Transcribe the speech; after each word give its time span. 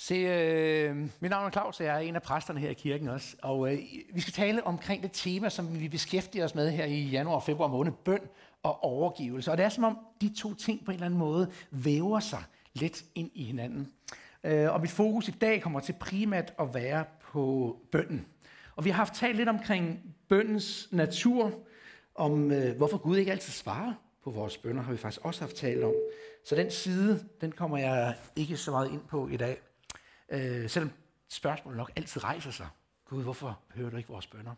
Se, 0.00 0.14
øh, 0.14 0.96
mit 0.96 1.30
navn 1.30 1.46
er 1.46 1.50
Claus, 1.50 1.80
og 1.80 1.86
jeg 1.86 1.94
er 1.94 1.98
en 1.98 2.16
af 2.16 2.22
præsterne 2.22 2.60
her 2.60 2.70
i 2.70 2.74
kirken 2.74 3.08
også. 3.08 3.36
Og 3.42 3.72
øh, 3.72 3.78
vi 4.14 4.20
skal 4.20 4.32
tale 4.32 4.66
omkring 4.66 5.02
det 5.02 5.10
tema, 5.12 5.48
som 5.48 5.80
vi 5.80 5.88
beskæftiger 5.88 6.44
os 6.44 6.54
med 6.54 6.70
her 6.70 6.84
i 6.84 7.02
januar 7.02 7.34
og 7.34 7.42
februar 7.42 7.68
måned, 7.68 7.92
bøn 8.04 8.20
og 8.62 8.84
overgivelse. 8.84 9.50
Og 9.50 9.56
det 9.56 9.64
er 9.64 9.68
som 9.68 9.84
om 9.84 9.98
de 10.20 10.34
to 10.36 10.54
ting 10.54 10.84
på 10.84 10.90
en 10.90 10.94
eller 10.94 11.06
anden 11.06 11.18
måde 11.18 11.50
væver 11.70 12.20
sig 12.20 12.42
lidt 12.74 13.04
ind 13.14 13.30
i 13.34 13.44
hinanden. 13.44 13.92
Øh, 14.44 14.72
og 14.74 14.80
mit 14.80 14.90
fokus 14.90 15.28
i 15.28 15.30
dag 15.30 15.62
kommer 15.62 15.80
til 15.80 15.92
primært 16.00 16.52
at 16.58 16.74
være 16.74 17.04
på 17.22 17.76
bønnen. 17.92 18.26
Og 18.76 18.84
vi 18.84 18.90
har 18.90 18.96
haft 18.96 19.14
talt 19.14 19.36
lidt 19.36 19.48
omkring 19.48 20.14
bøndens 20.28 20.88
natur, 20.92 21.52
om 22.14 22.52
øh, 22.52 22.76
hvorfor 22.76 22.98
Gud 22.98 23.16
ikke 23.16 23.32
altid 23.32 23.52
svarer 23.52 23.92
på 24.24 24.30
vores 24.30 24.58
bønder, 24.58 24.82
har 24.82 24.92
vi 24.92 24.98
faktisk 24.98 25.24
også 25.24 25.40
haft 25.40 25.56
talt 25.56 25.84
om. 25.84 25.94
Så 26.44 26.54
den 26.54 26.70
side, 26.70 27.24
den 27.40 27.52
kommer 27.52 27.78
jeg 27.78 28.14
ikke 28.36 28.56
så 28.56 28.70
meget 28.70 28.90
ind 28.92 29.00
på 29.08 29.28
i 29.28 29.36
dag. 29.36 29.58
Øh, 30.30 30.70
selvom 30.70 30.90
spørgsmålet 31.28 31.76
nok 31.76 31.92
altid 31.96 32.24
rejser 32.24 32.50
sig. 32.50 32.68
Gud, 33.04 33.22
hvorfor 33.22 33.58
hører 33.74 33.90
du 33.90 33.96
ikke 33.96 34.08
vores 34.08 34.26
bønder? 34.26 34.54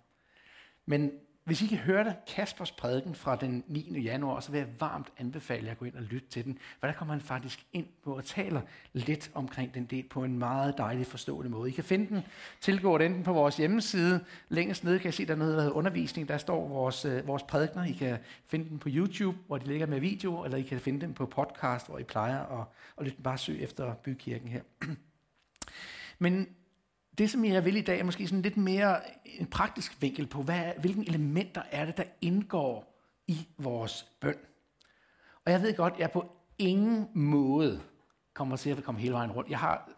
Men 0.86 1.12
hvis 1.44 1.62
I 1.62 1.66
kan 1.66 1.78
høre 1.78 2.04
det, 2.04 2.14
Kaspers 2.26 2.72
prædiken 2.72 3.14
fra 3.14 3.36
den 3.36 3.64
9. 3.68 4.00
januar, 4.00 4.40
så 4.40 4.52
vil 4.52 4.58
jeg 4.58 4.68
varmt 4.80 5.12
anbefale 5.18 5.64
jer 5.64 5.72
at 5.72 5.78
gå 5.78 5.84
ind 5.84 5.94
og 5.94 6.02
lytte 6.02 6.28
til 6.28 6.44
den, 6.44 6.58
for 6.80 6.86
der 6.86 6.94
kommer 6.94 7.14
han 7.14 7.20
faktisk 7.20 7.66
ind 7.72 7.86
på 8.04 8.16
og 8.16 8.24
taler 8.24 8.60
lidt 8.92 9.30
omkring 9.34 9.74
den 9.74 9.84
del 9.84 10.08
på 10.08 10.24
en 10.24 10.38
meget 10.38 10.78
dejlig 10.78 11.06
forståelig 11.06 11.50
måde. 11.50 11.70
I 11.70 11.72
kan 11.72 11.84
finde 11.84 12.08
den 12.08 12.22
tilgået 12.60 13.02
enten 13.02 13.22
på 13.22 13.32
vores 13.32 13.56
hjemmeside, 13.56 14.24
længst 14.48 14.84
nede 14.84 14.98
kan 14.98 15.08
I 15.08 15.12
se, 15.12 15.26
der 15.26 15.32
er 15.32 15.38
noget, 15.38 15.54
der 15.54 15.60
hedder 15.60 15.76
undervisning, 15.76 16.28
der 16.28 16.38
står 16.38 16.68
vores, 16.68 17.04
øh, 17.04 17.26
vores 17.26 17.42
prædikner. 17.42 17.84
I 17.84 17.92
kan 17.92 18.18
finde 18.44 18.68
den 18.68 18.78
på 18.78 18.88
YouTube, 18.92 19.38
hvor 19.46 19.58
de 19.58 19.66
ligger 19.66 19.86
med 19.86 20.00
video, 20.00 20.44
eller 20.44 20.58
I 20.58 20.62
kan 20.62 20.80
finde 20.80 21.00
den 21.00 21.14
på 21.14 21.26
podcast, 21.26 21.88
hvor 21.88 21.98
I 21.98 22.02
plejer 22.04 22.60
at, 22.60 22.66
at 22.98 23.04
lytte 23.04 23.22
bare 23.22 23.38
søg 23.38 23.62
efter 23.62 23.94
bykirken 23.94 24.48
her. 24.48 24.60
Men 26.18 26.46
det, 27.18 27.30
som 27.30 27.44
jeg 27.44 27.64
vil 27.64 27.76
i 27.76 27.80
dag, 27.80 28.00
er 28.00 28.04
måske 28.04 28.26
sådan 28.26 28.42
lidt 28.42 28.56
mere 28.56 29.00
en 29.24 29.46
praktisk 29.46 30.02
vinkel 30.02 30.26
på, 30.26 30.42
hvad, 30.42 30.72
hvilke 30.80 31.08
elementer 31.08 31.62
er 31.70 31.84
det, 31.84 31.96
der 31.96 32.04
indgår 32.20 32.98
i 33.26 33.48
vores 33.58 34.06
bøn. 34.20 34.36
Og 35.44 35.52
jeg 35.52 35.62
ved 35.62 35.76
godt, 35.76 35.94
jeg 35.98 36.10
på 36.10 36.32
ingen 36.58 37.08
måde 37.14 37.80
kommer 38.34 38.56
til 38.56 38.70
at 38.70 38.84
komme 38.84 39.00
hele 39.00 39.14
vejen 39.14 39.32
rundt. 39.32 39.50
Jeg 39.50 39.58
har, 39.58 39.90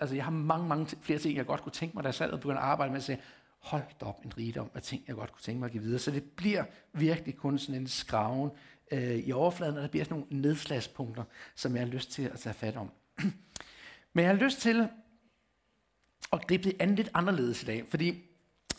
altså 0.00 0.14
jeg 0.14 0.24
har 0.24 0.30
mange, 0.30 0.68
mange 0.68 0.86
flere 1.00 1.18
ting, 1.18 1.36
jeg 1.36 1.46
godt 1.46 1.62
kunne 1.62 1.72
tænke 1.72 1.94
mig, 1.94 2.04
da 2.04 2.08
jeg 2.08 2.14
sad 2.14 2.30
og 2.30 2.40
begyndte 2.40 2.60
at 2.60 2.66
arbejde 2.66 2.90
med 2.90 2.98
at 2.98 3.04
sige, 3.04 3.18
hold 3.58 3.82
op 4.00 4.24
en 4.24 4.38
rigdom 4.38 4.70
af 4.74 4.82
ting, 4.82 5.04
jeg 5.08 5.16
godt 5.16 5.32
kunne 5.32 5.42
tænke 5.42 5.58
mig 5.58 5.66
at 5.66 5.72
give 5.72 5.82
videre. 5.82 5.98
Så 5.98 6.10
det 6.10 6.22
bliver 6.22 6.64
virkelig 6.92 7.36
kun 7.36 7.58
sådan 7.58 7.80
en 7.80 7.86
skraven 7.86 8.50
øh, 8.92 9.14
i 9.14 9.32
overfladen, 9.32 9.76
og 9.76 9.82
der 9.82 9.88
bliver 9.88 10.04
sådan 10.04 10.18
nogle 10.18 10.42
nedslagspunkter, 10.42 11.24
som 11.54 11.72
jeg 11.76 11.80
har 11.82 11.88
lyst 11.88 12.12
til 12.12 12.22
at 12.22 12.38
tage 12.38 12.54
fat 12.54 12.76
om. 12.76 12.90
Men 14.14 14.24
jeg 14.24 14.28
har 14.28 14.44
lyst 14.44 14.60
til 14.60 14.88
at 16.32 16.46
gribe 16.46 16.64
det 16.64 16.76
an 16.78 16.94
lidt 16.94 17.10
anderledes 17.14 17.62
i 17.62 17.66
dag. 17.66 17.84
Fordi 17.90 18.22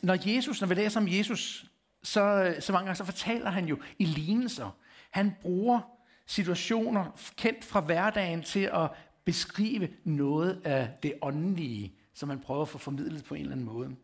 når 0.02 0.18
Jesus, 0.36 0.62
når 0.62 0.68
vi 0.68 0.74
læser 0.74 1.00
om 1.00 1.08
Jesus, 1.08 1.66
så, 2.04 2.56
så 2.60 2.72
mange 2.72 2.86
gange 2.86 2.98
så 2.98 3.06
fortæller 3.06 3.50
han 3.50 3.66
jo 3.66 3.78
i 4.00 4.06
lignelser. 4.06 4.78
Han 5.12 5.36
bruger 5.42 5.80
situationer 6.26 7.06
kendt 7.38 7.66
fra 7.66 7.80
hverdagen 7.82 8.44
til 8.44 8.70
at 8.74 8.90
beskrive 9.26 9.90
noget 10.04 10.62
af 10.64 10.90
det 11.04 11.14
åndelige, 11.22 11.94
som 12.14 12.30
man 12.30 12.40
prøver 12.40 12.62
at 12.62 12.70
få 12.70 12.78
formidlet 12.78 13.24
på 13.24 13.34
en 13.34 13.42
eller 13.42 13.52
anden 13.52 13.66
måde. 13.66 13.96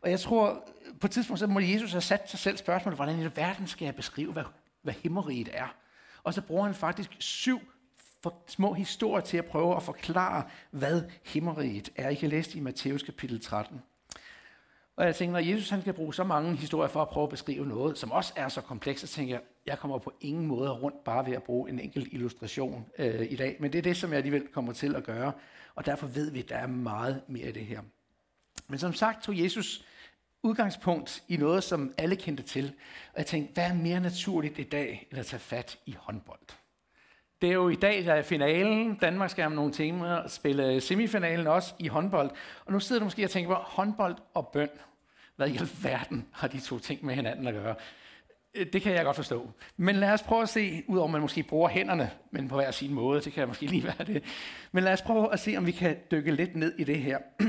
Og 0.00 0.10
jeg 0.10 0.20
tror, 0.20 0.68
på 1.00 1.06
et 1.06 1.10
tidspunkt 1.10 1.40
så 1.40 1.46
må 1.46 1.60
Jesus 1.60 1.92
have 1.92 2.00
sat 2.00 2.30
sig 2.30 2.38
selv 2.38 2.56
spørgsmålet, 2.56 2.98
hvordan 2.98 3.20
i 3.20 3.28
verden 3.36 3.66
skal 3.66 3.84
jeg 3.84 3.94
beskrive, 3.94 4.32
hvad, 4.32 4.44
hvad 4.82 4.94
himmeriget 5.02 5.48
er? 5.52 5.74
Og 6.22 6.34
så 6.34 6.40
bruger 6.40 6.64
han 6.64 6.74
faktisk 6.74 7.16
syv 7.18 7.60
for 8.24 8.34
små 8.46 8.72
historier 8.72 9.24
til 9.24 9.36
at 9.36 9.44
prøve 9.44 9.76
at 9.76 9.82
forklare, 9.82 10.44
hvad 10.70 11.02
himmeriget 11.24 11.92
er. 11.96 12.08
I 12.08 12.14
kan 12.14 12.28
læse 12.28 12.50
det 12.50 12.56
i 12.56 12.60
Matthæus 12.60 13.02
kapitel 13.02 13.40
13. 13.40 13.82
Og 14.96 15.06
jeg 15.06 15.16
tænker, 15.16 15.32
når 15.32 15.40
Jesus 15.40 15.70
han 15.70 15.82
kan 15.82 15.94
bruge 15.94 16.14
så 16.14 16.24
mange 16.24 16.56
historier 16.56 16.88
for 16.88 17.02
at 17.02 17.08
prøve 17.08 17.24
at 17.24 17.30
beskrive 17.30 17.66
noget, 17.66 17.98
som 17.98 18.12
også 18.12 18.32
er 18.36 18.48
så 18.48 18.60
komplekst, 18.60 19.08
så 19.08 19.14
tænker 19.14 19.34
jeg, 19.34 19.42
jeg 19.66 19.78
kommer 19.78 19.98
på 19.98 20.12
ingen 20.20 20.46
måde 20.46 20.70
rundt 20.70 21.04
bare 21.04 21.26
ved 21.26 21.32
at 21.32 21.42
bruge 21.42 21.70
en 21.70 21.78
enkelt 21.78 22.08
illustration 22.12 22.86
øh, 22.98 23.26
i 23.32 23.36
dag. 23.36 23.56
Men 23.60 23.72
det 23.72 23.78
er 23.78 23.82
det, 23.82 23.96
som 23.96 24.10
jeg 24.10 24.16
alligevel 24.16 24.46
kommer 24.52 24.72
til 24.72 24.96
at 24.96 25.04
gøre. 25.04 25.32
Og 25.74 25.86
derfor 25.86 26.06
ved 26.06 26.30
vi, 26.30 26.42
at 26.42 26.48
der 26.48 26.56
er 26.56 26.66
meget 26.66 27.22
mere 27.28 27.48
i 27.48 27.52
det 27.52 27.66
her. 27.66 27.80
Men 28.68 28.78
som 28.78 28.92
sagt 28.92 29.24
tog 29.24 29.38
Jesus 29.38 29.84
udgangspunkt 30.42 31.22
i 31.28 31.36
noget, 31.36 31.64
som 31.64 31.94
alle 31.98 32.16
kendte 32.16 32.42
til. 32.42 32.72
Og 33.12 33.18
jeg 33.18 33.26
tænkte, 33.26 33.54
hvad 33.54 33.64
er 33.64 33.74
mere 33.74 34.00
naturligt 34.00 34.58
i 34.58 34.62
dag, 34.62 35.08
end 35.10 35.20
at 35.20 35.26
tage 35.26 35.40
fat 35.40 35.78
i 35.86 35.96
håndbold? 35.98 36.63
Det 37.42 37.48
er 37.48 37.54
jo 37.54 37.68
i 37.68 37.74
dag, 37.74 38.04
der 38.04 38.14
er 38.14 38.22
finalen. 38.22 38.94
Danmark 38.94 39.30
skal 39.30 39.46
om 39.46 39.52
nogle 39.52 39.72
timer 39.72 40.28
spille 40.28 40.80
semifinalen 40.80 41.46
også 41.46 41.74
i 41.78 41.88
håndbold. 41.88 42.30
Og 42.64 42.72
nu 42.72 42.80
sidder 42.80 43.00
du 43.00 43.04
måske 43.04 43.24
og 43.24 43.30
tænker 43.30 43.50
på 43.50 43.54
håndbold 43.54 44.16
og 44.34 44.48
bøn. 44.48 44.68
Hvad 45.36 45.48
i 45.48 45.56
alverden 45.56 46.26
har 46.32 46.48
de 46.48 46.60
to 46.60 46.78
ting 46.78 47.04
med 47.04 47.14
hinanden 47.14 47.46
at 47.46 47.54
gøre? 47.54 47.74
Øh, 48.54 48.66
det 48.72 48.82
kan 48.82 48.92
jeg 48.92 49.04
godt 49.04 49.16
forstå. 49.16 49.50
Men 49.76 49.96
lad 49.96 50.12
os 50.12 50.22
prøve 50.22 50.42
at 50.42 50.48
se, 50.48 50.82
udover 50.88 51.06
at 51.08 51.12
man 51.12 51.20
måske 51.20 51.42
bruger 51.42 51.68
hænderne, 51.68 52.10
men 52.30 52.48
på 52.48 52.54
hver 52.54 52.70
sin 52.70 52.94
måde, 52.94 53.20
det 53.20 53.32
kan 53.32 53.48
måske 53.48 53.66
lige 53.66 53.84
være 53.84 54.06
det. 54.06 54.22
Men 54.72 54.84
lad 54.84 54.92
os 54.92 55.02
prøve 55.02 55.32
at 55.32 55.40
se, 55.40 55.56
om 55.56 55.66
vi 55.66 55.72
kan 55.72 55.96
dykke 56.10 56.32
lidt 56.32 56.56
ned 56.56 56.74
i 56.78 56.84
det 56.84 56.98
her. 56.98 57.18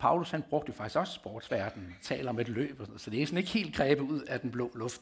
Paulus 0.00 0.30
han 0.30 0.42
brugte 0.50 0.68
jo 0.68 0.74
faktisk 0.74 0.96
også 0.96 1.12
sportsverdenen, 1.12 1.96
taler 2.02 2.30
om 2.30 2.38
et 2.38 2.48
løb, 2.48 2.80
og 2.80 2.86
sådan 2.86 2.98
så 2.98 3.10
det 3.10 3.22
er 3.22 3.26
sådan 3.26 3.38
ikke 3.38 3.50
helt 3.50 3.76
grebet 3.76 4.02
ud 4.02 4.20
af 4.20 4.40
den 4.40 4.50
blå 4.50 4.70
luft. 4.74 5.00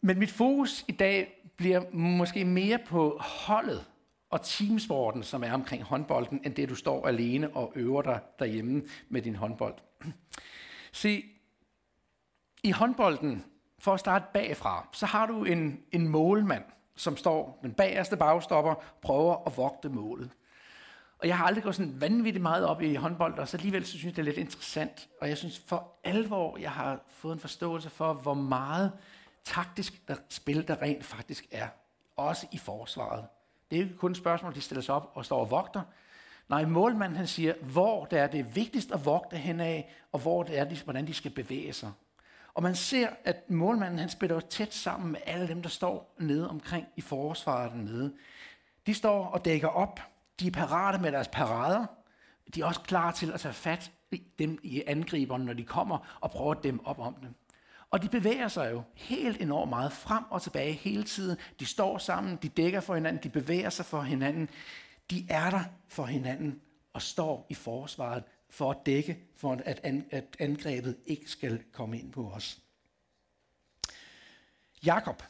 Men 0.00 0.18
mit 0.18 0.30
fokus 0.30 0.84
i 0.88 0.92
dag 0.92 1.50
bliver 1.56 1.82
måske 1.92 2.44
mere 2.44 2.78
på 2.78 3.18
holdet 3.20 3.84
og 4.30 4.42
teamsporten, 4.42 5.22
som 5.22 5.44
er 5.44 5.52
omkring 5.52 5.82
håndbolden, 5.82 6.40
end 6.44 6.54
det, 6.54 6.68
du 6.68 6.74
står 6.74 7.06
alene 7.06 7.56
og 7.56 7.72
øver 7.74 8.02
dig 8.02 8.20
derhjemme 8.38 8.82
med 9.08 9.22
din 9.22 9.36
håndbold. 9.36 9.74
Se, 10.92 11.24
i 12.62 12.70
håndbolden, 12.70 13.44
for 13.78 13.94
at 13.94 14.00
starte 14.00 14.24
bagfra, 14.34 14.88
så 14.92 15.06
har 15.06 15.26
du 15.26 15.44
en, 15.44 15.80
en 15.92 16.08
målmand, 16.08 16.64
som 16.96 17.16
står 17.16 17.58
den 17.62 17.72
bagerste 17.72 18.16
bagstopper, 18.16 18.74
prøver 19.02 19.46
at 19.46 19.56
vogte 19.56 19.88
målet. 19.88 20.30
Og 21.18 21.28
jeg 21.28 21.38
har 21.38 21.46
aldrig 21.46 21.64
gået 21.64 21.74
sådan 21.74 22.00
vanvittigt 22.00 22.42
meget 22.42 22.66
op 22.66 22.82
i 22.82 22.94
håndbold, 22.94 23.38
og 23.38 23.48
så 23.48 23.56
alligevel 23.56 23.86
så 23.86 23.90
synes 23.90 24.04
jeg, 24.04 24.16
det 24.16 24.22
er 24.22 24.24
lidt 24.24 24.38
interessant. 24.38 25.08
Og 25.20 25.28
jeg 25.28 25.38
synes 25.38 25.62
for 25.66 25.98
alvor, 26.04 26.58
jeg 26.58 26.70
har 26.70 27.00
fået 27.06 27.32
en 27.32 27.40
forståelse 27.40 27.90
for, 27.90 28.12
hvor 28.12 28.34
meget 28.34 28.92
taktisk 29.44 30.08
der, 30.08 30.16
spil, 30.28 30.68
der 30.68 30.82
rent 30.82 31.04
faktisk 31.04 31.46
er. 31.50 31.68
Også 32.16 32.46
i 32.52 32.58
forsvaret. 32.58 33.24
Det 33.70 33.78
er 33.78 33.82
ikke 33.82 33.96
kun 33.96 34.10
et 34.10 34.16
spørgsmål, 34.16 34.54
de 34.54 34.60
stiller 34.60 34.82
sig 34.82 34.94
op 34.94 35.10
og 35.14 35.24
står 35.24 35.40
og 35.40 35.50
vogter. 35.50 35.82
Nej, 36.48 36.64
målmanden 36.64 37.16
han 37.16 37.26
siger, 37.26 37.54
hvor 37.60 38.04
det 38.04 38.18
er 38.18 38.26
det 38.26 38.56
vigtigst 38.56 38.92
at 38.92 39.04
vogte 39.04 39.36
henad, 39.36 39.82
og 40.12 40.20
hvor 40.20 40.42
det 40.42 40.58
er, 40.58 40.84
hvordan 40.84 41.06
de 41.06 41.14
skal 41.14 41.30
bevæge 41.30 41.72
sig. 41.72 41.92
Og 42.54 42.62
man 42.62 42.74
ser, 42.74 43.08
at 43.24 43.50
målmanden 43.50 43.98
han 43.98 44.08
spiller 44.08 44.40
tæt 44.40 44.74
sammen 44.74 45.12
med 45.12 45.20
alle 45.26 45.48
dem, 45.48 45.62
der 45.62 45.68
står 45.68 46.14
nede 46.18 46.50
omkring 46.50 46.86
i 46.96 47.00
forsvaret 47.00 47.72
dernede. 47.72 48.14
De 48.86 48.94
står 48.94 49.26
og 49.26 49.44
dækker 49.44 49.68
op. 49.68 50.00
De 50.40 50.46
er 50.46 50.50
parate 50.50 51.02
med 51.02 51.12
deres 51.12 51.28
parader. 51.28 51.86
De 52.54 52.60
er 52.60 52.64
også 52.64 52.80
klar 52.80 53.10
til 53.10 53.32
at 53.32 53.40
tage 53.40 53.54
fat 53.54 53.92
i 54.10 54.22
dem 54.38 54.58
i 54.62 54.82
angriberne, 54.86 55.44
når 55.44 55.52
de 55.52 55.64
kommer 55.64 56.18
og 56.20 56.30
prøver 56.30 56.54
at 56.54 56.64
dem 56.64 56.86
op 56.86 56.98
om 56.98 57.14
dem. 57.14 57.34
Og 57.92 58.02
de 58.02 58.08
bevæger 58.08 58.48
sig 58.48 58.70
jo 58.70 58.82
helt 58.94 59.40
enormt 59.40 59.68
meget 59.68 59.92
frem 59.92 60.24
og 60.30 60.42
tilbage 60.42 60.72
hele 60.72 61.04
tiden. 61.04 61.38
De 61.60 61.66
står 61.66 61.98
sammen, 61.98 62.38
de 62.42 62.48
dækker 62.48 62.80
for 62.80 62.94
hinanden, 62.94 63.22
de 63.22 63.28
bevæger 63.28 63.70
sig 63.70 63.84
for 63.84 64.02
hinanden. 64.02 64.48
De 65.10 65.26
er 65.30 65.50
der 65.50 65.64
for 65.88 66.04
hinanden 66.04 66.60
og 66.92 67.02
står 67.02 67.46
i 67.50 67.54
forsvaret 67.54 68.24
for 68.50 68.70
at 68.70 68.76
dække, 68.86 69.18
for 69.36 69.60
at, 69.64 69.80
an, 69.82 70.06
at 70.10 70.36
angrebet 70.38 70.96
ikke 71.06 71.30
skal 71.30 71.62
komme 71.72 71.98
ind 71.98 72.12
på 72.12 72.30
os. 72.30 72.58
Jakob, 74.84 75.22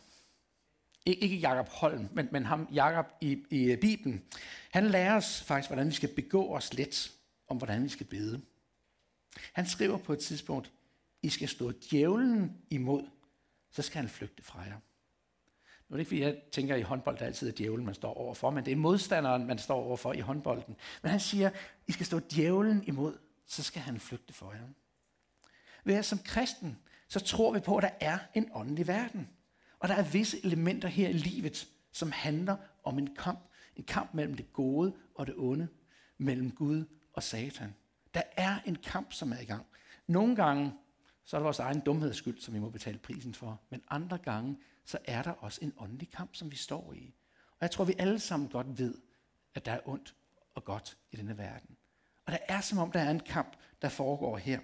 ikke 1.07 1.37
Jakob 1.37 1.69
Holm, 1.69 2.09
men, 2.13 2.29
men 2.33 2.47
ham 2.47 2.69
Jakob 2.73 3.07
i, 3.21 3.45
i 3.51 3.65
øh, 3.65 3.79
Bibelen, 3.79 4.23
han 4.71 4.87
lærer 4.87 5.17
os 5.17 5.43
faktisk, 5.43 5.69
hvordan 5.69 5.87
vi 5.87 5.93
skal 5.93 6.15
begå 6.15 6.55
os 6.57 6.75
let, 6.75 7.13
om 7.49 7.57
hvordan 7.57 7.85
vi 7.85 7.89
skal 7.89 8.07
bede. 8.07 8.41
Han 9.53 9.67
skriver 9.67 9.99
på 9.99 10.13
et 10.13 10.19
tidspunkt, 10.19 10.73
i 11.23 11.29
skal 11.29 11.49
stå 11.49 11.73
djævlen 11.91 12.57
imod, 12.71 13.03
så 13.71 13.83
skal 13.83 14.01
han 14.01 14.09
flygte 14.09 14.43
fra 14.43 14.61
jer. 14.61 14.79
Nu 15.89 15.95
er 15.95 15.97
det 15.97 16.01
ikke, 16.01 16.09
fordi 16.09 16.21
jeg 16.23 16.43
tænker, 16.53 16.75
at 16.75 16.81
i 16.81 16.83
håndbold 16.83 17.19
der 17.19 17.27
altid 17.27 17.49
er 17.49 17.53
djævlen, 17.53 17.87
man 17.87 17.95
står 17.95 18.15
overfor, 18.15 18.51
men 18.51 18.65
det 18.65 18.73
er 18.73 18.77
modstanderen, 18.77 19.47
man 19.47 19.59
står 19.59 19.83
overfor 19.85 20.13
i 20.13 20.21
håndbolden. 20.21 20.77
Men 21.03 21.11
han 21.11 21.21
siger, 21.21 21.51
I 21.87 21.93
skal 21.93 22.07
stå 22.07 22.19
djævlen 22.19 22.85
imod, 22.87 23.19
så 23.47 23.63
skal 23.63 23.83
han 23.83 24.01
flygte 24.01 24.35
for 24.35 24.53
jer. 24.53 24.69
Ved 25.85 25.95
at 25.95 26.05
som 26.05 26.19
kristen, 26.19 26.79
så 27.09 27.21
tror 27.21 27.53
vi 27.53 27.61
på, 27.61 27.77
at 27.77 27.83
der 27.83 27.91
er 28.01 28.19
en 28.35 28.51
åndelig 28.55 28.87
verden. 28.87 29.29
Og 29.79 29.89
der 29.89 29.95
er 29.95 30.03
visse 30.03 30.45
elementer 30.45 30.89
her 30.89 31.09
i 31.09 31.13
livet, 31.13 31.69
som 31.93 32.13
handler 32.13 32.57
om 32.85 32.99
en 32.99 33.15
kamp. 33.17 33.41
En 33.77 33.85
kamp 33.85 34.15
mellem 34.15 34.35
det 34.35 34.53
gode 34.53 34.95
og 35.15 35.27
det 35.27 35.35
onde. 35.37 35.69
Mellem 36.19 36.51
Gud 36.51 36.85
og 37.13 37.23
Satan. 37.23 37.75
Der 38.15 38.23
er 38.37 38.59
en 38.67 38.77
kamp, 38.77 39.13
som 39.13 39.33
er 39.33 39.39
i 39.39 39.45
gang. 39.45 39.67
Nogle 40.07 40.37
gange 40.37 40.73
så 41.25 41.37
er 41.37 41.41
det 41.41 41.45
vores 41.45 41.59
egen 41.59 41.81
dumheds 41.81 42.17
skyld, 42.17 42.41
som 42.41 42.55
vi 42.55 42.59
må 42.59 42.71
betale 42.71 42.99
prisen 42.99 43.35
for. 43.35 43.61
Men 43.71 43.83
andre 43.89 44.19
gange, 44.19 44.59
så 44.85 44.99
er 45.05 45.23
der 45.23 45.31
også 45.31 45.59
en 45.63 45.73
åndelig 45.79 46.11
kamp, 46.11 46.35
som 46.35 46.51
vi 46.51 46.57
står 46.57 46.93
i. 46.93 47.15
Og 47.51 47.59
jeg 47.61 47.71
tror, 47.71 47.85
vi 47.85 47.95
alle 47.99 48.19
sammen 48.19 48.49
godt 48.49 48.79
ved, 48.79 48.95
at 49.55 49.65
der 49.65 49.73
er 49.73 49.81
ondt 49.85 50.15
og 50.55 50.65
godt 50.65 50.99
i 51.13 51.17
denne 51.17 51.39
verden. 51.39 51.77
Og 52.27 52.33
der 52.33 52.39
er 52.49 52.61
som 52.61 52.79
om, 52.79 52.93
der 52.93 53.01
er 53.01 53.11
en 53.11 53.21
kamp, 53.21 53.57
der 53.83 53.89
foregår 53.89 54.37
her. 54.37 54.61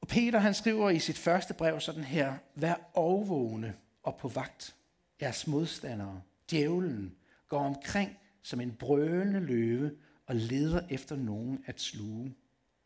Og 0.00 0.08
Peter 0.08 0.38
han 0.38 0.54
skriver 0.54 0.90
i 0.90 0.98
sit 0.98 1.18
første 1.18 1.54
brev 1.54 1.80
sådan 1.80 2.04
her, 2.04 2.34
vær 2.54 2.90
overvågne 2.94 3.76
og 4.02 4.16
på 4.16 4.28
vagt. 4.28 4.76
Jeres 5.20 5.46
modstandere, 5.46 6.22
djævlen, 6.50 7.16
går 7.48 7.58
omkring 7.58 8.18
som 8.42 8.60
en 8.60 8.72
brølende 8.72 9.40
løve 9.40 9.96
og 10.26 10.34
leder 10.34 10.86
efter 10.90 11.16
nogen 11.16 11.64
at 11.66 11.80
sluge. 11.80 12.34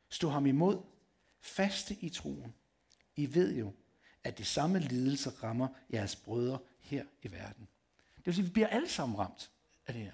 Stå 0.09 0.29
ham 0.29 0.47
imod, 0.47 0.83
faste 1.40 1.96
i 2.00 2.08
troen. 2.08 2.55
I 3.17 3.35
ved 3.35 3.56
jo, 3.56 3.73
at 4.25 4.38
det 4.38 4.46
samme 4.46 4.79
lidelse 4.79 5.31
rammer 5.31 5.69
jeres 5.93 6.17
brødre 6.17 6.58
her 6.81 7.05
i 7.23 7.32
verden. 7.32 7.69
Det 8.17 8.26
vil 8.26 8.35
sige, 8.35 8.43
at 8.43 8.49
vi 8.49 8.52
bliver 8.52 8.67
alle 8.67 8.88
sammen 8.88 9.19
ramt 9.19 9.50
af 9.87 9.94
det 9.94 10.02
her. 10.02 10.12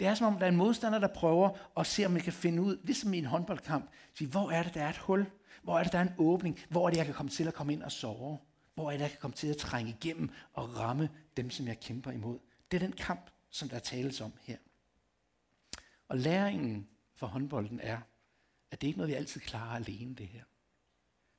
Det 0.00 0.06
er 0.06 0.14
som 0.14 0.26
om, 0.26 0.38
der 0.38 0.46
er 0.46 0.50
en 0.50 0.56
modstander, 0.56 0.98
der 0.98 1.08
prøver 1.08 1.50
at 1.76 1.86
se, 1.86 2.04
om 2.04 2.12
man 2.12 2.22
kan 2.22 2.32
finde 2.32 2.62
ud, 2.62 2.78
ligesom 2.84 3.14
i 3.14 3.18
en 3.18 3.24
håndboldkamp, 3.24 3.90
sige, 4.14 4.30
hvor 4.30 4.50
er 4.50 4.62
det, 4.62 4.74
der 4.74 4.82
er 4.82 4.88
et 4.88 4.96
hul? 4.96 5.26
Hvor 5.62 5.78
er 5.78 5.82
det, 5.82 5.92
der 5.92 5.98
er 5.98 6.02
en 6.02 6.14
åbning? 6.18 6.58
Hvor 6.68 6.86
er 6.86 6.90
det, 6.90 6.96
jeg 6.96 7.06
kan 7.06 7.14
komme 7.14 7.30
til 7.30 7.48
at 7.48 7.54
komme 7.54 7.72
ind 7.72 7.82
og 7.82 7.92
sove? 7.92 8.38
Hvor 8.74 8.90
er 8.90 8.92
det, 8.92 9.00
jeg 9.00 9.10
kan 9.10 9.20
komme 9.20 9.36
til 9.36 9.46
at 9.46 9.56
trænge 9.56 9.96
igennem 10.00 10.30
og 10.52 10.76
ramme 10.76 11.10
dem, 11.36 11.50
som 11.50 11.66
jeg 11.66 11.80
kæmper 11.80 12.10
imod? 12.10 12.38
Det 12.70 12.82
er 12.82 12.86
den 12.86 12.96
kamp, 12.96 13.30
som 13.50 13.68
der 13.68 13.78
tales 13.78 14.20
om 14.20 14.32
her. 14.40 14.56
Og 16.08 16.18
læringen 16.18 16.88
for 17.14 17.26
håndbolden 17.26 17.80
er, 17.80 18.00
at 18.70 18.80
det 18.80 18.86
ikke 18.86 18.96
er 18.96 18.98
noget, 18.98 19.10
vi 19.10 19.14
altid 19.14 19.40
klarer 19.40 19.76
alene, 19.76 20.14
det 20.14 20.26
her. 20.26 20.44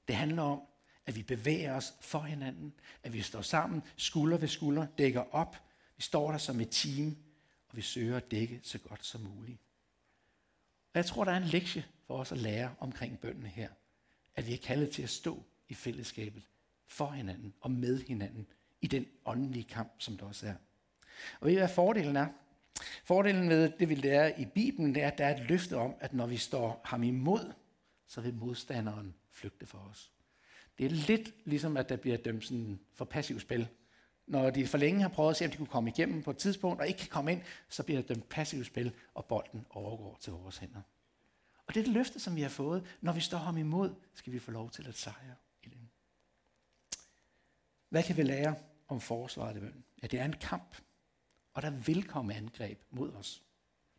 Det 0.09 0.17
handler 0.17 0.43
om, 0.43 0.61
at 1.05 1.15
vi 1.15 1.23
bevæger 1.23 1.75
os 1.75 1.93
for 2.01 2.19
hinanden, 2.19 2.73
at 3.03 3.13
vi 3.13 3.21
står 3.21 3.41
sammen, 3.41 3.81
skulder 3.97 4.37
ved 4.37 4.47
skulder, 4.47 4.87
dækker 4.97 5.35
op. 5.35 5.55
Vi 5.97 6.03
står 6.03 6.31
der 6.31 6.37
som 6.37 6.59
et 6.59 6.69
team, 6.71 7.17
og 7.69 7.77
vi 7.77 7.81
søger 7.81 8.17
at 8.17 8.31
dække 8.31 8.59
så 8.63 8.77
godt 8.77 9.05
som 9.05 9.21
muligt. 9.21 9.59
Og 10.93 10.95
jeg 10.95 11.05
tror, 11.05 11.23
der 11.23 11.31
er 11.31 11.37
en 11.37 11.43
lektie 11.43 11.85
for 12.07 12.17
os 12.17 12.31
at 12.31 12.37
lære 12.37 12.75
omkring 12.79 13.19
bønden 13.19 13.45
her. 13.45 13.69
At 14.35 14.47
vi 14.47 14.53
er 14.53 14.57
kaldet 14.57 14.89
til 14.89 15.03
at 15.03 15.09
stå 15.09 15.43
i 15.67 15.73
fællesskabet 15.73 16.43
for 16.87 17.07
hinanden 17.07 17.53
og 17.61 17.71
med 17.71 18.03
hinanden 18.03 18.47
i 18.81 18.87
den 18.87 19.05
åndelige 19.25 19.63
kamp, 19.63 19.93
som 19.97 20.17
der 20.17 20.25
også 20.25 20.47
er. 20.47 20.55
Og 21.39 21.47
ved 21.47 21.53
I, 21.53 21.57
hvad 21.57 21.69
fordelen 21.69 22.15
er? 22.15 22.27
Fordelen 23.03 23.49
ved 23.49 23.71
det, 23.79 23.89
vi 23.89 23.95
lærer 23.95 24.37
i 24.37 24.45
Bibelen, 24.45 24.95
det 24.95 25.03
er, 25.03 25.07
at 25.07 25.17
der 25.17 25.25
er 25.25 25.35
et 25.35 25.49
løfte 25.49 25.77
om, 25.77 25.95
at 25.99 26.13
når 26.13 26.27
vi 26.27 26.37
står 26.37 26.81
ham 26.85 27.03
imod, 27.03 27.53
så 28.07 28.21
vil 28.21 28.33
modstanderen 28.33 29.15
flygte 29.31 29.65
for 29.65 29.77
os. 29.77 30.11
Det 30.77 30.85
er 30.85 30.89
lidt 30.89 31.33
ligesom, 31.45 31.77
at 31.77 31.89
der 31.89 31.95
bliver 31.95 32.17
dømt 32.17 32.45
sådan 32.45 32.79
for 32.93 33.05
passiv 33.05 33.39
spil. 33.39 33.67
Når 34.27 34.49
de 34.49 34.67
for 34.67 34.77
længe 34.77 35.01
har 35.01 35.09
prøvet 35.09 35.29
at 35.29 35.37
se, 35.37 35.45
om 35.45 35.51
de 35.51 35.57
kunne 35.57 35.67
komme 35.67 35.89
igennem 35.89 36.23
på 36.23 36.31
et 36.31 36.37
tidspunkt, 36.37 36.81
og 36.81 36.87
ikke 36.87 36.99
kan 36.99 37.09
komme 37.09 37.31
ind, 37.31 37.41
så 37.69 37.83
bliver 37.83 38.01
der 38.01 38.13
dømt 38.13 38.29
passiv 38.29 38.63
spil, 38.63 38.95
og 39.13 39.25
bolden 39.25 39.65
overgår 39.69 40.17
til 40.21 40.33
vores 40.33 40.57
hænder. 40.57 40.81
Og 41.67 41.73
det 41.73 41.79
er 41.79 41.83
det 41.83 41.93
løfte, 41.93 42.19
som 42.19 42.35
vi 42.35 42.41
har 42.41 42.49
fået. 42.49 42.97
Når 43.01 43.13
vi 43.13 43.21
står 43.21 43.37
ham 43.37 43.57
imod, 43.57 43.95
skal 44.13 44.33
vi 44.33 44.39
få 44.39 44.51
lov 44.51 44.71
til 44.71 44.87
at 44.87 44.95
sejre 44.95 45.35
i 45.63 45.69
det. 45.69 45.77
Hvad 47.89 48.03
kan 48.03 48.17
vi 48.17 48.23
lære 48.23 48.55
om 48.87 49.01
forsvaret 49.01 49.55
af 49.55 49.61
bøn? 49.61 49.83
Ja, 50.01 50.07
det 50.07 50.19
er 50.19 50.25
en 50.25 50.33
kamp, 50.33 50.75
og 51.53 51.61
der 51.61 51.69
vil 51.69 52.07
komme 52.07 52.33
angreb 52.33 52.81
mod 52.89 53.13
os. 53.13 53.43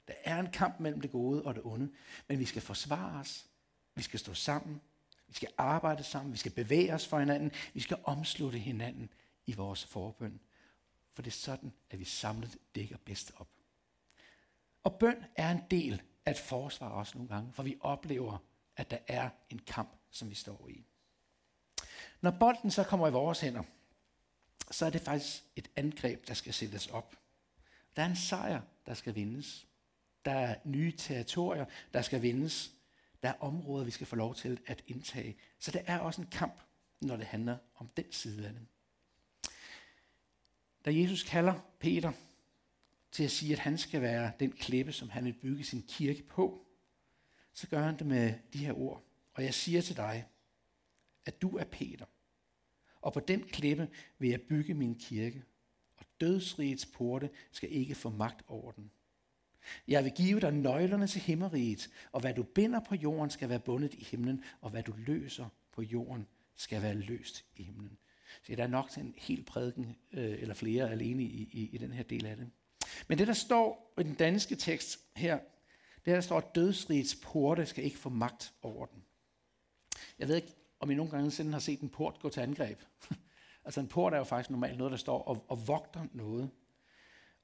Der 0.08 0.14
er 0.24 0.40
en 0.40 0.52
kamp 0.52 0.80
mellem 0.80 1.00
det 1.00 1.10
gode 1.10 1.42
og 1.42 1.54
det 1.54 1.62
onde, 1.64 1.92
men 2.28 2.38
vi 2.38 2.44
skal 2.44 2.62
forsvare 2.62 3.20
os. 3.20 3.46
Vi 3.94 4.02
skal 4.02 4.20
stå 4.20 4.34
sammen. 4.34 4.80
Vi 5.30 5.34
skal 5.34 5.48
arbejde 5.58 6.02
sammen. 6.04 6.32
Vi 6.32 6.38
skal 6.38 6.52
bevæge 6.52 6.94
os 6.94 7.06
for 7.06 7.18
hinanden. 7.18 7.52
Vi 7.74 7.80
skal 7.80 7.98
omslutte 8.04 8.58
hinanden 8.58 9.12
i 9.46 9.52
vores 9.52 9.84
forbøn. 9.84 10.40
For 11.12 11.22
det 11.22 11.30
er 11.30 11.34
sådan, 11.34 11.72
at 11.90 11.98
vi 11.98 12.04
samlet 12.04 12.58
dækker 12.74 12.96
bedst 13.04 13.32
op. 13.36 13.48
Og 14.82 14.98
bøn 14.98 15.24
er 15.36 15.50
en 15.50 15.62
del 15.70 16.02
af 16.26 16.30
et 16.30 16.38
forsvar 16.38 16.88
også 16.88 17.18
nogle 17.18 17.34
gange, 17.34 17.52
for 17.52 17.62
vi 17.62 17.76
oplever, 17.80 18.38
at 18.76 18.90
der 18.90 18.98
er 19.06 19.30
en 19.50 19.58
kamp, 19.58 19.96
som 20.10 20.30
vi 20.30 20.34
står 20.34 20.68
i. 20.68 20.84
Når 22.20 22.30
bolden 22.30 22.70
så 22.70 22.84
kommer 22.84 23.08
i 23.08 23.12
vores 23.12 23.40
hænder, 23.40 23.62
så 24.70 24.86
er 24.86 24.90
det 24.90 25.00
faktisk 25.00 25.44
et 25.56 25.70
angreb, 25.76 26.28
der 26.28 26.34
skal 26.34 26.54
sættes 26.54 26.86
op. 26.86 27.16
Der 27.96 28.02
er 28.02 28.06
en 28.06 28.16
sejr, 28.16 28.60
der 28.86 28.94
skal 28.94 29.14
vindes. 29.14 29.66
Der 30.24 30.32
er 30.32 30.56
nye 30.64 30.92
territorier, 30.92 31.64
der 31.92 32.02
skal 32.02 32.22
vindes. 32.22 32.72
Der 33.22 33.28
er 33.28 33.38
områder, 33.40 33.84
vi 33.84 33.90
skal 33.90 34.06
få 34.06 34.16
lov 34.16 34.34
til 34.34 34.60
at 34.66 34.84
indtage. 34.86 35.36
Så 35.58 35.70
det 35.70 35.82
er 35.86 35.98
også 35.98 36.20
en 36.20 36.26
kamp, 36.26 36.60
når 37.00 37.16
det 37.16 37.26
handler 37.26 37.58
om 37.74 37.88
den 37.96 38.12
side 38.12 38.46
af 38.46 38.52
det. 38.52 38.66
Da 40.84 40.94
Jesus 40.94 41.22
kalder 41.22 41.54
Peter 41.78 42.12
til 43.12 43.24
at 43.24 43.30
sige, 43.30 43.52
at 43.52 43.58
han 43.58 43.78
skal 43.78 44.00
være 44.00 44.32
den 44.40 44.52
klippe, 44.52 44.92
som 44.92 45.08
han 45.08 45.24
vil 45.24 45.32
bygge 45.32 45.64
sin 45.64 45.82
kirke 45.82 46.22
på, 46.22 46.66
så 47.52 47.68
gør 47.68 47.82
han 47.82 47.98
det 47.98 48.06
med 48.06 48.34
de 48.52 48.58
her 48.58 48.72
ord. 48.72 49.02
Og 49.34 49.44
jeg 49.44 49.54
siger 49.54 49.80
til 49.80 49.96
dig, 49.96 50.28
at 51.24 51.42
du 51.42 51.56
er 51.56 51.64
Peter, 51.64 52.06
og 53.00 53.12
på 53.12 53.20
den 53.20 53.42
klippe 53.42 53.88
vil 54.18 54.30
jeg 54.30 54.40
bygge 54.40 54.74
min 54.74 54.94
kirke, 54.94 55.44
og 55.96 56.04
dødsrigets 56.20 56.86
porte 56.86 57.30
skal 57.52 57.72
ikke 57.72 57.94
få 57.94 58.10
magt 58.10 58.42
over 58.46 58.72
den. 58.72 58.90
Jeg 59.88 60.04
vil 60.04 60.12
give 60.12 60.40
dig 60.40 60.52
nøglerne 60.52 61.06
til 61.06 61.20
himmeriget, 61.20 61.90
og 62.12 62.20
hvad 62.20 62.34
du 62.34 62.42
binder 62.42 62.80
på 62.80 62.94
jorden 62.94 63.30
skal 63.30 63.48
være 63.48 63.60
bundet 63.60 63.94
i 63.94 64.04
himlen, 64.04 64.44
og 64.60 64.70
hvad 64.70 64.82
du 64.82 64.94
løser 64.96 65.48
på 65.72 65.82
jorden 65.82 66.26
skal 66.56 66.82
være 66.82 66.94
løst 66.94 67.44
i 67.56 67.62
himlen. 67.62 67.98
Så 68.42 68.54
der 68.56 68.62
er 68.62 68.66
nok 68.66 68.90
til 68.90 69.02
en 69.02 69.14
hel 69.16 69.42
prædiken, 69.42 69.96
øh, 70.12 70.42
eller 70.42 70.54
flere 70.54 70.90
alene 70.90 71.22
i, 71.22 71.48
i, 71.52 71.70
i 71.72 71.78
den 71.78 71.92
her 71.92 72.02
del 72.02 72.26
af 72.26 72.36
det. 72.36 72.50
Men 73.08 73.18
det, 73.18 73.26
der 73.26 73.32
står 73.32 73.94
i 74.00 74.02
den 74.02 74.14
danske 74.14 74.56
tekst 74.56 74.98
her, 75.16 75.38
det 76.04 76.14
der 76.14 76.20
står, 76.20 76.38
at 76.38 76.54
dødsrigets 76.54 77.16
porte 77.22 77.66
skal 77.66 77.84
ikke 77.84 77.98
få 77.98 78.08
magt 78.08 78.52
over 78.62 78.86
den. 78.86 79.04
Jeg 80.18 80.28
ved 80.28 80.36
ikke, 80.36 80.54
om 80.80 80.90
I 80.90 80.94
nogle 80.94 81.10
gange 81.10 81.30
siden 81.30 81.52
har 81.52 81.60
set 81.60 81.80
en 81.80 81.88
port 81.88 82.18
gå 82.20 82.28
til 82.28 82.40
angreb. 82.40 82.82
altså 83.64 83.80
en 83.80 83.88
port 83.88 84.12
er 84.12 84.18
jo 84.18 84.24
faktisk 84.24 84.50
normalt 84.50 84.78
noget, 84.78 84.90
der 84.90 84.96
står 84.96 85.22
og, 85.22 85.44
og 85.48 85.68
vogter 85.68 86.06
noget. 86.12 86.50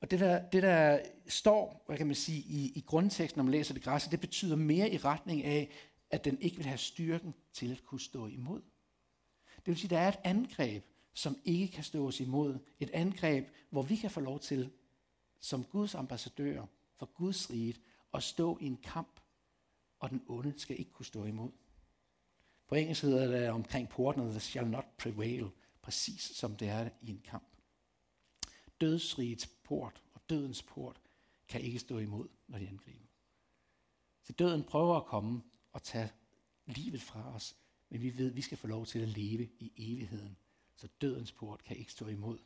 Og 0.00 0.10
det 0.10 0.20
der, 0.20 0.48
det 0.48 0.62
der 0.62 1.00
står, 1.26 1.84
hvad 1.86 1.96
kan 1.96 2.06
man 2.06 2.16
sige, 2.16 2.38
i, 2.38 2.72
i 2.74 2.80
grundteksten, 2.80 3.38
når 3.38 3.44
man 3.44 3.52
læser 3.52 3.74
det 3.74 3.82
græs, 3.82 4.04
det 4.04 4.20
betyder 4.20 4.56
mere 4.56 4.90
i 4.90 4.96
retning 4.96 5.44
af, 5.44 5.70
at 6.10 6.24
den 6.24 6.40
ikke 6.40 6.56
vil 6.56 6.66
have 6.66 6.78
styrken 6.78 7.34
til 7.52 7.72
at 7.72 7.84
kunne 7.84 8.00
stå 8.00 8.26
imod. 8.26 8.62
Det 9.56 9.66
vil 9.66 9.76
sige, 9.76 9.86
at 9.86 9.90
der 9.90 9.98
er 9.98 10.08
et 10.08 10.18
angreb, 10.24 10.84
som 11.14 11.38
ikke 11.44 11.68
kan 11.68 11.84
stå 11.84 12.06
os 12.06 12.20
imod. 12.20 12.58
Et 12.80 12.90
angreb, 12.90 13.48
hvor 13.70 13.82
vi 13.82 13.96
kan 13.96 14.10
få 14.10 14.20
lov 14.20 14.40
til, 14.40 14.70
som 15.40 15.64
Guds 15.64 15.94
ambassadør 15.94 16.66
for 16.94 17.06
Guds 17.06 17.50
rige, 17.50 17.74
at 18.14 18.22
stå 18.22 18.58
i 18.60 18.66
en 18.66 18.76
kamp, 18.76 19.20
og 19.98 20.10
den 20.10 20.22
onde 20.28 20.54
skal 20.56 20.78
ikke 20.78 20.90
kunne 20.90 21.06
stå 21.06 21.24
imod. 21.24 21.50
På 22.68 22.74
engelsk 22.74 23.02
hedder 23.02 23.26
det 23.26 23.50
omkring 23.50 23.88
portene, 23.88 24.30
the 24.30 24.40
shall 24.40 24.68
not 24.68 24.84
prevail, 24.98 25.50
præcis 25.82 26.22
som 26.22 26.56
det 26.56 26.68
er 26.68 26.88
i 27.02 27.10
en 27.10 27.22
kamp. 27.24 27.55
Dødsrigets 28.80 29.46
port 29.46 30.02
og 30.14 30.20
dødens 30.30 30.62
port 30.62 31.00
kan 31.48 31.60
ikke 31.60 31.78
stå 31.78 31.98
imod, 31.98 32.28
når 32.46 32.58
de 32.58 32.68
angriber. 32.68 33.06
Så 34.22 34.32
døden 34.32 34.64
prøver 34.64 34.96
at 34.96 35.06
komme 35.06 35.42
og 35.72 35.82
tage 35.82 36.12
livet 36.66 37.02
fra 37.02 37.34
os, 37.34 37.56
men 37.88 38.02
vi 38.02 38.18
ved, 38.18 38.30
at 38.30 38.36
vi 38.36 38.40
skal 38.40 38.58
få 38.58 38.66
lov 38.66 38.86
til 38.86 38.98
at 38.98 39.08
leve 39.08 39.48
i 39.58 39.72
evigheden. 39.76 40.36
Så 40.76 40.88
dødens 41.00 41.32
port 41.32 41.64
kan 41.64 41.76
ikke 41.76 41.92
stå 41.92 42.06
imod. 42.06 42.38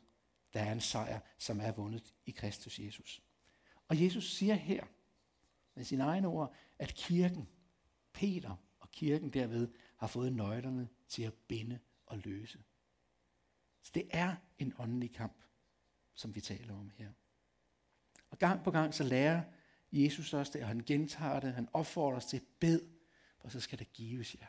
Der 0.53 0.59
er 0.59 0.71
en 0.71 0.81
sejr, 0.81 1.19
som 1.37 1.59
er 1.59 1.71
vundet 1.71 2.13
i 2.25 2.31
Kristus 2.31 2.79
Jesus. 2.79 3.21
Og 3.87 4.03
Jesus 4.03 4.33
siger 4.33 4.55
her, 4.55 4.83
med 5.75 5.83
sine 5.83 6.03
egne 6.03 6.27
ord, 6.27 6.55
at 6.79 6.95
kirken, 6.95 7.49
Peter 8.13 8.55
og 8.79 8.91
kirken 8.91 9.29
derved, 9.29 9.67
har 9.97 10.07
fået 10.07 10.33
nøglerne 10.33 10.89
til 11.07 11.23
at 11.23 11.33
binde 11.33 11.79
og 12.05 12.17
løse. 12.17 12.63
Så 13.81 13.91
det 13.93 14.07
er 14.09 14.35
en 14.59 14.73
åndelig 14.77 15.13
kamp, 15.13 15.41
som 16.13 16.35
vi 16.35 16.41
taler 16.41 16.73
om 16.73 16.91
her. 16.95 17.09
Og 18.29 18.39
gang 18.39 18.63
på 18.63 18.71
gang 18.71 18.93
så 18.93 19.03
lærer 19.03 19.43
Jesus 19.91 20.33
os 20.33 20.49
det, 20.49 20.61
og 20.61 20.67
han 20.67 20.83
gentager 20.85 21.39
det, 21.39 21.53
han 21.53 21.67
opfordrer 21.73 22.17
os 22.17 22.25
til, 22.25 22.41
bed, 22.59 22.81
for 23.39 23.49
så 23.49 23.59
skal 23.59 23.79
der 23.79 23.85
gives 23.85 24.35
jer. 24.35 24.47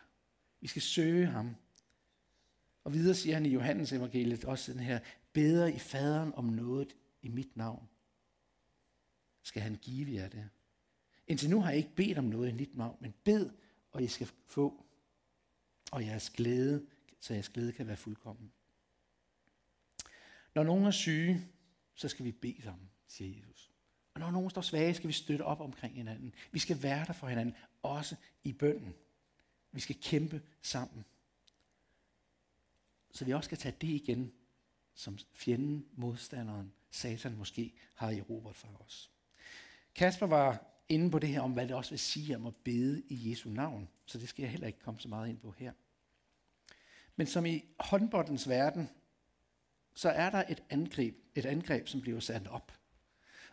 Vi 0.61 0.67
skal 0.67 0.83
søge 0.83 1.27
ham. 1.27 1.57
Og 2.85 2.93
videre 2.93 3.15
siger 3.15 3.35
han 3.35 3.47
i 3.47 3.49
Johannes 3.49 3.93
evangeliet 3.93 4.45
også 4.45 4.73
den 4.73 4.81
her, 4.81 5.01
beder 5.33 5.67
i 5.67 5.79
faderen 5.79 6.35
om 6.35 6.45
noget 6.45 6.97
i 7.23 7.29
mit 7.29 7.57
navn. 7.57 7.89
Skal 9.43 9.63
han 9.63 9.75
give 9.75 10.15
jer 10.15 10.29
det? 10.29 10.49
Indtil 11.27 11.51
nu 11.51 11.61
har 11.61 11.69
jeg 11.69 11.79
ikke 11.79 11.95
bedt 11.97 12.19
om 12.19 12.25
noget 12.25 12.49
i 12.49 12.53
mit 12.53 12.77
navn, 12.77 12.97
men 13.01 13.15
bed, 13.25 13.51
og 13.93 14.03
I 14.03 14.07
skal 14.07 14.31
få. 14.47 14.85
Og 15.93 16.07
jeres 16.07 16.31
glæde, 16.31 16.87
så 17.21 17.35
jeres 17.35 17.49
glæde 17.49 17.73
kan 17.73 17.87
være 17.87 17.97
fuldkommen. 17.97 18.53
Når 20.55 20.63
nogen 20.63 20.85
er 20.85 20.91
syge, 20.91 21.49
så 21.95 22.09
skal 22.09 22.25
vi 22.25 22.33
bede 22.33 22.63
sammen, 22.63 22.91
siger 23.07 23.39
Jesus. 23.39 23.71
Og 24.15 24.21
når 24.21 24.31
nogen 24.31 24.51
står 24.51 24.63
svage, 24.63 24.95
skal 24.95 25.09
vi 25.09 25.13
støtte 25.13 25.43
op 25.43 25.61
omkring 25.61 25.95
hinanden. 25.95 26.35
Vi 26.53 26.59
skal 26.59 26.83
være 26.83 27.05
der 27.07 27.13
for 27.13 27.29
hinanden, 27.29 27.55
også 27.83 28.17
i 28.45 28.53
bønden. 28.53 28.95
Vi 29.73 29.81
skal 29.81 29.97
kæmpe 30.03 30.43
sammen. 30.63 31.05
Så 33.11 33.25
vi 33.25 33.33
også 33.33 33.47
skal 33.47 33.59
tage 33.59 33.77
det 33.81 33.89
igen, 33.89 34.33
som 34.95 35.19
fjenden, 35.33 35.87
modstanderen, 35.93 36.73
Satan 36.91 37.37
måske 37.37 37.73
har 37.95 38.11
i 38.11 38.21
Robert 38.21 38.57
for 38.57 38.83
os. 38.85 39.11
Kasper 39.95 40.27
var 40.27 40.65
inde 40.89 41.11
på 41.11 41.19
det 41.19 41.29
her 41.29 41.41
om, 41.41 41.53
hvad 41.53 41.69
det 41.69 41.77
også 41.77 41.91
vil 41.91 41.99
sige 41.99 42.37
om 42.37 42.47
at 42.47 42.57
bede 42.57 43.03
i 43.09 43.31
Jesu 43.31 43.51
navn, 43.51 43.89
så 44.07 44.19
det 44.19 44.29
skal 44.29 44.43
jeg 44.43 44.51
heller 44.51 44.67
ikke 44.67 44.79
komme 44.79 45.01
så 45.01 45.09
meget 45.09 45.29
ind 45.29 45.39
på 45.39 45.51
her. 45.59 45.73
Men 47.17 47.27
som 47.27 47.47
i 47.47 47.65
håndboldens 47.81 48.49
verden, 48.49 48.89
så 49.95 50.09
er 50.09 50.31
der 50.31 50.45
et 50.49 50.63
angreb, 50.71 51.17
et 51.35 51.47
angreb, 51.47 51.89
som 51.89 52.01
bliver 52.01 52.21
sat 52.21 52.49
op. 52.49 52.73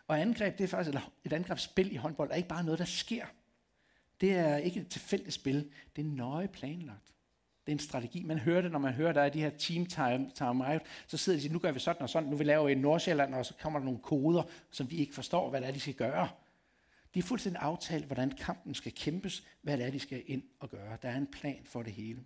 Og 0.06 0.20
angreb, 0.20 0.58
det 0.58 0.64
er 0.64 0.68
faktisk, 0.68 0.88
eller 0.88 1.12
et 1.24 1.32
angrebsspil 1.32 1.92
i 1.92 1.96
håndbold, 1.96 2.30
er 2.30 2.34
ikke 2.34 2.48
bare 2.48 2.64
noget, 2.64 2.78
der 2.78 2.84
sker. 2.84 3.26
Det 4.20 4.32
er 4.32 4.56
ikke 4.56 4.80
et 4.80 4.88
tilfældigt 4.88 5.34
spil, 5.34 5.70
det 5.96 6.02
er 6.02 6.08
nøje 6.08 6.48
planlagt. 6.48 7.06
Det 7.66 7.72
er 7.72 7.76
en 7.76 7.78
strategi. 7.78 8.22
Man 8.22 8.38
hører 8.38 8.60
det, 8.60 8.72
når 8.72 8.78
man 8.78 8.92
hører, 8.92 9.12
der 9.12 9.22
er 9.22 9.28
de 9.28 9.40
her 9.40 9.50
team 9.50 9.86
time, 9.86 10.30
time 10.34 10.68
out, 10.68 10.82
så 11.06 11.16
sidder 11.16 11.36
de 11.36 11.38
og 11.38 11.42
siger, 11.42 11.52
nu 11.52 11.58
gør 11.58 11.72
vi 11.72 11.78
sådan 11.78 12.02
og 12.02 12.10
sådan, 12.10 12.28
nu 12.28 12.36
vi 12.36 12.44
laver 12.44 12.68
i 12.68 12.74
Nordsjælland, 12.74 13.34
og 13.34 13.46
så 13.46 13.54
kommer 13.60 13.78
der 13.78 13.84
nogle 13.84 14.00
koder, 14.00 14.42
som 14.70 14.90
vi 14.90 14.96
ikke 14.96 15.14
forstår, 15.14 15.50
hvad 15.50 15.60
det 15.60 15.68
er, 15.68 15.72
de 15.72 15.80
skal 15.80 15.94
gøre. 15.94 16.28
De 17.14 17.18
er 17.18 17.22
fuldstændig 17.22 17.62
aftalt, 17.62 18.06
hvordan 18.06 18.30
kampen 18.30 18.74
skal 18.74 18.92
kæmpes, 18.92 19.46
hvad 19.62 19.78
det 19.78 19.86
er, 19.86 19.90
de 19.90 19.98
skal 19.98 20.22
ind 20.26 20.42
og 20.58 20.70
gøre. 20.70 20.98
Der 21.02 21.08
er 21.08 21.16
en 21.16 21.26
plan 21.26 21.62
for 21.64 21.82
det 21.82 21.92
hele. 21.92 22.20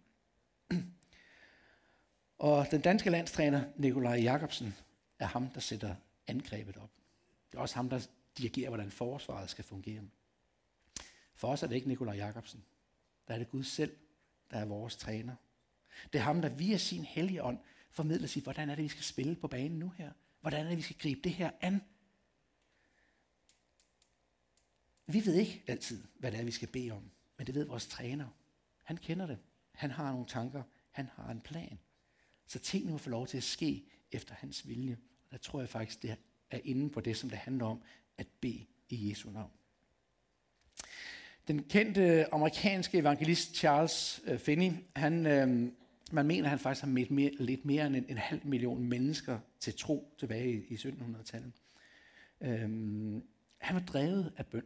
Og 2.38 2.66
den 2.70 2.80
danske 2.80 3.10
landstræner, 3.10 3.64
Nikolaj 3.76 4.14
Jakobsen, 4.14 4.74
er 5.18 5.26
ham, 5.26 5.48
der 5.48 5.60
sætter 5.60 5.94
angrebet 6.26 6.76
op. 6.76 6.90
Det 7.50 7.58
er 7.58 7.62
også 7.62 7.74
ham, 7.74 7.88
der 7.88 8.06
dirigerer, 8.38 8.68
hvordan 8.68 8.90
forsvaret 8.90 9.50
skal 9.50 9.64
fungere. 9.64 10.02
For 11.34 11.48
os 11.48 11.62
er 11.62 11.66
det 11.66 11.74
ikke 11.74 11.88
Nikolaj 11.88 12.16
Jakobsen. 12.16 12.64
Der 13.28 13.34
er 13.34 13.38
det 13.38 13.50
Gud 13.50 13.64
selv, 13.64 13.96
der 14.50 14.58
er 14.58 14.64
vores 14.64 14.96
træner. 14.96 15.34
Det 16.12 16.18
er 16.18 16.22
ham, 16.22 16.42
der 16.42 16.48
via 16.48 16.76
sin 16.76 17.04
hellige 17.04 17.42
ånd 17.42 17.58
formidler 17.90 18.28
sig, 18.28 18.42
hvordan 18.42 18.70
er 18.70 18.74
det, 18.74 18.84
vi 18.84 18.88
skal 18.88 19.04
spille 19.04 19.36
på 19.36 19.48
banen 19.48 19.78
nu 19.78 19.88
her? 19.88 20.12
Hvordan 20.40 20.64
er 20.64 20.68
det, 20.68 20.76
vi 20.76 20.82
skal 20.82 20.98
gribe 20.98 21.20
det 21.24 21.32
her 21.32 21.50
an? 21.60 21.82
Vi 25.06 25.26
ved 25.26 25.34
ikke 25.34 25.62
altid, 25.66 26.04
hvad 26.18 26.32
det 26.32 26.40
er, 26.40 26.44
vi 26.44 26.50
skal 26.50 26.68
bede 26.68 26.90
om, 26.90 27.10
men 27.36 27.46
det 27.46 27.54
ved 27.54 27.64
vores 27.64 27.86
træner. 27.86 28.28
Han 28.82 28.96
kender 28.96 29.26
det. 29.26 29.38
Han 29.72 29.90
har 29.90 30.12
nogle 30.12 30.26
tanker. 30.26 30.62
Han 30.90 31.08
har 31.14 31.30
en 31.30 31.40
plan. 31.40 31.78
Så 32.46 32.58
tingene 32.58 32.92
må 32.92 32.98
få 32.98 33.10
lov 33.10 33.26
til 33.26 33.36
at 33.36 33.42
ske 33.42 33.84
efter 34.12 34.34
hans 34.34 34.68
vilje. 34.68 34.98
Og 35.24 35.32
der 35.32 35.38
tror 35.38 35.60
jeg 35.60 35.68
faktisk, 35.68 36.02
det 36.02 36.16
er 36.50 36.60
inde 36.64 36.90
på 36.90 37.00
det, 37.00 37.16
som 37.16 37.30
det 37.30 37.38
handler 37.38 37.66
om 37.66 37.82
at 38.18 38.26
bede 38.40 38.66
i 38.88 39.10
Jesu 39.10 39.30
navn. 39.30 39.50
Den 41.48 41.62
kendte 41.62 42.34
amerikanske 42.34 42.98
evangelist 42.98 43.54
Charles 43.54 44.22
øh, 44.24 44.38
Finney, 44.38 44.72
han, 44.96 45.26
øh, 45.26 45.72
man 46.12 46.26
mener, 46.26 46.44
at 46.44 46.50
han 46.50 46.58
faktisk 46.58 46.84
har 46.84 46.90
mødt 46.90 47.10
mere, 47.10 47.30
lidt 47.30 47.64
mere 47.64 47.86
end 47.86 47.96
en, 47.96 48.06
en 48.08 48.18
halv 48.18 48.46
million 48.46 48.84
mennesker 48.88 49.38
til 49.60 49.74
tro 49.74 50.14
tilbage 50.18 50.52
i, 50.52 50.74
i 50.74 50.74
1700-tallet. 50.74 51.52
Øh, 52.40 52.60
han 53.58 53.76
var 53.76 53.82
drevet 53.86 54.32
af 54.36 54.46
bøn. 54.46 54.64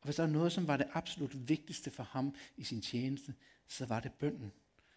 Og 0.00 0.04
hvis 0.04 0.16
der 0.16 0.22
var 0.22 0.30
noget, 0.30 0.52
som 0.52 0.68
var 0.68 0.76
det 0.76 0.86
absolut 0.92 1.48
vigtigste 1.48 1.90
for 1.90 2.02
ham 2.02 2.34
i 2.56 2.64
sin 2.64 2.80
tjeneste, 2.80 3.34
så 3.68 3.86
var 3.86 4.00
det 4.00 4.12
bønden. 4.12 4.52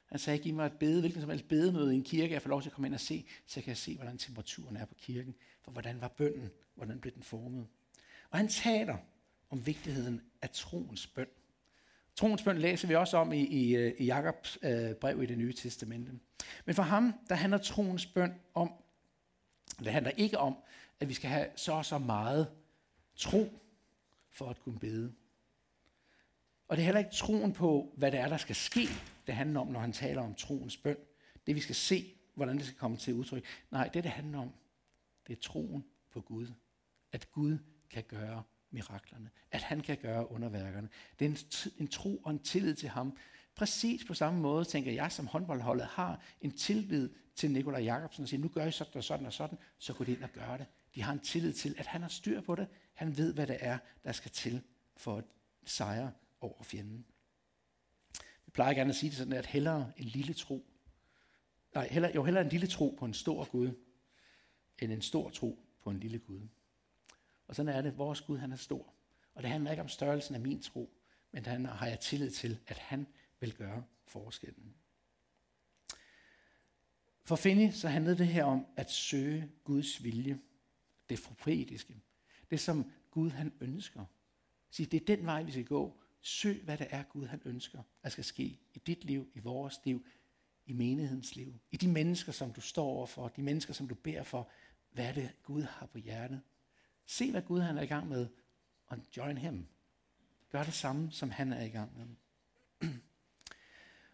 Han 0.05 0.19
sagde, 0.19 0.39
giv 0.39 0.53
mig 0.53 0.65
et 0.65 0.73
bede, 0.79 0.99
hvilken 0.99 1.21
som 1.21 1.29
helst 1.29 1.47
bedemøde 1.47 1.93
i 1.93 1.97
en 1.97 2.03
kirke, 2.03 2.33
jeg 2.33 2.41
får 2.41 2.49
lov 2.49 2.61
til 2.61 2.69
at 2.69 2.73
komme 2.73 2.87
ind 2.87 2.93
og 2.93 2.99
se, 2.99 3.25
så 3.45 3.59
jeg 3.59 3.63
kan 3.63 3.75
se, 3.75 3.95
hvordan 3.95 4.17
temperaturen 4.17 4.77
er 4.77 4.85
på 4.85 4.93
kirken. 4.93 5.35
For 5.61 5.71
hvordan 5.71 6.01
var 6.01 6.07
bønden? 6.07 6.51
Hvordan 6.75 6.99
blev 6.99 7.13
den 7.13 7.23
formet? 7.23 7.67
Og 8.29 8.37
han 8.37 8.47
taler 8.47 8.97
om 9.49 9.65
vigtigheden 9.65 10.21
af 10.41 10.49
troens 10.49 11.07
bøn. 11.07 11.27
Troens 12.15 12.43
bøn 12.43 12.57
læser 12.57 12.87
vi 12.87 12.95
også 12.95 13.17
om 13.17 13.33
i, 13.33 13.41
i, 13.41 13.75
øh, 13.75 13.93
i 13.99 14.05
Jakobs 14.05 14.57
øh, 14.63 14.95
brev 14.95 15.23
i 15.23 15.25
det 15.25 15.37
nye 15.37 15.53
testamente. 15.53 16.11
Men 16.65 16.75
for 16.75 16.83
ham, 16.83 17.13
der 17.29 17.35
handler 17.35 17.57
troens 17.57 18.05
bøn 18.05 18.33
om, 18.53 18.73
det 19.79 19.93
handler 19.93 20.11
ikke 20.11 20.37
om, 20.37 20.55
at 20.99 21.09
vi 21.09 21.13
skal 21.13 21.29
have 21.29 21.47
så 21.55 21.71
og 21.71 21.85
så 21.85 21.97
meget 21.97 22.47
tro 23.15 23.59
for 24.31 24.49
at 24.49 24.59
kunne 24.59 24.79
bede. 24.79 25.13
Og 26.67 26.77
det 26.77 26.81
er 26.81 26.85
heller 26.85 26.99
ikke 26.99 27.15
troen 27.15 27.53
på, 27.53 27.93
hvad 27.97 28.11
det 28.11 28.19
er, 28.19 28.27
der 28.27 28.37
skal 28.37 28.55
ske, 28.55 28.87
det 29.27 29.35
handler 29.35 29.59
om, 29.59 29.67
når 29.67 29.79
han 29.79 29.93
taler 29.93 30.21
om 30.21 30.35
troens 30.35 30.77
bøn. 30.77 30.97
Det 31.47 31.55
vi 31.55 31.59
skal 31.59 31.75
se, 31.75 32.13
hvordan 32.33 32.57
det 32.57 32.65
skal 32.65 32.77
komme 32.77 32.97
til 32.97 33.13
udtryk. 33.13 33.45
Nej, 33.71 33.87
det 33.87 34.03
det 34.03 34.11
handler 34.11 34.39
om, 34.39 34.53
det 35.27 35.37
er 35.37 35.41
troen 35.41 35.85
på 36.11 36.21
Gud. 36.21 36.47
At 37.11 37.31
Gud 37.31 37.57
kan 37.89 38.03
gøre 38.03 38.43
miraklerne. 38.71 39.29
At 39.51 39.61
han 39.61 39.81
kan 39.81 39.97
gøre 39.97 40.31
underværkerne. 40.31 40.89
Det 41.19 41.25
er 41.25 41.29
en, 41.29 41.37
en 41.77 41.87
tro 41.87 42.17
og 42.17 42.31
en 42.31 42.39
tillid 42.39 42.75
til 42.75 42.89
ham. 42.89 43.17
Præcis 43.55 44.05
på 44.05 44.13
samme 44.13 44.39
måde, 44.39 44.65
tænker 44.65 44.91
jeg, 44.91 45.11
som 45.11 45.27
håndboldholdet 45.27 45.85
har 45.85 46.21
en 46.41 46.51
tillid 46.51 47.09
til 47.35 47.51
Nikolaj 47.51 47.83
Jacobsen 47.83 48.23
og 48.23 48.29
siger, 48.29 48.41
nu 48.41 48.47
gør 48.47 48.65
I 48.65 48.71
sådan 48.71 48.97
og 48.97 49.03
sådan 49.03 49.25
og 49.25 49.33
sådan, 49.33 49.57
så 49.77 49.93
går 49.93 50.05
de 50.05 50.11
ind 50.11 50.23
og 50.23 50.29
gør 50.29 50.57
det. 50.57 50.65
De 50.95 51.01
har 51.01 51.13
en 51.13 51.19
tillid 51.19 51.53
til, 51.53 51.75
at 51.77 51.85
han 51.85 52.01
har 52.01 52.09
styr 52.09 52.41
på 52.41 52.55
det. 52.55 52.67
Han 52.93 53.17
ved, 53.17 53.33
hvad 53.33 53.47
det 53.47 53.57
er, 53.59 53.77
der 54.03 54.11
skal 54.11 54.31
til 54.31 54.61
for 54.97 55.17
at 55.17 55.23
sejre 55.65 56.11
over 56.41 56.63
fjenden. 56.63 57.05
Jeg 58.53 58.55
plejer 58.55 58.73
gerne 58.73 58.89
at 58.89 58.95
sige 58.95 59.09
det 59.09 59.17
sådan, 59.17 59.33
at 59.33 59.45
hellere 59.45 59.91
en 59.97 60.05
lille 60.05 60.33
tro, 60.33 60.65
nej, 61.75 61.87
hellere, 61.91 62.11
jo 62.15 62.23
hellere 62.23 62.43
en 62.43 62.49
lille 62.49 62.67
tro 62.67 62.95
på 62.99 63.05
en 63.05 63.13
stor 63.13 63.49
Gud, 63.51 63.71
end 64.79 64.91
en 64.91 65.01
stor 65.01 65.29
tro 65.29 65.59
på 65.81 65.89
en 65.89 65.99
lille 65.99 66.19
Gud. 66.19 66.41
Og 67.47 67.55
sådan 67.55 67.75
er 67.75 67.81
det. 67.81 67.97
Vores 67.97 68.21
Gud, 68.21 68.37
han 68.37 68.51
er 68.51 68.55
stor. 68.55 68.93
Og 69.33 69.43
det 69.43 69.51
handler 69.51 69.71
ikke 69.71 69.83
om 69.83 69.89
størrelsen 69.89 70.35
af 70.35 70.41
min 70.41 70.61
tro, 70.61 70.93
men 71.31 71.45
han 71.45 71.65
har 71.65 71.87
jeg 71.87 71.99
tillid 71.99 72.31
til, 72.31 72.59
at 72.67 72.77
han 72.77 73.07
vil 73.39 73.53
gøre 73.53 73.83
forskellen. 74.07 74.75
For 77.23 77.35
Finney 77.35 77.71
så 77.71 77.87
handlede 77.87 78.17
det 78.17 78.27
her 78.27 78.43
om 78.43 78.65
at 78.75 78.91
søge 78.91 79.51
Guds 79.63 80.03
vilje. 80.03 80.39
Det 81.09 81.21
profetiske. 81.23 82.01
Det 82.51 82.59
som 82.59 82.91
Gud 83.11 83.29
han 83.29 83.53
ønsker. 83.61 84.05
Sige, 84.69 84.85
det 84.85 85.01
er 85.01 85.15
den 85.15 85.25
vej, 85.25 85.43
vi 85.43 85.51
skal 85.51 85.65
gå. 85.65 86.02
Søg, 86.25 86.61
hvad 86.63 86.77
det 86.77 86.87
er, 86.89 87.03
Gud 87.03 87.25
han 87.25 87.41
ønsker, 87.45 87.83
at 88.03 88.11
skal 88.11 88.23
ske 88.23 88.43
i 88.73 88.81
dit 88.87 89.03
liv, 89.03 89.31
i 89.33 89.39
vores 89.39 89.79
liv, 89.85 90.05
i 90.65 90.73
menighedens 90.73 91.35
liv, 91.35 91.59
i 91.71 91.77
de 91.77 91.87
mennesker, 91.87 92.31
som 92.31 92.53
du 92.53 92.61
står 92.61 92.85
overfor, 92.85 93.27
de 93.27 93.41
mennesker, 93.41 93.73
som 93.73 93.87
du 93.87 93.95
beder 93.95 94.23
for. 94.23 94.49
Hvad 94.91 95.05
er 95.05 95.13
det, 95.13 95.31
Gud 95.43 95.61
har 95.61 95.85
på 95.85 95.97
hjertet? 95.97 96.41
Se, 97.05 97.31
hvad 97.31 97.41
Gud 97.41 97.59
han 97.59 97.77
er 97.77 97.81
i 97.81 97.85
gang 97.85 98.09
med, 98.09 98.27
og 98.85 98.97
join 99.17 99.37
him. 99.37 99.67
Gør 100.49 100.63
det 100.63 100.73
samme, 100.73 101.11
som 101.11 101.31
han 101.31 101.53
er 101.53 101.63
i 101.63 101.69
gang 101.69 101.91
med. 101.97 102.07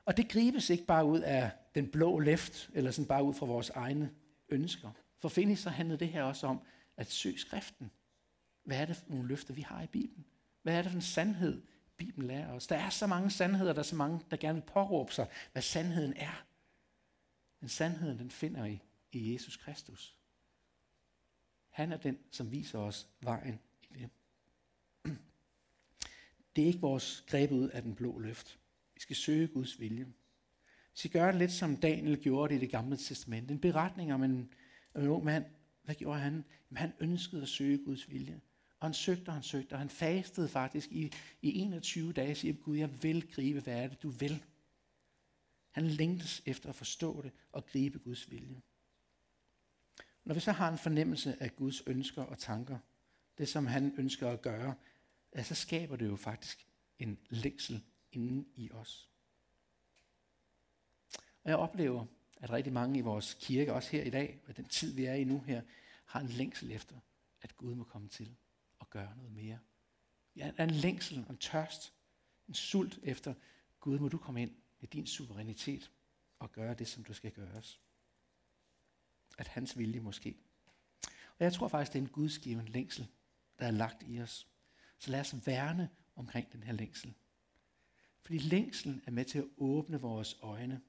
og 0.06 0.18
det 0.18 0.30
gribes 0.30 0.70
ikke 0.70 0.86
bare 0.86 1.06
ud 1.06 1.20
af 1.20 1.52
den 1.76 1.92
blå 1.92 2.20
left, 2.20 2.70
eller 2.74 2.92
sådan 2.92 3.08
bare 3.08 3.24
ud 3.24 3.34
fra 3.34 3.46
vores 3.46 3.70
egne 3.70 4.12
ønsker. 4.50 4.92
For 5.18 5.30
Finney 5.30 5.56
så 5.56 5.70
handlede 5.70 6.00
det 6.00 6.10
her 6.10 6.24
også 6.24 6.48
om 6.48 6.62
at 6.98 7.12
søge 7.12 7.38
skriften. 7.38 7.92
Hvad 8.64 8.78
er 8.78 8.86
det 8.86 8.96
for 8.96 9.10
nogle 9.10 9.28
løfter, 9.28 9.54
vi 9.54 9.62
har 9.62 9.84
i 9.84 9.88
Bibelen? 9.88 10.26
Hvad 10.62 10.78
er 10.78 10.82
det 10.82 10.92
for 10.92 10.98
en 10.98 11.02
sandhed, 11.02 11.62
Bibelen 12.00 12.28
lærer 12.28 12.54
os? 12.54 12.68
Der 12.68 12.76
er 12.76 12.90
så 12.90 13.08
mange 13.08 13.32
sandheder, 13.32 13.74
der 13.74 13.80
er 13.80 13.84
så 13.84 13.96
mange, 13.96 14.22
der 14.32 14.38
gerne 14.38 14.62
vil 14.62 14.68
påråbe 14.68 15.14
sig, 15.14 15.28
hvad 15.52 15.62
sandheden 15.62 16.14
er. 16.16 16.46
Men 17.60 17.70
sandheden, 17.70 18.20
den 18.20 18.32
finder 18.32 18.66
I 18.66 18.80
i 19.12 19.34
Jesus 19.34 19.58
Kristus. 19.58 20.18
Han 21.70 21.92
er 21.92 21.98
den, 21.98 22.20
som 22.32 22.52
viser 22.52 22.80
os 22.80 23.08
vejen 23.22 23.60
i 23.90 23.94
det. 23.94 24.10
Det 26.56 26.64
er 26.64 26.68
ikke 26.68 26.80
vores 26.80 27.26
greb 27.28 27.52
ud 27.52 27.70
af 27.70 27.82
den 27.82 27.96
blå 27.96 28.20
løft. 28.20 28.60
Vi 28.94 29.00
skal 29.02 29.16
søge 29.16 29.48
Guds 29.48 29.80
vilje. 29.80 30.06
Vi 30.06 30.96
skal 30.96 31.12
gøre 31.12 31.28
det 31.28 31.36
lidt 31.36 31.52
som 31.52 31.78
Daniel 31.78 32.22
gjorde 32.22 32.54
det 32.54 32.60
i 32.60 32.62
det 32.62 32.72
gamle 32.72 32.98
testament. 32.98 33.52
En 33.52 33.60
beretning 33.60 34.14
om 34.14 34.24
en, 34.24 34.54
en 34.96 35.08
ung 35.08 35.24
mand. 35.24 35.46
Hvad 35.84 35.96
gjorde 35.96 36.20
han? 36.20 36.34
Jamen, 36.34 36.78
han 36.78 36.94
ønskede 37.00 37.42
at 37.42 37.48
søge 37.48 37.86
Guds 37.86 38.10
vilje. 38.10 38.42
Og 38.80 38.88
han 38.88 38.94
søgte, 38.94 39.30
og 39.30 39.34
han 39.34 39.44
søgte, 39.44 39.74
og 39.74 39.80
han 39.80 39.90
fastede 39.90 40.48
faktisk 40.48 40.92
i, 40.92 41.12
i 41.42 41.60
21 41.60 42.14
dage 42.14 42.32
og 42.32 42.38
siger, 42.38 42.54
Gud, 42.54 42.78
jeg 42.78 43.04
vil 43.04 43.32
gribe, 43.32 43.60
hvad 43.60 43.84
er 43.84 43.88
det, 43.88 44.04
du 44.04 44.10
vil? 44.10 44.44
Han 45.72 45.88
længtes 45.88 46.42
efter 46.46 46.70
at 46.70 46.76
forstå 46.76 47.22
det 47.22 47.32
og 47.52 47.66
gribe 47.66 48.00
Guds 48.00 48.32
vilje. 48.32 48.62
Når 50.24 50.34
vi 50.34 50.40
så 50.40 50.52
har 50.52 50.72
en 50.72 50.78
fornemmelse 50.78 51.44
af 51.44 51.56
Guds 51.56 51.82
ønsker 51.88 52.24
og 52.24 52.38
tanker, 52.38 52.80
det 53.38 53.50
som 53.50 53.68
han 53.68 53.94
ønsker 53.98 54.30
at 54.30 54.42
gøre, 54.42 54.76
ja, 55.36 55.44
så 55.44 55.56
skaber 55.56 55.96
det 55.96 56.08
jo 56.08 56.16
faktisk 56.16 56.68
en 57.00 57.20
længsel 57.30 57.84
inden 58.12 58.48
i 58.56 58.72
os. 58.72 59.10
Og 61.44 61.50
jeg 61.50 61.58
oplever, 61.58 62.06
at 62.38 62.50
rigtig 62.50 62.74
mange 62.74 63.00
i 63.00 63.02
vores 63.02 63.38
kirke, 63.40 63.74
også 63.74 63.92
her 63.92 64.04
i 64.04 64.10
dag, 64.10 64.42
og 64.48 64.58
den 64.58 64.66
tid 64.66 64.94
vi 64.94 65.06
er 65.06 65.14
i 65.14 65.24
nu 65.24 65.40
her, 65.40 65.62
har 66.06 66.20
en 66.20 66.28
længsel 66.28 66.72
efter, 66.72 66.96
at 67.42 67.58
Gud 67.58 67.76
må 67.76 67.84
komme 67.84 68.08
til 68.08 68.36
gøre 68.90 69.16
noget 69.18 69.32
mere. 69.32 69.60
Ja, 70.36 70.52
der 70.58 70.64
er 70.64 70.68
en 70.68 70.76
længsel 70.76 71.18
en 71.18 71.38
tørst, 71.38 71.94
en 72.48 72.54
sult 72.54 73.00
efter, 73.04 73.34
Gud 73.80 74.00
må 74.00 74.08
du 74.08 74.18
komme 74.18 74.42
ind 74.42 74.52
med 74.80 74.90
din 74.90 75.08
suverænitet 75.08 75.92
og 76.40 76.52
gøre 76.52 76.74
det, 76.74 76.88
som 76.88 77.04
du 77.04 77.14
skal 77.14 77.32
gøres 77.32 77.80
at 79.40 79.48
hans 79.48 79.78
vilje 79.78 80.00
måske. 80.00 80.36
Og 81.06 81.46
jeg 81.46 81.54
tror 81.54 81.68
faktisk, 81.68 81.94
det 81.94 82.00
er 82.00 82.04
en 82.04 82.10
gudsgiven 82.10 82.68
længsel, 82.68 83.08
der 83.60 83.66
er 83.66 83.72
lagt 83.72 84.04
i 84.08 84.22
os. 84.22 84.48
Så 84.98 85.12
lad 85.12 85.20
os 85.20 85.48
værne 85.48 85.90
omkring 86.16 86.52
den 86.52 86.64
her 86.64 86.74
længsel. 86.74 87.14
Fordi 88.22 88.38
længselen 88.38 89.02
er 89.06 89.12
med 89.12 89.26
til 89.26 89.40
at 89.40 89.48
åbne 89.58 90.02
vores 90.02 90.38
øjne. 90.42 90.82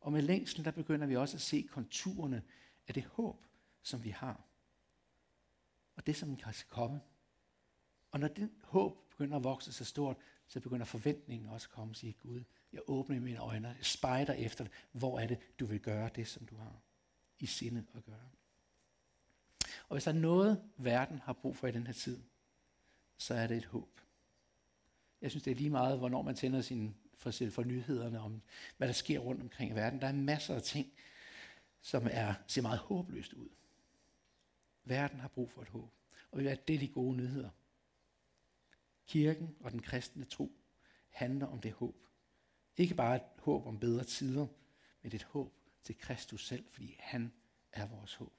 Og 0.00 0.12
med 0.12 0.22
længselen, 0.22 0.64
der 0.64 0.70
begynder 0.70 1.06
vi 1.06 1.16
også 1.16 1.36
at 1.36 1.40
se 1.40 1.68
konturerne 1.70 2.42
af 2.88 2.94
det 2.94 3.04
håb, 3.04 3.46
som 3.82 4.04
vi 4.04 4.10
har 4.10 4.44
og 5.96 6.06
det, 6.06 6.16
som 6.16 6.36
kan 6.36 6.54
komme. 6.68 7.00
Og 8.10 8.20
når 8.20 8.28
den 8.28 8.50
håb 8.64 9.10
begynder 9.10 9.36
at 9.36 9.44
vokse 9.44 9.72
så 9.72 9.84
stort, 9.84 10.16
så 10.46 10.60
begynder 10.60 10.84
forventningen 10.84 11.48
også 11.48 11.68
at 11.70 11.74
komme 11.74 11.92
og 11.92 11.96
sige, 11.96 12.12
Gud, 12.12 12.42
jeg 12.72 12.80
åbner 12.86 13.20
mine 13.20 13.38
øjne, 13.38 13.68
jeg 13.68 13.86
spejder 13.86 14.32
efter 14.32 14.64
det. 14.64 14.72
Hvor 14.92 15.18
er 15.18 15.26
det, 15.26 15.58
du 15.60 15.66
vil 15.66 15.80
gøre 15.80 16.10
det, 16.14 16.28
som 16.28 16.46
du 16.46 16.56
har 16.56 16.80
i 17.38 17.46
sinde 17.46 17.84
at 17.94 18.04
gøre? 18.04 18.28
Og 19.88 19.94
hvis 19.94 20.04
der 20.04 20.10
er 20.10 20.16
noget, 20.16 20.62
verden 20.76 21.18
har 21.18 21.32
brug 21.32 21.56
for 21.56 21.66
i 21.66 21.72
den 21.72 21.86
her 21.86 21.94
tid, 21.94 22.22
så 23.16 23.34
er 23.34 23.46
det 23.46 23.56
et 23.56 23.64
håb. 23.64 24.00
Jeg 25.20 25.30
synes, 25.30 25.44
det 25.44 25.50
er 25.50 25.54
lige 25.54 25.70
meget, 25.70 25.98
hvornår 25.98 26.22
man 26.22 26.34
tænder 26.34 26.60
sin 26.60 26.94
for, 27.14 27.50
for 27.50 27.64
nyhederne 27.64 28.20
om, 28.20 28.42
hvad 28.76 28.88
der 28.88 28.94
sker 28.94 29.18
rundt 29.18 29.42
omkring 29.42 29.70
i 29.70 29.74
verden. 29.74 30.00
Der 30.00 30.06
er 30.06 30.12
masser 30.12 30.54
af 30.54 30.62
ting, 30.62 30.92
som 31.80 32.08
er, 32.10 32.34
ser 32.46 32.62
meget 32.62 32.78
håbløst 32.78 33.32
ud. 33.32 33.48
Verden 34.84 35.20
har 35.20 35.28
brug 35.28 35.50
for 35.50 35.62
et 35.62 35.68
håb. 35.68 35.92
Og 36.30 36.40
det 36.40 36.70
er 36.70 36.78
de 36.78 36.88
gode 36.88 37.16
nyheder. 37.16 37.50
Kirken 39.06 39.56
og 39.60 39.70
den 39.70 39.82
kristne 39.82 40.24
tro 40.24 40.52
handler 41.08 41.46
om 41.46 41.60
det 41.60 41.72
håb. 41.72 42.06
Ikke 42.76 42.94
bare 42.94 43.16
et 43.16 43.22
håb 43.38 43.66
om 43.66 43.80
bedre 43.80 44.04
tider, 44.04 44.46
men 45.02 45.14
et 45.14 45.22
håb 45.22 45.54
til 45.82 45.98
Kristus 45.98 46.46
selv, 46.46 46.64
fordi 46.70 46.96
han 47.00 47.32
er 47.72 47.86
vores 47.86 48.14
håb. 48.14 48.32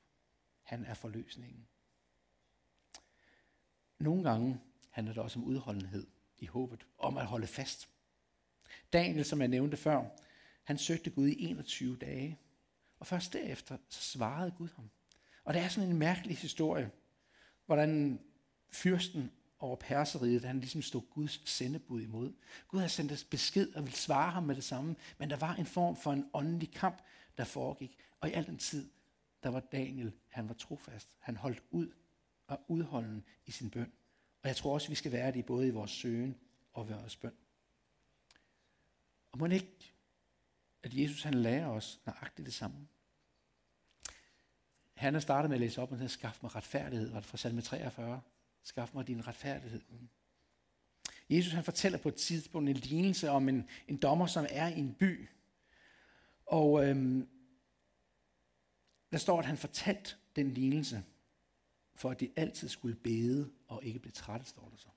Han 0.62 0.86
er 0.86 0.94
forløsningen. 0.94 1.68
Nogle 4.00 4.24
gange 4.24 4.62
handler 4.90 5.14
det 5.14 5.24
også 5.24 5.40
om 5.40 5.46
udholdenhed 5.46 6.08
i 6.38 6.46
håbet, 6.46 6.88
om 6.98 7.18
at 7.18 7.26
holde 7.26 7.48
fast. 7.48 7.90
Daniel, 8.94 9.26
som 9.26 9.40
jeg 9.40 9.48
nævnte 9.48 9.78
før, 9.78 10.10
han 10.64 10.78
søgte 10.78 11.10
Gud 11.10 11.28
i 11.28 11.44
21 11.44 11.98
dage, 11.98 12.40
og 13.00 13.08
først 13.08 13.34
derefter 13.34 13.78
så 13.90 14.02
svarede 14.02 14.52
Gud 14.52 14.70
ham. 14.76 14.90
Og 15.44 15.54
det 15.54 15.62
er 15.62 15.68
sådan 15.68 15.90
en 15.90 15.98
mærkelig 15.98 16.38
historie, 16.38 16.92
hvordan 17.66 18.20
fyrsten 18.72 19.32
over 19.60 19.76
perseriet, 19.76 20.44
han 20.44 20.60
ligesom 20.60 20.82
stod 20.82 21.02
Guds 21.10 21.50
sendebud 21.50 22.02
imod. 22.02 22.34
Gud 22.68 22.80
havde 22.80 22.90
sendt 22.90 23.12
os 23.12 23.24
besked 23.24 23.74
og 23.74 23.84
ville 23.84 23.98
svare 23.98 24.32
ham 24.32 24.44
med 24.44 24.56
det 24.56 24.64
samme, 24.64 24.96
men 25.18 25.30
der 25.30 25.36
var 25.36 25.56
en 25.56 25.66
form 25.66 25.96
for 25.96 26.14
en 26.14 26.30
åndelig 26.34 26.72
kamp, 26.72 27.02
der 27.38 27.44
foregik. 27.44 27.98
Og 28.20 28.30
i 28.30 28.32
al 28.32 28.46
den 28.46 28.58
tid, 28.58 28.90
der 29.44 29.50
var 29.50 29.60
Daniel, 29.60 30.14
han 30.30 30.48
var 30.48 30.54
trofast. 30.54 31.16
Han 31.20 31.38
holdt 31.38 31.64
ud 31.72 31.92
og 32.48 32.60
udholden 32.68 33.24
i 33.46 33.52
sin 33.52 33.70
bøn. 33.70 33.92
Og 34.42 34.48
jeg 34.48 34.56
tror 34.56 34.74
også, 34.74 34.90
vi 34.90 34.96
skal 34.96 35.12
være 35.12 35.32
det 35.32 35.46
både 35.46 35.68
i 35.68 35.72
vores 35.72 35.92
søgen 35.92 36.38
og 36.74 36.90
vores 36.90 37.16
bøn. 37.16 37.34
Og 39.32 39.40
må 39.40 39.46
ikke, 39.46 39.94
at 40.84 40.94
Jesus 40.94 41.24
han 41.24 41.34
lærer 41.34 41.68
os 41.68 42.00
nøjagtigt 42.06 42.46
det 42.46 42.54
samme. 42.54 42.88
Han 44.94 45.14
har 45.14 45.22
startet 45.22 45.50
med 45.50 45.58
at 45.58 45.62
læse 45.62 45.82
op, 45.82 45.92
og 45.92 45.98
han 45.98 46.10
skaffe 46.10 46.40
mig 46.42 46.56
retfærdighed, 46.56 47.10
var 47.10 47.20
det 47.20 47.30
fra 47.30 47.38
salme 47.38 47.62
43. 47.62 48.22
Skaf 48.64 48.92
mig 48.94 49.08
din 49.08 49.28
retfærdighed. 49.28 49.82
Jesus 51.30 51.54
han 51.54 51.64
fortæller 51.64 51.98
på 51.98 52.10
et 52.10 52.16
tidspunkt 52.16 52.70
en 52.70 52.76
lignelse 52.76 53.30
om 53.30 53.50
en, 53.50 53.70
en 53.88 53.98
dommer, 53.98 54.26
som 54.26 54.46
er 54.50 54.68
i 54.68 54.80
en 54.80 54.94
by. 54.94 55.30
Og 56.46 56.88
øhm, 56.88 57.28
der 59.12 59.18
står, 59.18 59.40
at 59.40 59.46
han 59.46 59.58
fortalte 59.58 60.16
den 60.36 60.52
lignelse, 60.52 61.04
for 61.96 62.12
at 62.12 62.20
de 62.20 62.30
altid 62.36 62.70
skulle 62.70 62.96
bede 62.96 63.52
og 63.68 63.84
ikke 63.84 64.00
blive 64.00 64.12
trætte, 64.12 64.46
står 64.46 64.70
der 64.70 64.78
så. 64.78 64.88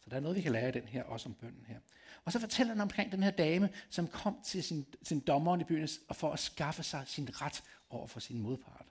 Så 0.00 0.10
der 0.10 0.16
er 0.16 0.20
noget, 0.20 0.36
vi 0.36 0.42
kan 0.42 0.52
lære 0.52 0.66
af 0.66 0.72
den 0.72 0.88
her, 0.88 1.02
også 1.02 1.28
om 1.28 1.34
bønden 1.34 1.64
her. 1.66 1.78
Og 2.24 2.32
så 2.32 2.38
fortæller 2.38 2.72
han 2.72 2.80
omkring 2.80 3.12
den 3.12 3.22
her 3.22 3.30
dame, 3.30 3.70
som 3.90 4.08
kom 4.08 4.38
til 4.44 4.64
sin, 4.64 4.86
sin 5.02 5.20
dommer 5.20 5.60
i 5.60 5.64
byen 5.64 5.88
for 6.12 6.32
at 6.32 6.38
skaffe 6.38 6.82
sig 6.82 7.02
sin 7.06 7.42
ret 7.42 7.62
over 7.94 8.06
for 8.06 8.20
sin 8.20 8.42
modpart. 8.42 8.86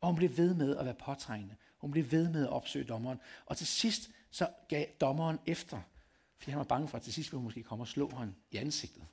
Og 0.00 0.08
hun 0.08 0.16
blev 0.16 0.36
ved 0.36 0.54
med 0.54 0.76
at 0.76 0.84
være 0.84 0.94
påtrængende. 0.94 1.56
Hun 1.78 1.90
blev 1.90 2.10
ved 2.10 2.28
med 2.28 2.42
at 2.42 2.48
opsøge 2.48 2.84
dommeren. 2.84 3.18
Og 3.46 3.56
til 3.56 3.66
sidst 3.66 4.10
så 4.30 4.48
gav 4.68 4.86
dommeren 5.00 5.38
efter, 5.46 5.80
fordi 6.38 6.50
han 6.50 6.58
var 6.58 6.64
bange 6.64 6.88
for, 6.88 6.96
at 6.96 7.02
til 7.02 7.12
sidst 7.12 7.32
ville 7.32 7.38
hun 7.38 7.44
måske 7.44 7.62
komme 7.62 7.84
og 7.84 7.88
slå 7.88 8.10
ham 8.10 8.34
i 8.50 8.56
ansigtet. 8.56 9.06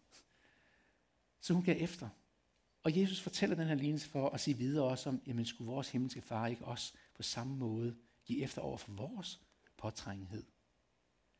Så 1.41 1.53
hun 1.53 1.63
gav 1.63 1.75
efter. 1.79 2.09
Og 2.83 2.97
Jesus 2.99 3.21
fortæller 3.21 3.55
den 3.55 3.67
her 3.67 3.75
lignelse 3.75 4.09
for 4.09 4.29
at 4.29 4.39
sige 4.39 4.57
videre 4.57 4.85
også 4.85 5.09
om, 5.09 5.21
jamen 5.27 5.45
skulle 5.45 5.71
vores 5.71 5.91
himmelske 5.91 6.21
far 6.21 6.47
ikke 6.47 6.65
også 6.65 6.93
på 7.15 7.23
samme 7.23 7.55
måde 7.55 7.95
give 8.25 8.43
efter 8.43 8.61
over 8.61 8.77
for 8.77 8.91
vores 8.91 9.39
påtrængenhed? 9.77 10.43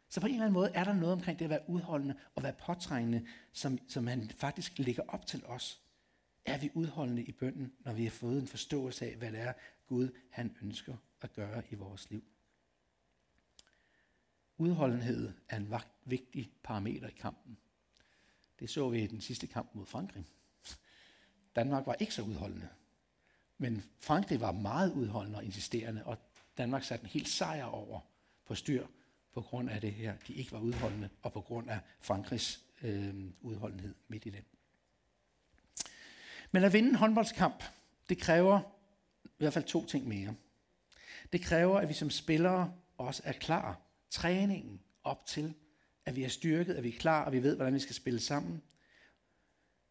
Så 0.10 0.22
på 0.22 0.28
en 0.28 0.34
eller 0.34 0.46
anden 0.46 0.54
måde 0.54 0.72
er 0.74 0.84
der 0.84 0.94
noget 0.94 1.14
omkring 1.14 1.40
det 1.40 1.46
at 1.46 1.50
være 1.50 1.70
udholdende 1.70 2.16
og 2.36 2.44
være 2.44 2.54
påtrængende, 2.54 3.28
som, 3.54 3.80
som 3.88 4.08
han 4.08 4.32
faktisk 4.38 4.78
lægger 4.78 5.04
op 5.08 5.26
til 5.26 5.46
os. 5.46 5.82
Er 6.50 6.58
vi 6.58 6.72
udholdende 6.74 7.24
i 7.24 7.32
bønden, 7.32 7.74
når 7.80 7.94
vi 7.94 8.04
har 8.04 8.12
fået 8.12 8.42
en 8.42 8.48
forståelse 8.48 9.06
af, 9.06 9.16
hvad 9.16 9.32
det 9.32 9.40
er, 9.40 9.54
Gud 9.88 10.10
han 10.30 10.58
ønsker 10.62 10.96
at 11.22 11.34
gøre 11.34 11.64
i 11.72 11.76
vores 11.76 12.10
liv? 12.10 12.24
Udholdenhed 14.58 15.34
er 15.50 15.58
en 15.58 15.74
vigtig 16.06 16.52
parameter 16.64 17.08
i 17.08 17.12
kampen. 17.20 17.58
Det 18.60 18.70
så 18.70 18.90
vi 18.90 19.04
i 19.04 19.08
den 19.08 19.22
sidste 19.22 19.48
kamp 19.48 19.76
mod 19.76 19.86
Frankrig. 19.86 20.26
Danmark 21.56 21.86
var 21.86 21.94
ikke 21.94 22.14
så 22.14 22.22
udholdende. 22.22 22.70
Men 23.58 23.84
Frankrig 24.00 24.42
var 24.42 24.52
meget 24.52 24.94
udholdende 24.94 25.38
og 25.38 25.46
insisterende, 25.46 26.06
og 26.06 26.18
Danmark 26.58 26.84
satte 26.84 27.04
en 27.04 27.10
helt 27.10 27.30
sejr 27.30 27.66
over 27.66 28.00
på 28.46 28.56
styr 28.56 28.88
på 29.34 29.42
grund 29.42 29.70
af 29.70 29.82
det 29.82 29.94
her, 29.94 30.18
de 30.28 30.34
ikke 30.34 30.52
var 30.52 30.60
udholdende, 30.60 31.10
og 31.22 31.34
på 31.34 31.42
grund 31.42 31.70
af 31.70 31.80
Frankrigs 32.00 32.66
øh, 32.82 33.32
udholdenhed 33.42 33.96
midt 34.08 34.26
i 34.26 34.30
det. 34.30 34.44
Men 36.52 36.64
at 36.64 36.74
vinde 36.74 36.90
en 36.90 36.96
håndboldskamp, 36.96 37.64
det 38.10 38.18
kræver 38.18 38.60
i 39.24 39.30
hvert 39.38 39.54
fald 39.54 39.66
to 39.66 39.86
ting 39.86 40.08
mere. 40.08 40.36
Det 41.34 41.42
kræver, 41.42 41.80
at 41.80 41.90
vi 41.90 41.94
som 41.94 42.10
spillere 42.10 42.74
også 42.98 43.22
er 43.26 43.34
klar. 43.34 43.82
Træningen 44.10 44.82
op 45.04 45.26
til, 45.26 45.54
at 46.06 46.16
vi 46.16 46.24
er 46.24 46.30
styrket, 46.30 46.74
at 46.74 46.84
vi 46.84 46.90
er 46.90 47.00
klar, 47.00 47.26
og 47.26 47.32
vi 47.32 47.44
ved, 47.44 47.56
hvordan 47.56 47.74
vi 47.74 47.80
skal 47.80 47.96
spille 47.96 48.20
sammen. 48.20 48.62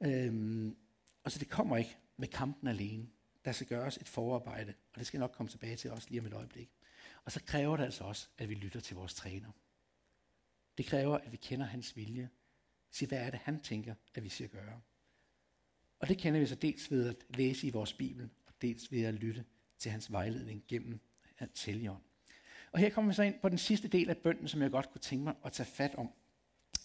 Øhm, 0.00 0.76
og 1.24 1.32
så 1.32 1.38
det 1.38 1.48
kommer 1.48 1.76
ikke 1.76 1.96
med 2.16 2.28
kampen 2.28 2.68
alene. 2.68 3.08
Der 3.44 3.52
skal 3.52 3.66
gøres 3.66 3.96
et 3.96 4.08
forarbejde, 4.08 4.74
og 4.92 4.98
det 4.98 5.06
skal 5.06 5.20
nok 5.20 5.32
komme 5.32 5.50
tilbage 5.50 5.76
til 5.76 5.90
os 5.90 6.10
lige 6.10 6.20
om 6.20 6.26
et 6.26 6.32
øjeblik. 6.32 6.70
Og 7.24 7.32
så 7.32 7.40
kræver 7.46 7.76
det 7.76 7.84
altså 7.84 8.04
også, 8.04 8.28
at 8.38 8.48
vi 8.48 8.54
lytter 8.54 8.80
til 8.80 8.96
vores 8.96 9.14
træner. 9.14 9.50
Det 10.78 10.86
kræver, 10.86 11.18
at 11.18 11.32
vi 11.32 11.36
kender 11.36 11.66
hans 11.66 11.96
vilje. 11.96 12.30
Sig, 12.90 13.08
hvad 13.08 13.18
er 13.18 13.30
det, 13.30 13.40
han 13.42 13.60
tænker, 13.60 13.94
at 14.14 14.24
vi 14.24 14.28
skal 14.28 14.48
gøre. 14.48 14.80
Og 15.98 16.08
det 16.08 16.18
kender 16.18 16.40
vi 16.40 16.46
så 16.46 16.54
dels 16.54 16.90
ved 16.90 17.08
at 17.08 17.16
læse 17.28 17.66
i 17.66 17.70
vores 17.70 17.92
Bibel, 17.92 18.28
og 18.46 18.52
dels 18.62 18.92
ved 18.92 19.02
at 19.02 19.14
lytte 19.14 19.44
til 19.78 19.90
hans 19.90 20.12
vejledning 20.12 20.64
gennem 20.68 21.00
hans 21.34 21.64
helligånd. 21.64 22.02
Og 22.72 22.78
her 22.78 22.90
kommer 22.90 23.10
vi 23.10 23.14
så 23.14 23.22
ind 23.22 23.40
på 23.42 23.48
den 23.48 23.58
sidste 23.58 23.88
del 23.88 24.10
af 24.10 24.16
bønden, 24.16 24.48
som 24.48 24.62
jeg 24.62 24.70
godt 24.70 24.90
kunne 24.90 25.00
tænke 25.00 25.24
mig 25.24 25.34
at 25.44 25.52
tage 25.52 25.66
fat 25.66 25.94
om. 25.94 26.06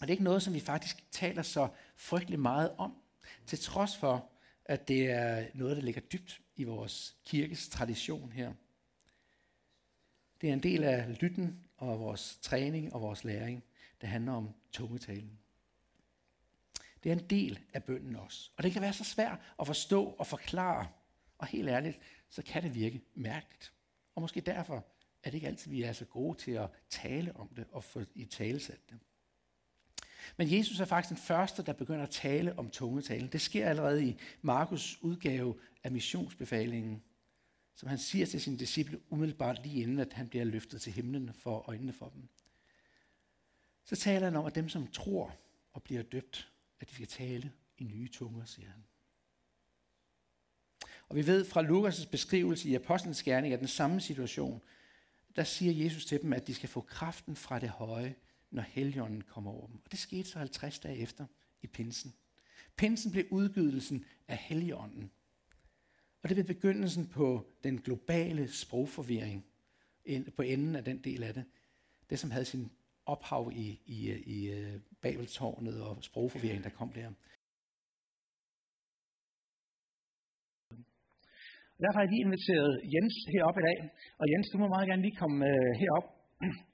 det 0.00 0.08
er 0.08 0.10
ikke 0.10 0.24
noget, 0.24 0.42
som 0.42 0.54
vi 0.54 0.60
faktisk 0.60 1.04
taler 1.10 1.42
så 1.42 1.68
frygtelig 1.96 2.40
meget 2.40 2.74
om, 2.78 2.94
til 3.46 3.58
trods 3.58 3.96
for, 3.96 4.30
at 4.64 4.88
det 4.88 5.10
er 5.10 5.46
noget, 5.54 5.76
der 5.76 5.82
ligger 5.82 6.00
dybt 6.00 6.40
i 6.56 6.64
vores 6.64 7.16
kirkes 7.24 7.68
tradition 7.68 8.32
her. 8.32 8.52
Det 10.40 10.48
er 10.48 10.52
en 10.52 10.62
del 10.62 10.84
af 10.84 11.20
lytten 11.20 11.64
og 11.76 12.00
vores 12.00 12.38
træning 12.42 12.92
og 12.92 13.00
vores 13.00 13.24
læring, 13.24 13.64
der 14.00 14.06
handler 14.06 14.32
om 14.32 14.54
tungetalen. 14.72 15.38
Det 17.04 17.12
er 17.12 17.16
en 17.16 17.30
del 17.30 17.58
af 17.74 17.84
bønden 17.84 18.16
også. 18.16 18.50
Og 18.56 18.62
det 18.62 18.72
kan 18.72 18.82
være 18.82 18.92
så 18.92 19.04
svært 19.04 19.38
at 19.60 19.66
forstå 19.66 20.04
og 20.04 20.26
forklare. 20.26 20.88
Og 21.38 21.46
helt 21.46 21.68
ærligt, 21.68 21.98
så 22.30 22.42
kan 22.42 22.62
det 22.62 22.74
virke 22.74 23.02
mærkeligt. 23.14 23.72
Og 24.14 24.22
måske 24.22 24.40
derfor 24.40 24.86
er 25.22 25.30
det 25.30 25.34
ikke 25.34 25.46
altid, 25.46 25.70
vi 25.70 25.82
er 25.82 25.92
så 25.92 26.04
gode 26.04 26.38
til 26.38 26.50
at 26.50 26.70
tale 26.90 27.36
om 27.36 27.48
det 27.48 27.66
og 27.72 27.84
få 27.84 28.00
i 28.14 28.24
talesat 28.24 28.90
det. 28.90 28.98
Men 30.36 30.52
Jesus 30.52 30.80
er 30.80 30.84
faktisk 30.84 31.08
den 31.08 31.26
første, 31.26 31.62
der 31.62 31.72
begynder 31.72 32.02
at 32.02 32.10
tale 32.10 32.58
om 32.58 32.70
tungetalen. 32.70 33.28
Det 33.28 33.40
sker 33.40 33.68
allerede 33.68 34.04
i 34.04 34.16
Markus 34.42 34.98
udgave 35.02 35.58
af 35.82 35.92
missionsbefalingen, 35.92 37.02
som 37.74 37.88
han 37.88 37.98
siger 37.98 38.26
til 38.26 38.40
sine 38.40 38.58
disciple 38.58 39.00
umiddelbart 39.10 39.66
lige 39.66 39.82
inden, 39.82 39.98
at 39.98 40.12
han 40.12 40.28
bliver 40.28 40.44
løftet 40.44 40.82
til 40.82 40.92
himlen 40.92 41.32
for 41.34 41.68
øjnene 41.68 41.92
for 41.92 42.08
dem. 42.08 42.28
Så 43.84 43.96
taler 43.96 44.24
han 44.24 44.36
om, 44.36 44.46
at 44.46 44.54
dem, 44.54 44.68
som 44.68 44.86
tror 44.86 45.36
og 45.72 45.82
bliver 45.82 46.02
døbt, 46.02 46.53
at 46.84 46.90
de 46.90 46.94
skal 46.94 47.06
tale 47.06 47.52
i 47.78 47.84
nye 47.84 48.08
tunger, 48.08 48.44
siger 48.44 48.68
han. 48.70 48.84
Og 51.08 51.16
vi 51.16 51.26
ved 51.26 51.44
fra 51.44 51.62
Lukas' 51.62 52.10
beskrivelse 52.10 52.68
i 52.68 52.74
Apostlenes 52.74 53.22
Gerning, 53.22 53.54
at 53.54 53.60
den 53.60 53.68
samme 53.68 54.00
situation, 54.00 54.62
der 55.36 55.44
siger 55.44 55.84
Jesus 55.84 56.06
til 56.06 56.22
dem, 56.22 56.32
at 56.32 56.46
de 56.46 56.54
skal 56.54 56.68
få 56.68 56.80
kraften 56.80 57.36
fra 57.36 57.58
det 57.58 57.68
høje, 57.68 58.14
når 58.50 58.62
helgenen 58.62 59.20
kommer 59.20 59.50
over 59.50 59.66
dem. 59.66 59.80
Og 59.84 59.90
det 59.90 59.98
skete 59.98 60.28
så 60.28 60.38
50 60.38 60.78
dage 60.78 60.96
efter 60.96 61.26
i 61.62 61.66
pinsen. 61.66 62.14
Pinsen 62.76 63.12
blev 63.12 63.24
udgydelsen 63.30 64.04
af 64.28 64.36
helligånden. 64.36 65.10
Og 66.22 66.28
det 66.28 66.36
blev 66.36 66.46
begyndelsen 66.46 67.06
på 67.06 67.46
den 67.64 67.80
globale 67.80 68.52
sprogforvirring 68.52 69.46
på 70.36 70.42
enden 70.42 70.76
af 70.76 70.84
den 70.84 70.98
del 70.98 71.22
af 71.22 71.34
det. 71.34 71.44
Det, 72.10 72.18
som 72.18 72.30
havde 72.30 72.44
sin 72.44 72.70
ophav 73.06 73.52
i, 73.54 73.80
i, 73.86 74.10
øh, 74.10 74.20
i 74.20 74.50
øh, 74.50 74.80
Babeltårnet 75.04 75.76
og 75.86 75.92
sprogforvirring, 76.08 76.62
der 76.66 76.72
kom 76.78 76.90
der. 76.98 77.08
Derfor 81.82 81.96
har 81.98 82.04
jeg 82.04 82.12
lige 82.14 82.26
inviteret 82.28 82.72
Jens 82.94 83.16
herop 83.32 83.56
i 83.60 83.64
dag. 83.68 83.78
Og 84.20 84.24
Jens, 84.30 84.46
du 84.52 84.56
må 84.62 84.66
meget 84.74 84.88
gerne 84.90 85.04
lige 85.06 85.20
komme 85.22 85.38
øh, 85.50 85.70
herop. 85.80 86.06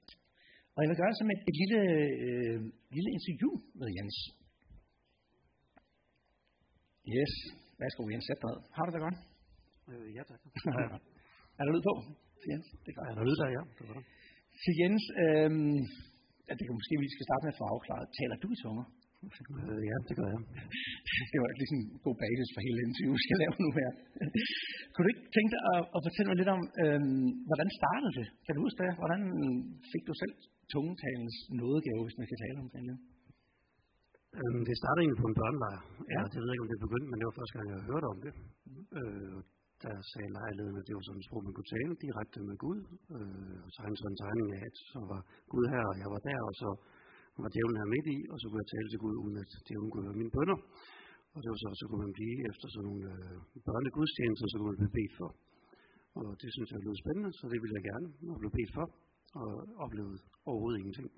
Og 0.75 0.79
jeg 0.83 0.89
vil 0.91 1.01
gøre 1.03 1.15
som 1.21 1.29
et, 1.35 1.41
et 1.51 1.57
lille, 1.63 1.81
øh, 2.27 2.59
lille 2.97 3.11
interview 3.17 3.53
med 3.81 3.89
Jens. 3.97 4.17
Yes. 7.17 7.33
Værsgo, 7.81 8.03
Jens, 8.13 8.25
sæt 8.29 8.41
dig. 8.45 8.55
Har 8.77 8.83
du 8.85 8.91
det 8.95 9.03
godt? 9.07 9.19
Øh, 9.91 10.09
ja, 10.17 10.23
tak. 10.31 10.41
er 11.59 11.63
der 11.65 11.73
lyd 11.75 11.85
på? 11.91 11.95
Jens, 12.51 12.67
det 12.85 12.93
gør 12.95 13.03
jeg. 13.07 13.13
Er 13.13 13.17
der 13.19 13.27
lyd 13.29 13.37
der, 13.41 13.49
ja. 13.57 13.63
Det 13.77 13.83
var 13.89 14.03
Til 14.63 14.75
Jens, 14.81 15.05
øh, 15.25 15.51
ja, 16.51 16.55
det 16.59 16.65
kan 16.67 16.75
måske 16.81 16.95
vi 17.05 17.15
skal 17.15 17.27
starte 17.29 17.43
med 17.45 17.53
at 17.55 17.61
få 17.61 17.67
afklaret. 17.75 18.07
Taler 18.19 18.37
du 18.43 18.49
i 18.57 18.59
tunger? 18.65 18.87
Øh, 19.71 19.83
ja, 19.91 19.97
det 20.09 20.15
gør 20.19 20.29
jeg. 20.35 20.41
det 21.33 21.39
var 21.43 21.49
ligesom 21.61 21.79
en 21.81 21.89
god 22.07 22.17
basis 22.25 22.49
for 22.55 22.61
hele 22.67 22.79
interviewet, 22.87 23.19
vi 23.21 23.25
skal 23.27 23.39
lave 23.43 23.55
nu 23.65 23.71
her. 23.79 23.91
Kunne 24.93 25.05
du 25.07 25.11
ikke 25.13 25.27
tænke 25.37 25.51
dig 25.55 25.63
at, 25.75 25.83
at 25.97 26.01
fortælle 26.07 26.29
mig 26.31 26.39
lidt 26.41 26.51
om, 26.57 26.63
øhm, 26.83 27.29
hvordan 27.49 27.69
startede 27.81 28.13
det? 28.21 28.27
Kan 28.45 28.53
du 28.55 28.61
huske 28.67 28.79
det? 28.85 28.91
Hvordan 29.01 29.23
fik 29.93 30.05
du 30.09 30.15
selv 30.23 30.35
tungetalens 30.75 31.37
nådegave, 31.61 32.03
hvis 32.07 32.19
man 32.21 32.27
kan 32.31 32.39
tale 32.45 32.57
om 32.65 32.69
det? 32.75 32.99
Øhm, 34.39 34.63
det 34.69 34.75
startede 34.83 35.03
egentlig 35.03 35.23
på 35.23 35.29
en 35.31 35.39
børnelejr. 35.41 35.81
Ja. 36.13 36.21
Jeg 36.35 36.41
ved 36.43 36.53
ikke, 36.55 36.65
om 36.67 36.71
det 36.73 36.85
begyndte, 36.87 37.09
men 37.11 37.19
det 37.21 37.27
var 37.29 37.37
første 37.41 37.55
gang, 37.57 37.67
jeg 37.73 37.81
hørte 37.91 38.07
om 38.15 38.19
det. 38.25 38.33
Øh, 38.99 39.39
der 39.85 39.95
sagde 40.13 40.37
lejligheden, 40.41 40.77
at 40.81 40.87
det 40.89 40.95
var 40.97 41.05
sådan 41.05 41.23
et 41.23 41.27
sprog, 41.29 41.43
man 41.47 41.55
kunne 41.57 41.73
tale 41.77 41.93
direkte 42.05 42.39
med 42.49 42.57
Gud. 42.65 42.81
Øh, 43.17 43.57
og 43.65 43.71
så 43.75 43.79
han 43.87 43.95
så 44.01 44.07
en 44.09 44.21
tegning 44.25 44.49
af, 44.57 44.63
at 44.71 44.77
så 44.93 45.01
var 45.13 45.21
Gud 45.53 45.65
her, 45.75 45.85
og 45.93 45.97
jeg 46.03 46.09
var 46.15 46.21
der, 46.29 46.41
og 46.51 46.55
så 46.63 46.69
var 47.43 47.51
djævlen 47.55 47.81
her 47.81 47.89
midt 47.95 48.07
i, 48.17 48.19
og 48.33 48.37
så 48.41 48.45
kunne 48.47 48.63
jeg 48.63 48.71
tale 48.75 48.89
til 48.91 49.01
Gud, 49.05 49.15
uden 49.25 49.37
at 49.45 49.51
djævlen 49.67 49.91
kunne 49.91 50.07
høre 50.07 50.21
mine 50.23 50.35
bønder. 50.37 50.59
Og 51.35 51.39
det 51.43 51.49
var 51.53 51.59
så, 51.63 51.69
så 51.81 51.85
kunne 51.89 52.03
man 52.07 52.15
blive 52.19 52.37
efter 52.51 52.67
sådan 52.75 52.87
nogle 52.89 53.05
øh, 53.15 53.37
børnegudstjenester, 53.69 54.47
så 54.49 54.55
kunne 54.57 54.71
man 54.73 54.81
blive 54.83 54.97
bedt 54.99 55.15
for. 55.21 55.31
Og 56.19 56.29
det 56.43 56.51
synes 56.55 56.69
jeg 56.73 56.81
lød 56.87 56.97
spændende, 57.03 57.31
så 57.39 57.45
det 57.53 57.59
ville 57.63 57.77
jeg 57.79 57.85
gerne, 57.91 58.07
og 58.33 58.39
blev 58.43 58.53
bedt 58.59 58.73
for, 58.79 58.87
og 59.41 59.51
oplevede 59.85 60.19
overhovedet 60.49 60.79
ingenting. 60.81 61.09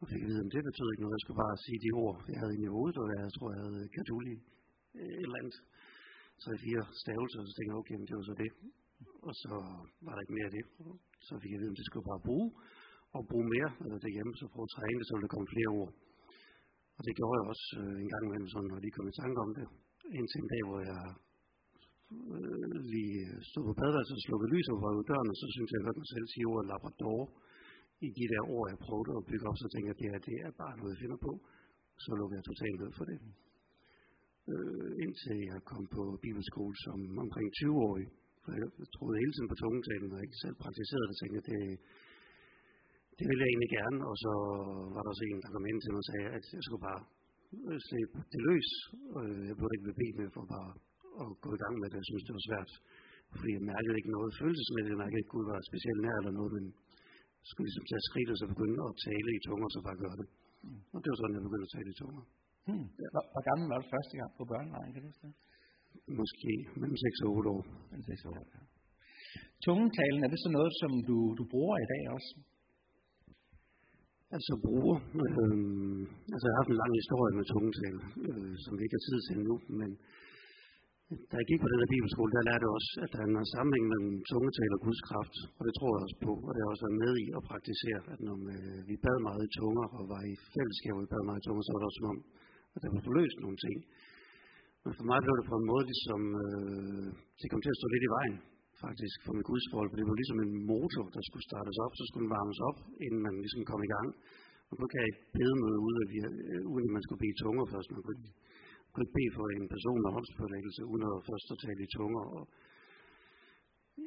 Og 0.00 0.04
fik 0.10 0.22
at 0.24 0.28
vide, 0.30 0.42
at 0.44 0.52
det 0.54 0.62
betød 0.68 0.88
ikke 0.90 1.04
noget, 1.04 1.16
jeg 1.16 1.24
skulle 1.24 1.42
bare 1.44 1.56
sige 1.64 1.78
de 1.84 1.90
ord, 2.04 2.16
jeg 2.32 2.38
havde 2.42 2.54
inde 2.56 2.66
i 2.68 2.74
hovedet, 2.76 2.96
og 3.02 3.06
jeg 3.16 3.30
tror, 3.36 3.48
jeg 3.54 3.62
havde 3.64 3.80
øh, 3.84 3.88
katoli 3.96 4.36
øh, 4.98 5.12
et 5.20 5.26
eller 5.26 5.40
andet. 5.42 5.56
Så 6.42 6.48
i 6.56 6.58
fire 6.66 6.82
stavelser, 7.02 7.40
så 7.46 7.52
tænkte 7.54 7.70
jeg, 7.72 7.80
okay, 7.82 7.96
det 8.08 8.16
var 8.18 8.26
så 8.30 8.36
det. 8.44 8.50
Og 9.28 9.32
så 9.42 9.52
var 10.04 10.12
der 10.14 10.22
ikke 10.24 10.36
mere 10.38 10.48
af 10.50 10.54
det. 10.58 10.64
Så 11.26 11.32
fik 11.42 11.52
jeg 11.52 11.60
vide, 11.62 11.74
at 11.74 11.78
det 11.78 11.86
skulle 11.86 12.02
jeg 12.04 12.10
bare 12.12 12.26
bruge 12.28 12.48
og 13.16 13.22
bruge 13.30 13.46
mere 13.54 13.70
øh, 13.84 13.96
derhjemme, 14.04 14.32
så 14.40 14.44
prøve 14.54 14.68
at 14.68 14.74
træne 14.76 14.98
det, 14.98 15.06
så 15.06 15.12
ville 15.14 15.26
der 15.26 15.34
komme 15.34 15.52
flere 15.54 15.70
ord. 15.80 15.90
Og 16.96 17.02
det 17.06 17.12
gjorde 17.18 17.36
jeg 17.38 17.46
også 17.52 17.66
øh, 17.80 17.96
en 18.04 18.10
gang 18.12 18.22
imellem, 18.24 18.48
sådan, 18.54 18.70
når 18.72 18.80
de 18.84 18.96
kom 18.96 19.06
i 19.12 19.18
tanke 19.22 19.38
om 19.46 19.50
det. 19.58 19.66
Indtil 20.18 20.38
en 20.42 20.50
dag, 20.54 20.62
hvor 20.68 20.80
jeg 20.90 21.02
øh, 22.36 22.74
lige 22.94 23.18
stod 23.50 23.64
på 23.68 23.74
badeværelset 23.80 24.18
og 24.18 24.24
slukkede 24.26 24.52
lys 24.54 24.66
og 24.72 24.76
var 24.84 24.92
døren, 25.10 25.32
og 25.32 25.36
så 25.42 25.46
synes 25.54 25.68
jeg, 25.70 25.78
jeg 25.78 25.86
hørte 25.86 26.02
mig 26.02 26.10
selv 26.14 26.26
sige 26.32 26.46
ordet 26.52 26.66
Labrador 26.70 27.22
i 28.06 28.08
de 28.18 28.24
der 28.32 28.42
ord, 28.56 28.66
jeg 28.72 28.78
prøvede 28.86 29.12
at 29.20 29.26
bygge 29.30 29.46
op, 29.48 29.58
så 29.62 29.66
tænkte 29.72 29.88
jeg, 29.88 29.96
at 29.96 30.00
det, 30.00 30.08
her, 30.10 30.18
det 30.28 30.36
er 30.46 30.52
bare 30.62 30.74
noget, 30.78 30.92
jeg 30.94 31.00
finder 31.04 31.18
på. 31.26 31.32
Så 32.04 32.10
lukkede 32.18 32.38
jeg 32.38 32.46
totalt 32.50 32.78
ned 32.82 32.92
for 32.98 33.06
det. 33.10 33.18
Øh, 34.48 34.90
indtil 35.04 35.38
jeg 35.52 35.60
kom 35.70 35.84
på 35.96 36.02
bibelskole 36.24 36.74
som 36.84 36.98
omkring 37.24 37.48
20-årig. 37.58 38.06
For 38.42 38.50
jeg 38.60 38.68
troede 38.96 39.20
hele 39.22 39.32
tiden 39.34 39.50
på 39.52 39.58
tungetalen, 39.62 40.12
og 40.14 40.20
ikke 40.26 40.42
selv 40.44 40.56
praktiserede 40.64 41.08
det, 41.08 41.16
tænkte 41.22 41.40
det, 41.50 41.62
det 43.18 43.26
ville 43.28 43.42
jeg 43.42 43.50
egentlig 43.52 43.72
gerne, 43.78 43.98
og 44.10 44.14
så 44.24 44.32
var 44.94 45.02
der 45.02 45.10
også 45.12 45.24
en, 45.30 45.42
der 45.44 45.50
kom 45.54 45.64
ind 45.70 45.78
til 45.80 45.90
mig 45.92 46.02
og 46.04 46.08
sagde, 46.10 46.28
at 46.38 46.44
jeg 46.56 46.62
skulle 46.64 46.84
bare 46.90 47.02
øh, 47.68 47.78
slippe 47.88 48.16
det 48.32 48.40
løs. 48.48 48.70
Jeg 49.48 49.56
burde 49.58 49.74
ikke 49.74 49.86
blive 49.86 50.00
bedt 50.02 50.16
med 50.20 50.28
for 50.36 50.44
bare 50.56 50.70
at 51.22 51.28
gå 51.44 51.50
i 51.56 51.60
gang 51.64 51.74
med 51.80 51.88
det. 51.90 51.98
Jeg 52.02 52.08
synes, 52.10 52.24
det 52.26 52.34
var 52.38 52.44
svært, 52.48 52.70
fordi 53.38 53.50
jeg 53.58 53.64
mærkede 53.72 53.98
ikke 53.98 54.14
noget 54.16 54.30
følelsesmæssigt. 54.40 54.94
Jeg 54.94 55.02
mærkede 55.04 55.20
ikke, 55.20 55.30
at 55.30 55.34
Gud 55.36 55.44
var 55.52 55.58
specielt 55.70 56.00
nær 56.04 56.16
eller 56.20 56.34
noget, 56.38 56.52
men 56.56 56.64
jeg 57.40 57.48
skulle 57.50 57.66
ligesom 57.68 57.86
tage 57.90 58.06
skridt 58.08 58.32
og 58.32 58.38
så 58.40 58.46
begynde 58.52 58.78
at 58.88 58.94
tale 59.08 59.30
i 59.38 59.40
tunger, 59.46 59.66
og 59.68 59.72
så 59.74 59.80
bare 59.88 60.02
gøre 60.04 60.16
det. 60.20 60.28
Mm. 60.64 60.80
Og 60.94 60.98
det 61.02 61.08
var 61.10 61.18
sådan, 61.18 61.36
jeg 61.36 61.44
begyndte 61.48 61.68
at 61.68 61.74
tale 61.76 61.90
i 61.94 61.98
tunger. 62.02 62.22
Hmm. 62.66 62.86
Hvor, 63.14 63.24
hvor 63.32 63.42
gammel 63.48 63.66
var 63.70 63.78
du 63.82 63.86
første 63.94 64.14
gang 64.20 64.30
på 64.38 64.44
børnelejen, 64.52 64.92
kan 64.92 65.02
du 65.02 65.08
huske 65.12 65.26
det? 65.26 65.34
Måske 66.20 66.52
mellem 66.80 66.98
6 67.04 67.20
og 67.24 67.28
8 67.36 67.50
år. 67.56 67.62
Mellem 67.90 68.06
6 68.12 68.24
år, 68.28 68.34
ja. 68.38 68.60
Tungetalen, 69.64 70.20
er 70.24 70.30
det 70.32 70.40
så 70.44 70.50
noget, 70.58 70.72
som 70.82 70.90
du, 71.08 71.18
du 71.38 71.44
bruger 71.52 71.76
i 71.84 71.88
dag 71.94 72.02
også? 72.16 72.30
altså 74.36 74.52
bruger. 74.66 74.96
Øh, 75.22 76.00
altså 76.34 76.44
jeg 76.46 76.54
har 76.54 76.60
haft 76.62 76.72
en 76.72 76.80
lang 76.82 76.92
historie 77.00 77.32
med 77.38 77.44
tungetal, 77.52 77.96
øh, 78.28 78.52
som 78.64 78.72
vi 78.76 78.82
ikke 78.84 78.96
har 78.98 79.06
tid 79.08 79.18
til 79.28 79.36
nu, 79.48 79.54
men 79.80 79.90
da 81.30 81.34
jeg 81.40 81.46
gik 81.50 81.60
på 81.62 81.70
den 81.70 81.80
her 81.82 81.90
bibelskole, 81.94 82.30
der 82.36 82.48
lærte 82.48 82.64
jeg 82.66 82.72
også, 82.78 82.92
at 83.04 83.10
der 83.12 83.20
er 83.22 83.28
en 83.28 83.52
sammenhæng 83.54 83.86
mellem 83.92 84.12
tungetal 84.30 84.70
og 84.76 84.80
Guds 84.86 85.02
kraft, 85.08 85.36
og 85.58 85.62
det 85.66 85.72
tror 85.74 85.90
jeg 85.92 86.02
også 86.06 86.18
på, 86.26 86.32
og 86.46 86.50
det 86.52 86.60
har 86.62 86.70
også 86.72 86.84
været 86.86 87.02
med 87.04 87.12
i 87.24 87.26
at 87.38 87.42
praktisere, 87.50 88.00
at 88.12 88.20
når 88.26 88.36
øh, 88.54 88.78
vi 88.88 88.94
bad 89.04 89.18
meget 89.28 89.42
i 89.48 89.54
tunger, 89.58 89.86
og 89.96 90.02
var 90.12 90.22
i 90.32 90.34
fællesskab, 90.54 90.92
og 90.96 91.02
vi 91.04 91.08
bad 91.14 91.24
meget 91.28 91.40
i 91.42 91.44
tunger, 91.46 91.62
så 91.64 91.70
var 91.72 91.80
det 91.80 91.88
også 91.90 92.00
som 92.00 92.12
om, 92.14 92.18
Altså, 92.72 92.84
at 92.84 92.84
der 92.84 92.96
var 92.96 93.08
forløst 93.08 93.38
nogle 93.44 93.58
ting. 93.64 93.76
Men 94.84 94.92
for 94.98 95.06
mig 95.10 95.18
blev 95.24 95.34
det 95.38 95.46
på 95.50 95.56
en 95.60 95.66
måde, 95.70 95.84
ligesom, 95.92 96.22
øh, 96.44 97.08
det 97.40 97.46
kom 97.50 97.62
til 97.62 97.74
at 97.74 97.80
stå 97.80 97.86
lidt 97.90 98.06
i 98.08 98.14
vejen 98.18 98.36
faktisk 98.84 99.16
for 99.26 99.34
mit 99.38 99.48
gudsforhold, 99.50 99.88
for 99.90 99.98
det 99.98 100.06
var 100.10 100.20
ligesom 100.20 100.40
en 100.46 100.54
motor, 100.72 101.04
der 101.16 101.22
skulle 101.28 101.44
startes 101.50 101.76
op, 101.84 101.92
så 101.98 102.02
skulle 102.06 102.24
den 102.24 102.34
varmes 102.38 102.60
op, 102.68 102.78
inden 103.06 103.20
man 103.26 103.34
ligesom 103.44 103.62
kom 103.70 103.80
i 103.86 103.90
gang. 103.94 104.08
Og 104.70 104.74
nu 104.80 104.84
kan 104.88 104.98
jeg 105.00 105.08
ikke 105.10 105.24
bede 105.36 105.54
noget 105.62 105.78
ud, 105.86 105.94
at 106.02 106.08
vi, 106.12 106.18
øh, 106.28 106.62
uden 106.72 106.86
at 106.88 106.94
man 106.96 107.04
skulle 107.04 107.22
bede 107.24 107.36
tunger 107.42 107.64
først. 107.72 107.88
Man 107.94 108.02
kunne 108.04 108.16
ikke, 108.18 108.32
kunne 108.92 109.04
ikke 109.06 109.16
bede 109.18 109.32
for 109.36 109.44
en 109.58 109.68
person 109.74 109.98
med 110.04 110.10
håndspålæggelse, 110.16 110.80
uden 110.90 111.04
at 111.08 111.14
først 111.28 111.46
at 111.54 111.58
tale 111.64 111.80
i 111.86 111.92
tunger. 111.98 112.24
Og 112.36 112.42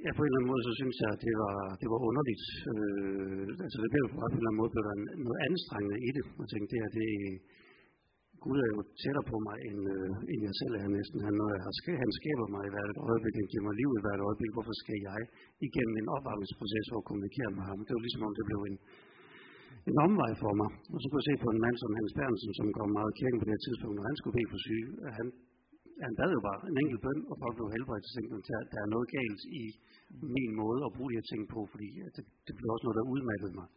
ja, 0.04 0.10
på 0.16 0.22
en 0.22 0.28
eller 0.30 0.40
anden 0.40 0.52
måde, 0.52 0.64
så 0.68 0.74
synes 0.80 0.96
jeg, 1.04 1.10
at 1.16 1.22
det 1.28 1.36
var, 1.44 1.58
det 1.82 1.88
var 1.94 2.00
underligt. 2.10 2.44
Øh, 2.74 3.46
altså 3.66 3.78
det 3.84 3.90
blev 3.94 4.06
på 4.14 4.18
en 4.26 4.38
eller 4.40 4.50
anden 4.50 4.62
måde 4.62 4.74
blev 4.74 4.84
der 4.90 4.96
noget 5.28 5.40
anstrengende 5.50 5.98
i 6.08 6.10
det. 6.18 6.26
Jeg 6.42 6.48
tænkte, 6.54 6.70
det 6.72 6.80
her, 6.82 6.92
det, 7.00 7.10
Gud 8.46 8.58
er 8.66 8.70
jo 8.76 8.80
tættere 9.02 9.28
på 9.32 9.38
mig, 9.48 9.58
end, 9.70 9.82
øh, 9.96 10.32
end 10.32 10.40
jeg 10.48 10.56
selv 10.62 10.74
er 10.84 10.88
næsten. 10.98 11.18
Han, 11.28 11.34
når 11.42 11.50
jeg 11.56 11.62
har, 11.66 11.74
han 12.04 12.12
skaber 12.20 12.48
mig 12.56 12.64
i 12.66 12.74
hvert 12.74 12.98
øjeblik, 13.10 13.34
han 13.42 13.50
giver 13.52 13.66
mig 13.68 13.76
liv 13.82 13.90
i 14.00 14.04
hvert 14.06 14.22
øjeblik. 14.28 14.52
Hvorfor 14.56 14.76
skal 14.84 14.98
jeg 15.10 15.20
igennem 15.68 15.96
en 16.02 16.08
opvarmningsproces 16.16 16.86
for 16.92 16.98
at 17.02 17.08
kommunikere 17.10 17.52
med 17.58 17.64
ham? 17.70 17.78
Det 17.88 17.94
var 17.96 18.04
ligesom 18.06 18.24
om 18.28 18.34
det 18.38 18.46
blev 18.50 18.60
en, 18.70 18.78
en 19.90 19.98
omvej 20.08 20.32
for 20.44 20.54
mig. 20.60 20.70
Og 20.94 20.98
så 21.02 21.06
kunne 21.08 21.22
jeg 21.22 21.30
se 21.30 21.36
på 21.44 21.50
en 21.54 21.62
mand 21.66 21.76
som 21.84 21.92
Hans 22.00 22.14
Bernsen, 22.20 22.52
som 22.60 22.68
kom 22.78 22.90
meget 22.98 23.12
i 23.14 23.18
kirken 23.22 23.40
på 23.42 23.48
det 23.52 23.60
tidspunkt, 23.66 23.96
når 23.98 24.06
han 24.10 24.18
skulle 24.20 24.36
bede 24.38 24.52
for 24.54 24.60
syge. 24.68 24.88
Han, 25.18 25.28
han 26.06 26.12
bad 26.20 26.30
jo 26.38 26.42
bare 26.50 26.60
en 26.72 26.78
enkelt 26.84 27.02
bøn, 27.06 27.20
og 27.32 27.36
folk 27.44 27.54
blev 27.58 27.70
helbredt. 27.76 28.06
Så 28.08 28.12
tænkte 28.16 28.34
at 28.60 28.68
der 28.74 28.80
er 28.86 28.90
noget 28.96 29.08
galt 29.18 29.42
i 29.62 29.64
min 30.36 30.52
måde 30.62 30.80
at 30.88 30.94
bruge 30.96 31.10
de 31.12 31.18
her 31.20 31.28
ting 31.32 31.42
på, 31.54 31.60
fordi 31.74 31.88
det, 32.16 32.24
det 32.48 32.54
blev 32.58 32.70
også 32.74 32.86
noget, 32.86 32.98
der 33.00 33.12
udmattede 33.14 33.54
mig. 33.60 33.68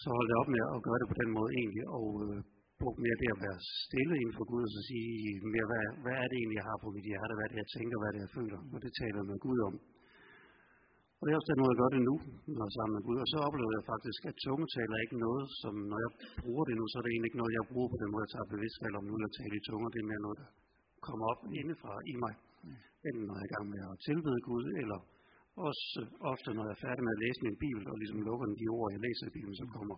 Så 0.00 0.06
holdt 0.16 0.30
jeg 0.32 0.40
op 0.42 0.50
med 0.54 0.62
at 0.76 0.80
gøre 0.86 0.98
det 1.00 1.08
på 1.12 1.16
den 1.22 1.30
måde 1.38 1.50
egentlig, 1.60 1.84
og 1.98 2.08
øh, 2.26 2.38
brugt 2.82 2.98
mere 3.04 3.20
det 3.22 3.30
at 3.34 3.40
være 3.46 3.58
stille 3.84 4.14
inden 4.22 4.36
for 4.38 4.46
Gud, 4.50 4.62
og 4.68 4.72
så 4.74 4.80
sige 4.90 5.08
mere, 5.54 5.66
hvad, 5.70 5.84
hvad 6.04 6.16
er 6.22 6.26
det 6.28 6.36
egentlig, 6.38 6.58
jeg 6.60 6.68
har 6.70 6.78
på 6.84 6.88
mit 6.96 7.06
hjerte, 7.10 7.32
hvad 7.36 7.44
er 7.46 7.50
det, 7.52 7.58
jeg 7.64 7.70
tænker, 7.76 7.96
hvad 7.98 8.08
er 8.10 8.14
det, 8.16 8.22
jeg 8.26 8.32
føler, 8.38 8.60
og 8.74 8.78
det 8.84 8.92
taler 9.02 9.22
med 9.30 9.38
Gud 9.46 9.58
om. 9.68 9.74
Og 11.18 11.22
det 11.24 11.30
er 11.32 11.38
også 11.40 11.50
den 11.52 11.60
måde, 11.62 11.72
jeg 11.74 11.80
gør 11.82 11.90
det 11.94 12.02
nu, 12.10 12.14
når 12.56 12.64
jeg 12.64 12.70
er 12.72 12.76
sammen 12.78 12.94
med 12.96 13.02
Gud. 13.08 13.18
Og 13.24 13.28
så 13.32 13.38
oplever 13.48 13.72
jeg 13.78 13.84
faktisk, 13.92 14.20
at 14.30 14.36
tungetaler 14.46 14.94
er 14.96 15.04
ikke 15.06 15.20
noget, 15.26 15.44
som 15.62 15.74
når 15.90 15.98
jeg 16.04 16.12
bruger 16.42 16.64
det 16.68 16.74
nu, 16.78 16.84
så 16.88 16.94
er 16.98 17.02
det 17.04 17.10
egentlig 17.12 17.30
ikke 17.30 17.42
noget, 17.42 17.52
jeg 17.58 17.70
bruger 17.72 17.88
på 17.94 17.98
den 18.02 18.10
måde, 18.12 18.24
jeg 18.26 18.32
tager 18.34 18.52
bevidst 18.54 18.78
valg 18.82 18.94
om 19.00 19.04
nu, 19.10 19.14
at 19.28 19.34
tale 19.40 19.54
i 19.60 19.62
tunger. 19.68 19.88
Det 19.94 20.00
er 20.02 20.10
mere 20.12 20.24
noget, 20.26 20.38
der 20.42 20.48
kommer 21.06 21.24
op 21.32 21.40
indefra 21.60 21.92
i 22.12 22.14
mig. 22.24 22.34
Enten 23.08 23.24
når 23.28 23.36
jeg 23.36 23.44
er 23.44 23.50
i 23.50 23.54
gang 23.54 23.66
med 23.74 23.82
at 23.90 23.96
tilbede 24.08 24.38
Gud, 24.48 24.64
eller 24.82 24.98
også 25.66 25.86
øh, 26.02 26.30
ofte, 26.32 26.48
når 26.56 26.64
jeg 26.68 26.74
er 26.76 26.84
færdig 26.86 27.02
med 27.04 27.12
at 27.16 27.22
læse 27.24 27.40
min 27.46 27.58
Bibel, 27.64 27.82
og 27.90 27.96
ligesom 28.02 28.20
lukker 28.28 28.46
den 28.48 28.56
de 28.62 28.66
ord, 28.78 28.86
jeg 28.94 29.02
læser 29.06 29.24
i 29.26 29.34
Bibelen, 29.36 29.56
så 29.60 29.66
kommer 29.76 29.96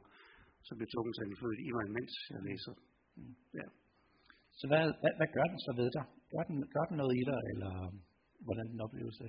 så 0.66 0.72
bliver 0.76 0.90
tungetagen 0.96 1.36
født 1.42 1.60
i 1.66 1.68
mig, 1.76 1.86
mens 1.96 2.12
jeg 2.34 2.40
læser. 2.48 2.74
Mm. 3.16 3.34
Ja. 3.58 3.66
Så 4.58 4.64
hvad, 4.70 4.84
hvad, 5.00 5.12
hvad 5.18 5.30
gør 5.36 5.46
den 5.52 5.60
så 5.66 5.72
ved 5.80 5.88
dig? 5.96 6.04
Gør 6.32 6.44
den, 6.48 6.56
gør 6.74 6.84
den 6.88 6.96
noget 7.00 7.14
i 7.20 7.22
dig, 7.30 7.40
eller 7.52 7.72
hvordan 8.46 8.66
den 8.72 8.80
opleves 8.86 9.16
det? 9.22 9.28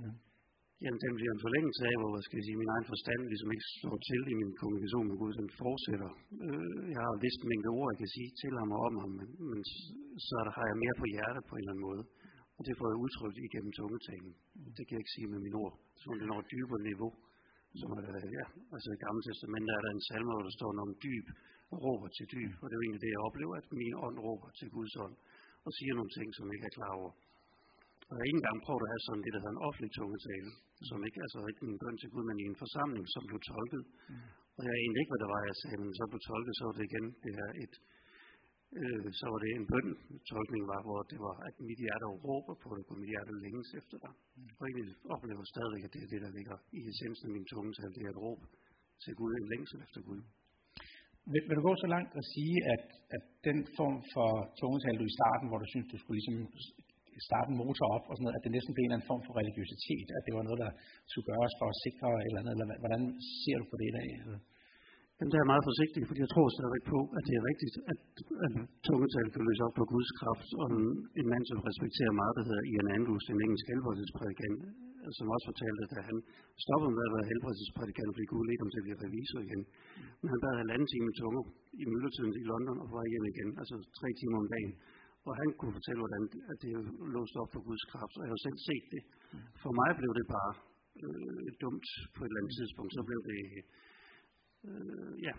Jamen, 0.84 1.02
den 1.06 1.14
bliver 1.18 1.34
en 1.34 1.46
forlængelse 1.46 1.82
af, 1.90 1.96
hvor 2.02 2.12
skal 2.26 2.38
jeg 2.40 2.46
sige, 2.48 2.62
min 2.64 2.74
egen 2.76 2.88
forstand 2.92 3.22
ligesom 3.32 3.50
ikke 3.56 3.68
slår 3.80 3.98
til 4.10 4.22
i 4.34 4.36
min 4.42 4.52
kommunikation 4.60 5.06
med 5.10 5.18
Gud, 5.22 5.34
den 5.42 5.50
fortsætter. 5.62 6.12
Øh, 6.46 6.82
jeg 6.94 7.02
har 7.08 7.24
vist 7.26 7.42
mængde 7.52 7.70
ord, 7.80 7.88
jeg 7.92 8.00
kan 8.04 8.12
sige 8.16 8.30
til 8.42 8.54
ham 8.62 8.72
og 8.76 8.82
om 8.88 8.96
ham, 9.02 9.12
men, 9.20 9.30
men 9.52 9.60
så 10.28 10.36
der 10.48 10.54
har 10.58 10.66
jeg 10.72 10.78
mere 10.84 10.96
på 11.02 11.06
hjerte 11.14 11.40
på 11.48 11.54
en 11.56 11.62
eller 11.62 11.74
anden 11.74 11.88
måde. 11.90 12.04
Og 12.58 12.62
det 12.68 12.74
får 12.80 12.88
jeg 12.92 13.02
udtrykt 13.04 13.38
igennem 13.48 13.72
tungetalen. 13.80 14.34
Mm. 14.56 14.72
Det 14.76 14.84
kan 14.86 14.94
jeg 14.96 15.02
ikke 15.04 15.16
sige 15.18 15.28
med 15.34 15.40
mine 15.46 15.58
ord. 15.64 15.76
Så 16.00 16.06
det 16.20 16.28
når 16.32 16.40
et 16.44 16.52
dybere 16.56 16.82
niveau 16.90 17.12
som 17.80 17.90
er, 17.98 18.04
ja, 18.40 18.46
altså 18.76 18.90
i 18.96 19.04
gamle 19.06 19.24
testament 19.30 19.68
er 19.76 19.82
der 19.86 19.92
en 19.94 20.06
salme, 20.10 20.32
hvor 20.34 20.46
der 20.48 20.56
står 20.60 20.72
om 20.86 20.94
dyb, 21.06 21.28
og 21.72 21.78
råber 21.86 22.08
til 22.18 22.26
dyb, 22.36 22.54
og 22.62 22.66
det 22.68 22.74
er 22.74 22.80
jo 22.80 22.86
egentlig 22.86 23.04
det, 23.06 23.12
jeg 23.16 23.28
oplever, 23.30 23.54
at 23.62 23.68
min 23.82 23.96
ånd 24.06 24.18
råber 24.28 24.50
til 24.60 24.68
Guds 24.76 24.96
ånd, 25.06 25.16
og 25.66 25.72
siger 25.78 25.94
nogle 25.96 26.14
ting, 26.18 26.28
som 26.36 26.46
jeg 26.48 26.56
ikke 26.58 26.70
er 26.72 26.78
klar 26.80 26.94
over. 27.02 27.12
Og 28.08 28.14
jeg 28.14 28.22
har 28.22 28.30
ikke 28.30 28.42
engang 28.42 28.60
prøvet 28.66 28.84
at 28.86 28.92
have 28.94 29.04
sådan 29.08 29.24
det, 29.26 29.32
der 29.34 29.42
hedder 29.42 29.56
en 29.58 29.66
offentlig 29.68 29.92
tungetale, 29.98 30.50
som 30.90 31.00
ikke, 31.08 31.20
altså 31.26 31.40
ikke 31.50 31.64
min 31.70 31.80
bøn 31.84 31.98
til 31.98 32.10
Gud, 32.14 32.24
men 32.30 32.38
i 32.44 32.46
en 32.52 32.62
forsamling, 32.64 33.06
som 33.16 33.24
blev 33.30 33.40
tolket. 33.52 33.84
Mm. 34.12 34.28
Og 34.58 34.62
jeg 34.68 34.74
egentlig 34.84 35.02
ikke, 35.02 35.14
hvad 35.14 35.24
der 35.24 35.32
var, 35.34 35.42
jeg 35.52 35.58
sagde, 35.62 35.78
men 35.84 35.92
så 36.00 36.04
blev 36.12 36.22
tolket, 36.30 36.54
så 36.58 36.64
var 36.68 36.74
det 36.78 36.86
igen 36.90 37.06
det 37.26 37.34
her 37.40 37.50
et, 37.64 37.76
øh, 38.80 39.06
så 39.20 39.26
var 39.32 39.40
det 39.44 39.50
en 39.52 39.68
bøn. 39.72 39.90
Tolkningen 40.32 40.68
var, 40.74 40.82
hvor 40.88 41.00
det 41.12 41.20
var, 41.28 41.36
at 41.48 41.56
mit 41.70 41.80
hjerte 41.86 42.06
råber 42.28 42.56
på 42.64 42.70
det, 42.78 42.84
og 42.92 42.98
mit 43.02 43.12
hjerte 43.14 43.32
længes 43.46 43.70
efter 43.80 43.98
dig. 44.04 44.14
Og 44.60 44.66
jeg 44.70 44.86
oplever 45.16 45.44
stadigvæk, 45.54 45.84
at 45.88 45.94
det 45.96 46.02
er 46.06 46.10
det, 46.14 46.22
der 46.26 46.32
ligger 46.38 46.58
i 46.78 46.80
essensen 46.92 47.26
af 47.28 47.34
min 47.36 47.46
tungetal, 47.52 47.90
det 47.96 48.04
er 48.06 48.12
et 48.16 48.24
råb 48.26 48.42
til 49.04 49.14
Gud, 49.20 49.32
en 49.34 49.48
længsel 49.54 49.80
efter 49.86 50.02
Gud. 50.08 50.22
Vil, 51.32 51.42
vil 51.48 51.58
du 51.60 51.64
gå 51.70 51.74
så 51.84 51.88
langt 51.96 52.12
og 52.20 52.24
sige, 52.34 52.56
at, 52.74 52.86
at 53.16 53.24
den 53.48 53.60
form 53.80 53.98
for 54.14 54.30
tungetal, 54.60 54.96
du 55.02 55.06
i 55.12 55.18
starten, 55.20 55.46
hvor 55.48 55.60
du 55.64 55.68
synes, 55.74 55.88
du 55.94 55.98
skulle 56.00 56.18
ligesom 56.20 56.38
starte 57.30 57.48
en 57.52 57.58
motor 57.64 57.88
op, 57.98 58.06
og 58.10 58.14
sådan 58.16 58.26
noget, 58.26 58.38
at 58.40 58.46
det 58.46 58.56
næsten 58.56 58.74
blev 58.74 58.84
en 58.84 58.88
eller 58.88 58.98
anden 58.98 59.12
form 59.12 59.24
for 59.28 59.34
religiøsitet, 59.42 60.08
at 60.18 60.24
det 60.28 60.34
var 60.38 60.44
noget, 60.48 60.60
der 60.64 60.72
skulle 61.10 61.28
gøres 61.32 61.54
for 61.60 61.68
at 61.74 61.80
sikre 61.86 62.08
eller 62.28 62.40
andet, 62.42 62.54
eller 62.56 62.68
hvordan 62.84 63.04
ser 63.42 63.58
du 63.62 63.66
på 63.72 63.76
det 63.82 63.88
i 63.92 63.96
dag? 64.00 64.10
Jamen, 65.22 65.34
der 65.36 65.42
er 65.42 65.54
meget 65.54 65.68
forsigtig, 65.70 66.02
fordi 66.10 66.20
jeg 66.26 66.32
tror 66.34 66.48
stadigvæk 66.58 66.86
på, 66.94 67.00
at 67.18 67.24
det 67.28 67.36
er 67.40 67.44
rigtigt, 67.52 67.76
at, 67.92 68.02
at 68.46 68.54
tungetal 68.88 69.28
kan 69.34 69.44
løse 69.48 69.62
op 69.68 69.76
på 69.80 69.86
Guds 69.94 70.12
kraft, 70.20 70.50
og 70.62 70.66
en, 70.76 70.86
en 71.20 71.28
mand, 71.34 71.44
som 71.52 71.60
respekterer 71.70 72.14
meget, 72.22 72.34
der 72.38 72.44
hedder 72.48 72.64
Ian 72.72 72.90
Andrews, 72.98 73.26
en 73.26 73.42
engelsk 73.46 73.66
helbredelsesprædikant, 73.72 74.60
som 75.18 75.26
også 75.36 75.46
fortalte, 75.52 75.82
at 76.00 76.06
han 76.10 76.18
stoppede 76.66 76.94
med 76.98 77.06
at 77.08 77.14
være 77.16 77.30
helbredelsesprædikant, 77.32 78.12
fordi 78.16 78.26
Gud 78.32 78.44
ledte 78.48 78.62
ham 78.64 78.72
til 78.72 78.82
at 78.82 78.86
blive 78.88 79.02
revisor 79.06 79.40
igen. 79.48 79.62
Men 80.20 80.28
han 80.34 80.40
bad 80.44 80.56
halvanden 80.64 80.88
time 80.92 81.08
i 81.12 81.16
tunger 81.22 81.44
i 81.82 81.84
myldretiden 81.92 82.34
i 82.42 82.46
London 82.52 82.78
og 82.84 82.88
var 82.96 83.12
hjem 83.12 83.26
igen, 83.34 83.50
altså 83.62 83.76
tre 84.00 84.10
timer 84.20 84.38
om 84.44 84.48
dagen. 84.56 84.74
Og 85.28 85.34
han 85.42 85.50
kunne 85.60 85.76
fortælle, 85.78 86.00
hvordan 86.04 86.24
at 86.52 86.58
det 86.64 86.72
låst 87.16 87.36
op 87.42 87.50
for 87.56 87.62
Guds 87.70 87.86
kraft, 87.92 88.14
og 88.18 88.24
jeg 88.26 88.34
har 88.36 88.42
selv 88.48 88.60
set 88.70 88.86
det. 88.94 89.04
For 89.64 89.72
mig 89.80 89.90
blev 90.00 90.12
det 90.20 90.26
bare 90.38 90.54
øh, 91.06 91.48
dumt 91.64 91.88
på 92.16 92.20
et 92.22 92.30
eller 92.30 92.42
andet 92.42 92.56
tidspunkt. 92.60 92.92
Så 92.98 93.02
blev 93.10 93.20
det, 93.30 93.40
øh, 94.70 95.14
ja, 95.28 95.36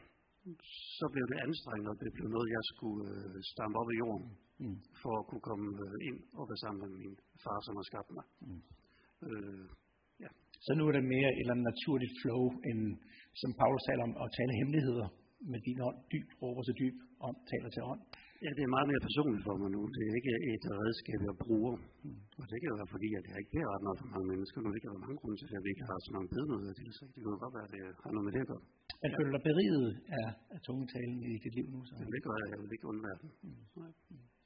så 0.98 1.06
blev 1.14 1.24
det 1.32 1.38
anstrengende, 1.46 1.90
og 1.94 1.98
det 2.02 2.11
blev 2.16 2.28
noget, 2.37 2.48
jeg 2.56 2.64
skulle 2.72 3.02
øh, 3.14 3.37
stampe 3.52 3.76
op 3.82 3.90
i 3.94 3.96
jorden, 4.02 4.28
mm. 4.62 4.78
for 5.02 5.12
at 5.20 5.26
kunne 5.28 5.46
komme 5.50 5.66
øh, 5.87 6.08
ind 6.08 6.18
og 6.38 6.44
være 6.50 6.62
sammen 6.64 6.80
med 6.85 6.90
min 7.02 7.14
far, 7.44 7.58
som 7.66 7.74
har 7.78 7.87
skabt 7.90 8.11
mig. 8.16 8.26
Mm. 8.46 8.62
Øh, 9.26 9.66
ja. 10.24 10.30
Så 10.66 10.70
nu 10.78 10.82
er 10.88 10.92
det 10.98 11.04
mere 11.14 11.30
et 11.32 11.42
eller 11.42 11.54
andet 11.54 11.70
naturligt 11.72 12.14
flow, 12.22 12.42
end 12.68 12.80
som 13.40 13.50
Paulus 13.61 13.82
taler 13.88 14.02
om, 14.08 14.14
at 14.22 14.35
tale 14.38 14.52
hemmeligheder 14.61 15.08
med 15.52 15.61
din 15.68 15.80
ånd, 15.88 15.98
dyb, 16.12 16.28
råber 16.42 16.62
til 16.64 16.74
dyb, 16.82 16.96
ånd 17.26 17.38
taler 17.52 17.70
til 17.74 17.82
ånd. 17.92 18.02
Ja, 18.44 18.50
det 18.59 18.62
er 18.66 18.72
meget 18.76 18.88
mere 18.90 19.02
personligt 19.09 19.44
for 19.48 19.55
mig 19.61 19.70
nu. 19.76 19.81
Det 19.96 20.02
er 20.09 20.14
ikke 20.20 20.35
et 20.55 20.64
redskab, 20.83 21.18
jeg 21.28 21.37
bruger. 21.44 21.74
Og 22.40 22.44
det 22.50 22.57
kan 22.61 22.68
jo 22.72 22.76
være 22.81 22.92
fordi, 22.94 23.09
at 23.18 23.24
jeg 23.31 23.37
ikke 23.40 23.52
beder 23.55 23.68
ret 23.74 23.85
meget 23.87 23.98
for 24.02 24.09
mange 24.14 24.26
mennesker, 24.33 24.59
men 24.62 24.70
det 24.74 24.81
kan 24.83 24.90
være 24.94 25.05
mange 25.07 25.18
grunde 25.20 25.37
til, 25.40 25.46
at 25.59 25.64
vi 25.64 25.70
ikke 25.74 25.87
har 25.90 25.98
så 26.07 26.11
mange 26.16 26.28
bedemøder 26.35 26.74
til 26.81 26.90
sig. 26.98 27.07
Det 27.14 27.20
kan 27.22 27.42
godt 27.44 27.55
være, 27.57 27.66
at 27.68 27.72
det 27.74 27.81
har 28.05 28.11
noget 28.14 28.26
med 28.26 28.33
det 28.37 28.42
at 28.44 28.50
gøre. 28.52 28.64
Men 29.02 29.11
føler 29.16 29.31
du 29.31 29.35
dig 29.37 29.44
beriget 29.50 29.88
af, 30.20 30.28
af 30.55 30.61
tungetalen 30.66 31.18
i 31.31 31.33
dit 31.44 31.55
liv 31.59 31.66
nu? 31.74 31.78
Så? 31.88 31.92
Det 32.14 32.22
gør 32.26 32.37
jeg. 32.40 32.48
Jeg 32.52 32.59
vil 32.62 32.76
ikke 32.76 32.88
undvære 32.92 33.18
den. 33.22 33.31
Mm. 33.44 34.41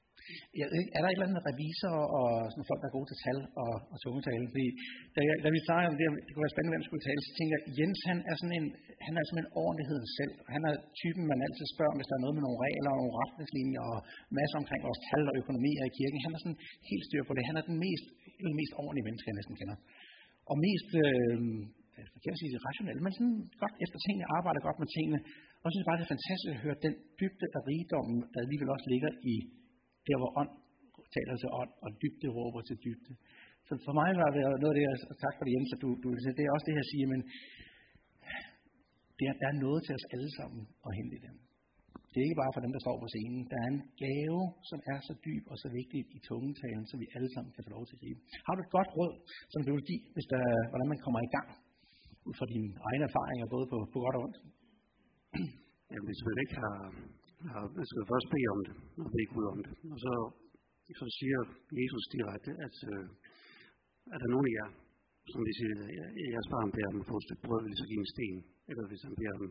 Ja, 0.59 0.65
er 0.97 1.01
der 1.03 1.09
et 1.11 1.17
eller 1.17 1.29
andet 1.29 1.47
revisor 1.51 1.97
og 2.19 2.27
sådan 2.53 2.69
folk, 2.71 2.81
der 2.83 2.89
er 2.91 2.97
gode 2.99 3.09
til 3.11 3.19
tal 3.25 3.39
og, 3.63 3.73
og 3.93 3.97
tungetale? 4.05 4.45
Fordi 4.53 4.69
da, 5.15 5.21
jeg, 5.29 5.37
da 5.45 5.49
vi 5.55 5.61
snakkede 5.69 5.91
om 5.93 5.97
det, 6.01 6.07
det 6.27 6.33
kunne 6.33 6.47
være 6.47 6.55
spændende, 6.55 6.75
hvem 6.75 6.87
skulle 6.89 7.05
tale, 7.09 7.21
så 7.27 7.33
tænker 7.39 7.55
jeg, 7.57 7.63
Jens 7.79 8.01
han 8.11 8.19
er 8.31 8.35
sådan 8.41 8.57
en, 8.61 8.67
han 9.07 9.15
er 9.21 9.25
sådan 9.27 9.43
en 9.45 9.51
ordentlighed 9.63 10.01
selv. 10.19 10.35
Han 10.55 10.63
er 10.71 10.75
typen, 11.03 11.25
man 11.33 11.41
altid 11.47 11.67
spørger, 11.75 11.95
hvis 11.99 12.09
der 12.11 12.17
er 12.17 12.25
noget 12.25 12.37
med 12.37 12.45
nogle 12.47 12.61
regler 12.67 12.91
og 12.93 12.99
nogle 13.01 13.17
retningslinjer 13.23 13.85
og 13.93 13.99
masser 14.39 14.57
omkring 14.63 14.81
vores 14.89 15.01
tal 15.09 15.25
og 15.31 15.35
økonomi 15.43 15.73
i 15.89 15.97
kirken. 15.99 16.19
Han 16.27 16.33
er 16.37 16.41
sådan 16.43 16.61
helt 16.91 17.05
styr 17.09 17.23
på 17.29 17.33
det. 17.37 17.43
Han 17.51 17.59
er 17.61 17.65
den 17.71 17.77
mest, 17.85 18.07
den 18.49 18.55
mest 18.61 18.73
ordentlige 18.83 19.07
menneske, 19.07 19.29
jeg 19.31 19.39
næsten 19.41 19.57
kender. 19.61 19.77
Og 20.51 20.57
mest, 20.67 20.91
øh, 21.03 21.39
jeg 21.99 22.21
kan 22.23 22.41
sige 22.41 22.53
det 22.55 22.61
men 23.05 23.13
sådan 23.19 23.37
godt 23.63 23.75
efter 23.85 23.99
tingene, 24.07 24.25
arbejder 24.39 24.61
godt 24.69 24.79
med 24.83 24.89
tingene. 24.97 25.21
Og 25.61 25.65
jeg 25.67 25.73
synes 25.75 25.89
bare, 25.89 25.99
det 25.99 26.05
er 26.07 26.15
fantastisk 26.17 26.51
at 26.55 26.63
høre 26.65 26.79
den 26.87 26.95
dybde 27.21 27.47
af 27.57 27.61
rigdommen, 27.71 28.19
der 28.33 28.39
alligevel 28.45 28.69
også 28.77 28.87
ligger 28.93 29.11
i 29.35 29.37
der 30.09 30.17
hvor 30.21 30.31
ånd 30.41 30.53
taler 31.17 31.35
til 31.43 31.49
ånd, 31.61 31.73
og 31.85 31.89
dybde 32.03 32.29
råber 32.39 32.61
til 32.69 32.77
dybde. 32.85 33.13
Så 33.69 33.73
for 33.87 33.95
mig 34.01 34.11
var 34.23 34.31
det 34.35 34.43
noget 34.63 34.75
af 34.75 34.79
det, 34.81 34.87
og 35.11 35.17
tak 35.25 35.35
for 35.37 35.45
det 35.45 35.53
Jens, 35.55 35.75
at 35.77 35.81
du, 35.85 35.89
du 36.03 36.09
det 36.39 36.45
er 36.45 36.53
også 36.57 36.67
det, 36.69 36.77
jeg 36.81 36.89
siger, 36.93 37.07
men 37.13 37.21
der, 39.19 39.31
der 39.41 39.47
er 39.53 39.57
noget 39.67 39.81
til 39.87 39.93
os 39.99 40.07
alle 40.15 40.31
sammen 40.39 40.63
at 40.87 40.91
hente 40.99 41.15
i 41.19 41.23
dem. 41.27 41.37
Det 42.11 42.19
er 42.19 42.27
ikke 42.29 42.43
bare 42.43 42.55
for 42.57 42.63
dem, 42.65 42.73
der 42.77 42.83
står 42.87 42.97
på 43.03 43.09
scenen. 43.15 43.43
Der 43.53 43.59
er 43.65 43.69
en 43.75 43.83
gave, 44.05 44.41
som 44.71 44.79
er 44.93 44.99
så 45.09 45.15
dyb 45.27 45.45
og 45.53 45.57
så 45.63 45.69
vigtig 45.79 46.01
i 46.17 46.19
tungetalen, 46.29 46.85
som 46.91 46.97
vi 47.03 47.07
alle 47.17 47.31
sammen 47.35 47.51
kan 47.55 47.65
få 47.67 47.71
lov 47.77 47.83
til 47.87 47.95
at 47.97 48.03
gribe. 48.03 48.21
Har 48.47 48.55
du 48.55 48.61
et 48.67 48.75
godt 48.77 48.91
råd, 48.99 49.15
som 49.53 49.61
du 49.67 49.71
vil 49.77 49.87
give, 49.91 50.05
hvis 50.15 50.29
der, 50.35 50.45
hvordan 50.71 50.89
man 50.93 51.01
kommer 51.05 51.21
i 51.29 51.31
gang, 51.37 51.49
ud 52.29 52.35
fra 52.39 52.47
dine 52.53 52.69
egne 52.89 53.05
erfaringer, 53.11 53.47
både 53.55 53.67
på, 53.73 53.77
på 53.93 53.99
godt 54.05 54.17
og 54.19 54.23
ondt? 54.27 54.39
Jamen, 55.91 56.07
hvis 56.11 56.23
man 56.29 56.37
ikke 56.43 56.57
har, 56.63 56.77
Ja, 57.49 57.59
man 57.79 57.87
skal 57.91 58.11
først 58.13 58.29
bede 58.35 58.49
om 58.55 58.61
det, 58.67 58.75
og 59.03 59.09
bede 59.15 59.29
Gud 59.35 59.47
om 59.55 59.59
det. 59.67 59.73
Og 59.93 59.99
så, 60.05 60.13
så 61.01 61.07
siger 61.19 61.41
Jesus 61.81 62.05
direkte, 62.17 62.51
at 62.67 62.77
øh, 62.93 63.05
er 64.15 64.19
der 64.23 64.29
nogen 64.35 64.47
af 64.49 64.55
jer, 64.59 64.69
som 65.33 65.41
de 65.47 65.53
siger, 65.59 65.73
jeres 66.35 66.49
barn 66.55 66.71
beder 66.77 66.91
dem 66.93 67.03
at 67.05 67.09
få 67.11 67.17
et 67.21 67.27
stykke 67.27 67.45
brød, 67.47 67.61
vil 67.67 67.81
så 67.83 67.87
give 67.91 68.03
en 68.05 68.13
sten, 68.15 68.39
eller 68.71 68.85
hvis 68.91 69.03
han 69.09 69.15
beder 69.21 69.37
dem 69.43 69.51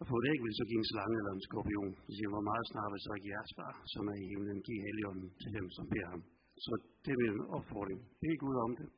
at 0.00 0.06
få 0.10 0.14
et 0.20 0.26
æg, 0.32 0.38
vil 0.44 0.58
så 0.60 0.64
give 0.70 0.80
en 0.82 0.90
slange 0.92 1.16
eller 1.20 1.32
en 1.34 1.46
skorpion. 1.48 1.92
Så 2.04 2.10
siger 2.16 2.28
hvor 2.34 2.44
meget 2.50 2.66
snart 2.72 2.90
vil 2.92 3.02
så 3.06 3.10
ikke 3.16 3.32
jeres 3.34 3.52
far, 3.58 3.74
som 3.94 4.04
er 4.12 4.16
i 4.22 4.26
himlen, 4.32 4.58
give 4.68 4.80
helligånden 4.86 5.28
til 5.42 5.50
dem, 5.58 5.66
som 5.76 5.84
beder 5.92 6.08
ham. 6.14 6.22
Så 6.64 6.72
det 7.04 7.10
er 7.14 7.20
min 7.24 7.36
opfordring. 7.56 8.00
Bed 8.20 8.36
Gud 8.44 8.56
om 8.66 8.72
det. 8.80 8.88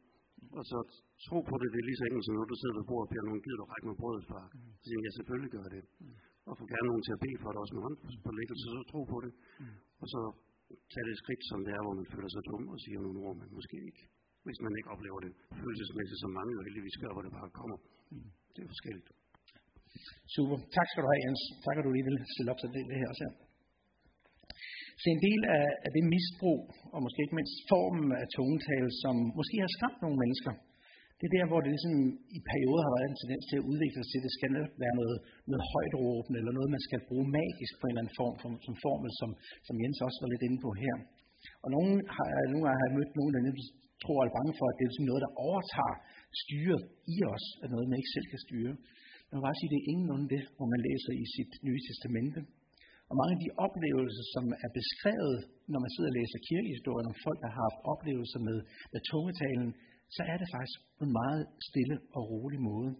Og 0.59 0.65
så 0.71 0.79
tro 1.27 1.39
på 1.51 1.55
det, 1.61 1.69
det 1.73 1.79
er 1.81 1.87
lige 1.89 2.01
så 2.01 2.05
enkelt 2.09 2.27
som 2.27 2.35
når 2.39 2.47
du 2.53 2.57
sidder 2.61 2.77
ved 2.79 2.87
bordet 2.91 3.07
og 3.07 3.11
beder 3.13 3.25
nogen, 3.29 3.43
gider 3.45 3.59
du 3.61 3.67
række 3.73 3.87
med 3.91 3.99
brødet, 4.03 4.25
far? 4.31 4.45
Så 4.81 4.85
siger 4.89 5.01
jeg, 5.07 5.15
selvfølgelig 5.19 5.51
gør 5.57 5.67
det. 5.75 5.83
Mm. 6.03 6.26
Og 6.49 6.53
få 6.61 6.65
gerne 6.73 6.89
nogen 6.91 7.05
til 7.07 7.17
at 7.17 7.23
bede 7.25 7.39
for 7.43 7.51
det 7.53 7.61
også 7.63 7.75
med 7.77 7.85
hånd 7.87 7.97
på 8.27 8.31
læggelse, 8.39 8.65
så 8.75 8.81
tro 8.93 9.01
på 9.13 9.19
det. 9.25 9.33
Og 10.03 10.07
så 10.13 10.21
tage 10.93 11.07
det 11.09 11.17
skridt, 11.23 11.43
som 11.51 11.59
det 11.67 11.73
er, 11.77 11.83
hvor 11.85 11.95
man 12.01 12.07
føler 12.15 12.31
sig 12.35 12.43
dum 12.51 12.65
og 12.73 12.79
siger 12.85 12.99
nogle 13.07 13.19
ord, 13.27 13.37
men 13.41 13.49
måske 13.59 13.77
ikke. 13.89 14.03
Hvis 14.47 14.61
man 14.65 14.73
ikke 14.79 14.93
oplever 14.95 15.21
det 15.25 15.33
følelsesmæssigt, 15.63 16.21
som 16.23 16.31
mange 16.39 16.53
jo 16.57 16.61
heldigvis 16.67 16.97
gør, 17.03 17.11
hvor 17.15 17.25
det 17.27 17.33
bare 17.39 17.51
kommer. 17.61 17.77
Det 18.55 18.61
er 18.65 18.71
forskelligt. 18.75 19.09
Super. 20.35 20.57
Tak 20.77 20.87
skal 20.89 21.03
du 21.03 21.09
have, 21.13 21.23
Jens. 21.25 21.43
Tak, 21.65 21.77
at 21.79 21.85
du 21.87 21.93
lige 21.97 22.07
vil 22.09 22.19
stille 22.35 22.51
op 22.53 22.61
til 22.63 22.71
det, 22.75 22.83
det 22.91 22.99
her 23.01 23.09
også 23.13 23.25
her. 23.27 23.35
Så 25.01 25.07
en 25.15 25.23
del 25.29 25.41
af, 25.59 25.67
af 25.87 25.91
det 25.97 26.05
misbrug, 26.15 26.61
og 26.95 26.99
måske 27.07 27.21
ikke 27.25 27.39
mindst 27.39 27.57
formen 27.71 28.09
af 28.21 28.27
tungetale, 28.37 28.91
som 29.03 29.15
måske 29.39 29.57
har 29.65 29.71
skræmt 29.77 30.01
nogle 30.05 30.19
mennesker, 30.23 30.53
det 31.19 31.25
er 31.27 31.35
der, 31.39 31.47
hvor 31.51 31.61
det 31.61 31.71
ligesom 31.75 31.97
i 32.39 32.41
perioder 32.51 32.83
har 32.87 32.95
været 32.97 33.09
en 33.11 33.21
tendens 33.23 33.45
til 33.51 33.57
at 33.61 33.69
udvikle 33.71 33.97
sig 33.99 34.09
til, 34.11 34.21
det 34.27 34.33
skal 34.39 34.51
være 34.85 34.95
noget, 35.01 35.17
noget 35.51 35.65
højt 35.73 35.95
råbende, 36.03 36.39
eller 36.41 36.55
noget, 36.59 36.71
man 36.77 36.85
skal 36.87 37.01
bruge 37.09 37.27
magisk 37.41 37.73
på 37.77 37.85
en 37.85 37.93
eller 37.93 38.03
anden 38.03 38.19
form, 38.21 38.35
som, 38.43 38.53
som 38.67 38.75
formel, 38.85 39.11
som, 39.21 39.31
som 39.67 39.75
Jens 39.83 40.07
også 40.07 40.19
var 40.23 40.31
lidt 40.33 40.47
inde 40.49 40.59
på 40.67 40.71
her. 40.83 40.95
Og 41.65 41.69
nogle, 41.75 41.93
har, 42.15 42.27
nogle 42.53 42.65
gange 42.65 42.81
har 42.81 42.89
jeg 42.89 42.97
mødt 42.99 43.13
nogen, 43.19 43.35
der 43.35 43.43
tror 44.03 44.19
er 44.21 44.37
bange 44.39 44.55
for, 44.59 44.67
at 44.71 44.77
det 44.79 44.85
er 44.85 44.93
sådan 44.97 45.11
noget, 45.11 45.25
der 45.27 45.33
overtager 45.49 45.97
styret 46.43 46.83
i 47.15 47.17
os, 47.35 47.47
at 47.63 47.69
noget, 47.73 47.87
man 47.91 48.01
ikke 48.01 48.15
selv 48.17 48.29
kan 48.33 48.41
styre. 48.47 48.73
Man 49.29 49.35
må 49.37 49.43
bare 49.47 49.59
sige, 49.59 49.69
at 49.69 49.73
det 49.75 49.81
er 49.81 49.91
ingenlunde 49.93 50.29
det, 50.35 50.43
hvor 50.57 50.69
man 50.75 50.81
læser 50.89 51.13
i 51.23 51.25
sit 51.37 51.53
nye 51.67 51.81
testamente. 51.87 52.41
Og 53.11 53.15
mange 53.21 53.33
af 53.37 53.41
de 53.45 53.51
oplevelser, 53.67 54.25
som 54.35 54.45
er 54.65 54.71
beskrevet, 54.79 55.39
når 55.73 55.81
man 55.85 55.91
sidder 55.95 56.11
og 56.13 56.19
læser 56.21 56.47
kirkehistorien 56.49 57.11
om 57.13 57.17
folk, 57.27 57.39
der 57.43 57.51
har 57.53 57.63
haft 57.67 57.81
oplevelser 57.93 58.41
med, 58.49 58.59
med 58.93 59.01
tungetalen, 59.11 59.71
så 60.15 60.23
er 60.33 60.37
det 60.43 60.49
faktisk 60.55 60.79
på 60.97 61.03
en 61.09 61.15
meget 61.23 61.43
stille 61.69 61.97
og 62.17 62.23
rolig 62.33 62.61
måde. 62.71 62.91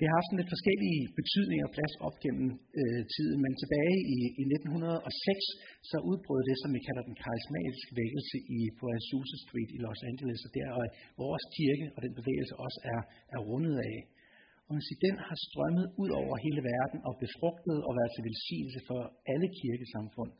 Det 0.00 0.08
har 0.08 0.16
haft 0.18 0.28
sådan 0.28 0.42
lidt 0.42 0.54
forskellige 0.56 1.00
betydninger 1.20 1.64
og 1.68 1.74
plads 1.76 1.94
op 2.06 2.16
gennem 2.24 2.48
øh, 2.80 3.00
tiden, 3.14 3.38
men 3.44 3.52
tilbage 3.62 3.96
i, 4.14 4.18
i 4.42 4.44
1906, 4.56 5.90
så 5.90 5.96
udbrød 6.10 6.40
det, 6.50 6.56
som 6.62 6.70
vi 6.76 6.80
kalder 6.86 7.04
den 7.08 7.16
karismatiske 7.22 7.92
vækkelse 8.00 8.36
i, 8.58 8.60
på 8.78 8.84
Azusa 8.96 9.36
Street 9.44 9.70
i 9.76 9.78
Los 9.84 10.00
Angeles, 10.10 10.40
og 10.46 10.50
der 10.56 10.64
er 10.70 10.76
vores 11.22 11.44
kirke 11.56 11.86
og 11.94 12.00
den 12.06 12.12
bevægelse 12.20 12.54
også 12.66 12.80
er, 12.94 13.00
er 13.34 13.40
rundet 13.50 13.76
af. 13.90 13.96
Og 14.66 14.70
man 14.76 14.82
siger, 14.86 15.00
den 15.08 15.16
har 15.26 15.36
strømmet 15.46 15.86
ud 16.02 16.10
over 16.22 16.34
hele 16.46 16.62
verden 16.72 16.98
og 17.08 17.14
befrugtet 17.24 17.78
og 17.86 17.92
været 17.98 18.12
til 18.14 18.26
velsignelse 18.28 18.80
for 18.88 19.00
alle 19.32 19.48
kirkesamfund. 19.60 20.32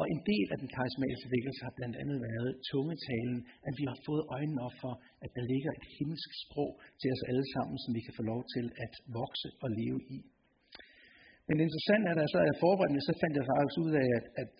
Og 0.00 0.04
en 0.14 0.20
del 0.30 0.46
af 0.54 0.58
den 0.62 0.70
karismatiske 0.76 1.28
vækkelse 1.34 1.60
har 1.66 1.74
blandt 1.78 1.96
andet 2.02 2.18
været 2.28 2.50
tungetalen, 2.70 3.38
at 3.68 3.74
vi 3.80 3.84
har 3.90 3.98
fået 4.08 4.22
øjnene 4.36 4.60
op 4.68 4.76
for, 4.82 4.94
at 5.24 5.30
der 5.36 5.44
ligger 5.52 5.70
et 5.74 5.86
himmelsk 5.96 6.30
sprog 6.44 6.72
til 7.00 7.08
os 7.14 7.22
alle 7.30 7.46
sammen, 7.54 7.76
som 7.82 7.90
vi 7.96 8.00
kan 8.06 8.14
få 8.18 8.24
lov 8.32 8.40
til 8.54 8.64
at 8.84 8.92
vokse 9.20 9.48
og 9.64 9.68
leve 9.80 10.00
i. 10.16 10.18
Men 11.46 11.54
det 11.56 11.64
interessante 11.68 12.06
er, 12.08 12.14
at 12.24 12.32
så 12.32 12.38
jeg 12.50 12.56
forberedte 12.64 13.00
så 13.10 13.14
fandt 13.22 13.34
jeg 13.38 13.46
faktisk 13.50 13.76
ud 13.86 13.92
af, 14.02 14.08
at, 14.18 14.26
at 14.42 14.50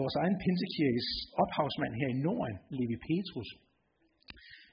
vores 0.00 0.16
egen 0.22 0.36
pinsekirkes 0.42 1.08
ophavsmand 1.42 1.94
her 2.00 2.08
i 2.14 2.18
Norden, 2.26 2.56
Levi 2.78 2.96
Petrus, 3.06 3.50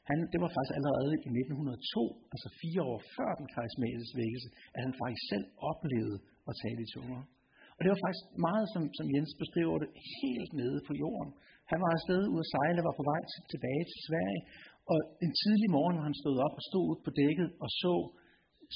han, 0.09 0.17
det 0.33 0.39
var 0.43 0.51
faktisk 0.55 0.75
allerede 0.79 1.13
i 1.27 1.29
1902, 1.41 2.03
altså 2.33 2.47
fire 2.61 2.81
år 2.91 2.99
før 3.15 3.29
den 3.39 3.47
karismatiske 3.53 4.15
vækkelse, 4.21 4.49
at 4.75 4.81
han 4.85 4.93
faktisk 5.01 5.23
selv 5.33 5.45
oplevede 5.71 6.17
at 6.49 6.53
tale 6.63 6.79
i 6.85 6.89
tunger. 6.95 7.21
Og 7.81 7.85
det 7.85 7.93
var 7.93 8.05
faktisk 8.05 8.25
meget, 8.47 8.65
som, 8.73 8.83
som 8.99 9.07
Jens 9.13 9.33
beskriver 9.43 9.75
det, 9.81 9.89
helt 10.19 10.51
nede 10.61 10.79
på 10.87 10.93
jorden. 11.03 11.31
Han 11.71 11.79
var 11.83 11.91
afsted 11.97 12.21
ud 12.33 12.39
at 12.45 12.51
sejle, 12.55 12.87
var 12.89 12.95
på 12.99 13.05
vej 13.11 13.21
tilbage 13.53 13.83
til 13.91 13.99
Sverige, 14.07 14.41
og 14.91 14.97
en 15.25 15.33
tidlig 15.41 15.69
morgen, 15.77 15.95
hvor 15.95 16.05
han 16.09 16.17
stod 16.23 16.37
op 16.45 16.55
og 16.59 16.63
stod 16.69 16.85
ud 16.91 16.99
på 17.05 17.11
dækket 17.19 17.49
og 17.63 17.69
så 17.81 17.93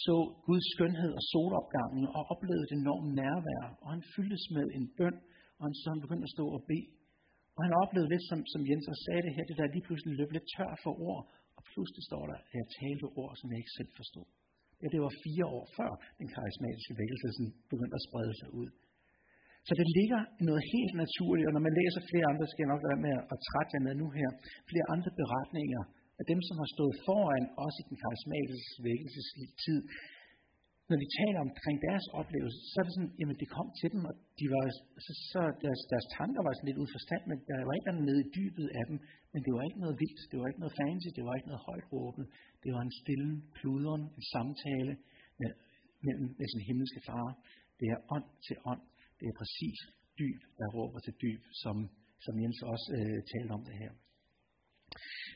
så 0.05 0.15
Guds 0.47 0.67
skønhed 0.73 1.11
og 1.19 1.23
solopgangen 1.31 2.05
og 2.15 2.21
oplevede 2.33 2.65
et 2.67 2.73
enormt 2.81 3.11
nærvær. 3.21 3.63
Og 3.83 3.87
han 3.93 4.03
fyldtes 4.13 4.45
med 4.55 4.65
en 4.77 4.85
bøn, 4.97 5.17
og 5.57 5.61
han, 5.65 5.73
så 5.81 5.87
han 5.93 6.03
begyndte 6.05 6.27
at 6.29 6.35
stå 6.37 6.45
og 6.57 6.61
bede. 6.69 6.89
Og 7.55 7.61
han 7.65 7.73
oplevede 7.83 8.11
lidt, 8.13 8.25
som, 8.31 8.39
som 8.53 8.61
Jens 8.69 8.87
også 8.91 9.03
sagde 9.07 9.23
det 9.25 9.35
her, 9.35 9.45
det 9.49 9.57
der 9.59 9.73
lige 9.75 9.87
pludselig 9.87 10.13
løb 10.19 10.29
lidt 10.35 10.47
tør 10.53 10.73
for 10.83 10.93
ord, 11.09 11.23
og 11.57 11.61
pludselig 11.71 12.03
står 12.09 12.23
der, 12.29 12.37
at 12.43 12.55
jeg 12.59 12.67
talte 12.79 13.05
ord, 13.21 13.33
som 13.39 13.47
jeg 13.51 13.59
ikke 13.61 13.77
selv 13.79 13.91
forstod. 13.99 14.27
Ja, 14.81 14.85
det 14.93 14.99
var 15.05 15.13
fire 15.25 15.45
år 15.57 15.65
før 15.77 15.91
den 16.19 16.27
karismatiske 16.35 16.93
vækkelse 17.01 17.27
begyndte 17.71 17.97
at 17.99 18.05
sprede 18.07 18.33
sig 18.41 18.49
ud. 18.61 18.69
Så 19.67 19.73
det 19.79 19.87
ligger 19.97 20.21
noget 20.49 20.63
helt 20.73 20.95
naturligt, 21.03 21.47
og 21.47 21.53
når 21.55 21.63
man 21.67 21.77
læser 21.79 22.01
flere 22.11 22.27
andre, 22.31 22.45
skal 22.47 22.63
jeg 22.63 22.73
nok 22.73 22.83
være 22.89 23.03
med 23.07 23.15
at 23.33 23.37
trætte 23.47 23.71
jer 23.75 23.83
med 23.87 23.95
nu 24.01 24.07
her, 24.19 24.29
flere 24.71 24.87
andre 24.95 25.11
beretninger 25.21 25.83
af 26.19 26.25
dem, 26.31 26.39
som 26.47 26.55
har 26.61 26.69
stået 26.75 26.95
foran 27.07 27.45
os 27.65 27.75
i 27.81 27.83
den 27.89 27.97
karismatiske 28.03 28.77
vækkelsestid, 28.87 29.81
når 30.89 30.97
de 31.03 31.07
taler 31.19 31.39
omkring 31.47 31.77
deres 31.87 32.07
oplevelse, 32.19 32.59
så 32.71 32.75
er 32.79 32.85
det 32.85 32.93
sådan, 32.97 33.13
jamen 33.19 33.37
det 33.41 33.47
kom 33.57 33.67
til 33.79 33.89
dem, 33.93 34.01
og 34.09 34.13
de 34.39 34.45
var, 34.53 34.63
så, 35.05 35.11
så 35.31 35.41
deres, 35.63 35.81
deres 35.91 36.07
tanker 36.17 36.41
var 36.45 36.53
sådan 36.53 36.69
lidt 36.69 36.81
ud 36.83 36.89
forstand, 36.97 37.23
men 37.29 37.37
der 37.47 37.55
var 37.67 37.75
ikke 37.75 37.89
noget 37.89 38.07
nede 38.09 38.21
i 38.25 38.31
dybet 38.37 38.67
af 38.79 38.83
dem, 38.89 38.97
men 39.33 39.39
det 39.45 39.51
var 39.55 39.63
ikke 39.67 39.81
noget 39.83 39.95
vildt, 40.03 40.21
det 40.31 40.37
var 40.39 40.47
ikke 40.49 40.63
noget 40.63 40.77
fancy, 40.81 41.09
det 41.17 41.23
var 41.27 41.33
ikke 41.37 41.49
noget 41.51 41.63
højt 41.69 41.87
råbende, 41.93 42.27
det 42.63 42.69
var 42.75 42.81
en 42.87 42.95
stille 43.01 43.31
pludren, 43.57 44.03
en 44.17 44.25
samtale 44.35 44.93
med, 45.39 45.51
mellem 46.05 46.27
med 46.39 46.47
sin 46.53 46.63
himmelske 46.67 47.01
far. 47.07 47.27
Det 47.79 47.87
er 47.95 47.99
ånd 48.15 48.27
til 48.45 48.55
ånd, 48.71 48.83
det 49.25 49.31
er 49.33 49.41
præcis 49.43 49.79
dyb, 50.21 50.41
der 50.59 50.67
råber 50.77 50.99
til 51.05 51.13
dyb, 51.23 51.41
som, 51.63 51.75
som 52.25 52.33
Jens 52.41 52.59
også 52.73 52.87
øh, 52.99 53.19
talte 53.31 53.51
om 53.57 53.63
det 53.69 53.75
her. 53.83 53.91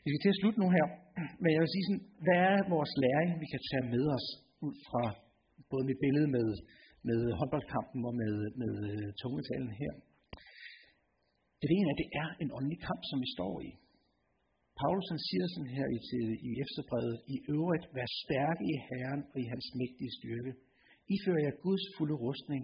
Vi 0.04 0.08
skal 0.10 0.22
til 0.24 0.34
at 0.36 0.42
slutte 0.42 0.60
nu 0.64 0.68
her, 0.78 0.86
men 1.42 1.50
jeg 1.54 1.62
vil 1.64 1.74
sige 1.76 1.86
sådan, 1.88 2.06
hvad 2.26 2.40
er 2.52 2.70
vores 2.76 2.94
læring, 3.04 3.30
vi 3.44 3.48
kan 3.54 3.62
tage 3.70 3.86
med 3.96 4.06
os 4.18 4.28
ud 4.68 4.76
fra 4.88 5.04
både 5.72 5.84
mit 5.90 6.00
billede 6.04 6.28
med, 6.36 6.48
med 7.08 7.20
håndboldkampen 7.40 8.00
og 8.10 8.14
med, 8.22 8.36
med 8.62 8.74
øh, 8.92 9.08
tungetalen 9.22 9.72
her. 9.82 9.94
Det 11.62 11.70
ene 11.78 11.88
er, 11.90 11.96
at 11.96 12.02
det 12.04 12.10
er 12.24 12.30
en 12.44 12.54
åndelig 12.58 12.80
kamp, 12.88 13.02
som 13.10 13.18
vi 13.24 13.30
står 13.38 13.54
i. 13.70 13.72
Paulus 14.82 15.08
han 15.14 15.22
siger 15.30 15.46
sådan 15.54 15.74
her 15.78 15.88
i, 15.96 16.00
til, 16.10 16.26
i 16.50 16.52
efterbrevet, 16.64 17.16
i 17.36 17.38
øvrigt, 17.56 17.86
vær 17.96 18.10
stærke 18.24 18.64
i 18.74 18.76
Herren 18.88 19.22
og 19.32 19.38
i 19.44 19.48
hans 19.54 19.68
mægtige 19.80 20.16
styrke. 20.20 20.52
I 21.14 21.16
fører 21.24 21.42
jer 21.46 21.56
Guds 21.66 21.86
fulde 21.96 22.18
rustning, 22.26 22.64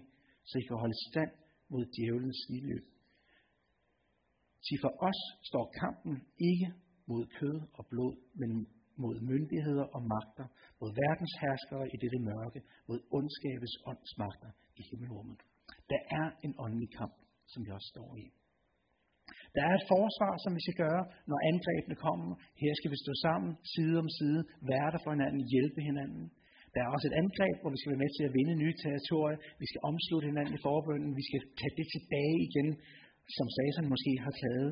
så 0.49 0.53
I 0.61 0.63
kan 0.67 0.77
holde 0.83 0.99
stand 1.09 1.31
mod 1.71 1.83
djævelens 1.95 2.41
ildløb. 2.55 2.85
Sig 4.65 4.77
for 4.83 4.91
os 5.09 5.19
står 5.49 5.65
kampen 5.81 6.15
ikke 6.49 6.67
mod 7.11 7.23
kød 7.37 7.57
og 7.77 7.83
blod, 7.91 8.15
men 8.41 8.51
mod 9.03 9.15
myndigheder 9.31 9.85
og 9.95 10.01
magter, 10.13 10.47
mod 10.79 10.91
verdens 11.03 11.33
herskere 11.43 11.85
i 11.93 11.97
dette 12.03 12.19
mørke, 12.29 12.59
mod 12.87 12.99
ondskabets 13.17 13.75
åndsmagter 13.91 14.51
i 14.79 14.81
himmelrummet. 14.89 15.39
Der 15.91 16.01
er 16.19 16.27
en 16.45 16.53
åndelig 16.65 16.89
kamp, 16.99 17.15
som 17.51 17.59
vi 17.65 17.69
også 17.77 17.89
står 17.93 18.09
i. 18.23 18.25
Der 19.55 19.63
er 19.69 19.73
et 19.79 19.89
forsvar, 19.95 20.33
som 20.43 20.51
vi 20.57 20.61
skal 20.65 20.77
gøre, 20.85 21.03
når 21.31 21.39
angrebene 21.51 21.97
kommer. 22.05 22.31
Her 22.61 22.73
skal 22.79 22.91
vi 22.93 22.97
stå 23.05 23.13
sammen, 23.25 23.51
side 23.73 23.95
om 24.03 24.09
side, 24.19 24.41
være 24.71 24.89
der 24.93 24.99
for 25.03 25.11
hinanden, 25.15 25.41
hjælpe 25.53 25.81
hinanden. 25.89 26.25
Der 26.75 26.81
er 26.83 26.89
også 26.95 27.07
et 27.11 27.19
angreb, 27.23 27.55
hvor 27.61 27.71
vi 27.73 27.79
skal 27.79 27.91
være 27.93 28.03
med 28.05 28.11
til 28.17 28.23
at 28.27 28.35
vinde 28.37 28.55
nye 28.63 28.75
territorier. 28.83 29.37
Vi 29.61 29.65
skal 29.71 29.81
omslutte 29.89 30.29
hinanden 30.31 30.53
i 30.57 30.63
forbønden. 30.67 31.11
Vi 31.19 31.23
skal 31.29 31.41
tage 31.59 31.75
det 31.79 31.87
tilbage 31.95 32.37
igen, 32.47 32.69
som 33.37 33.47
Satan 33.55 33.87
måske 33.93 34.11
har 34.25 34.33
taget. 34.43 34.71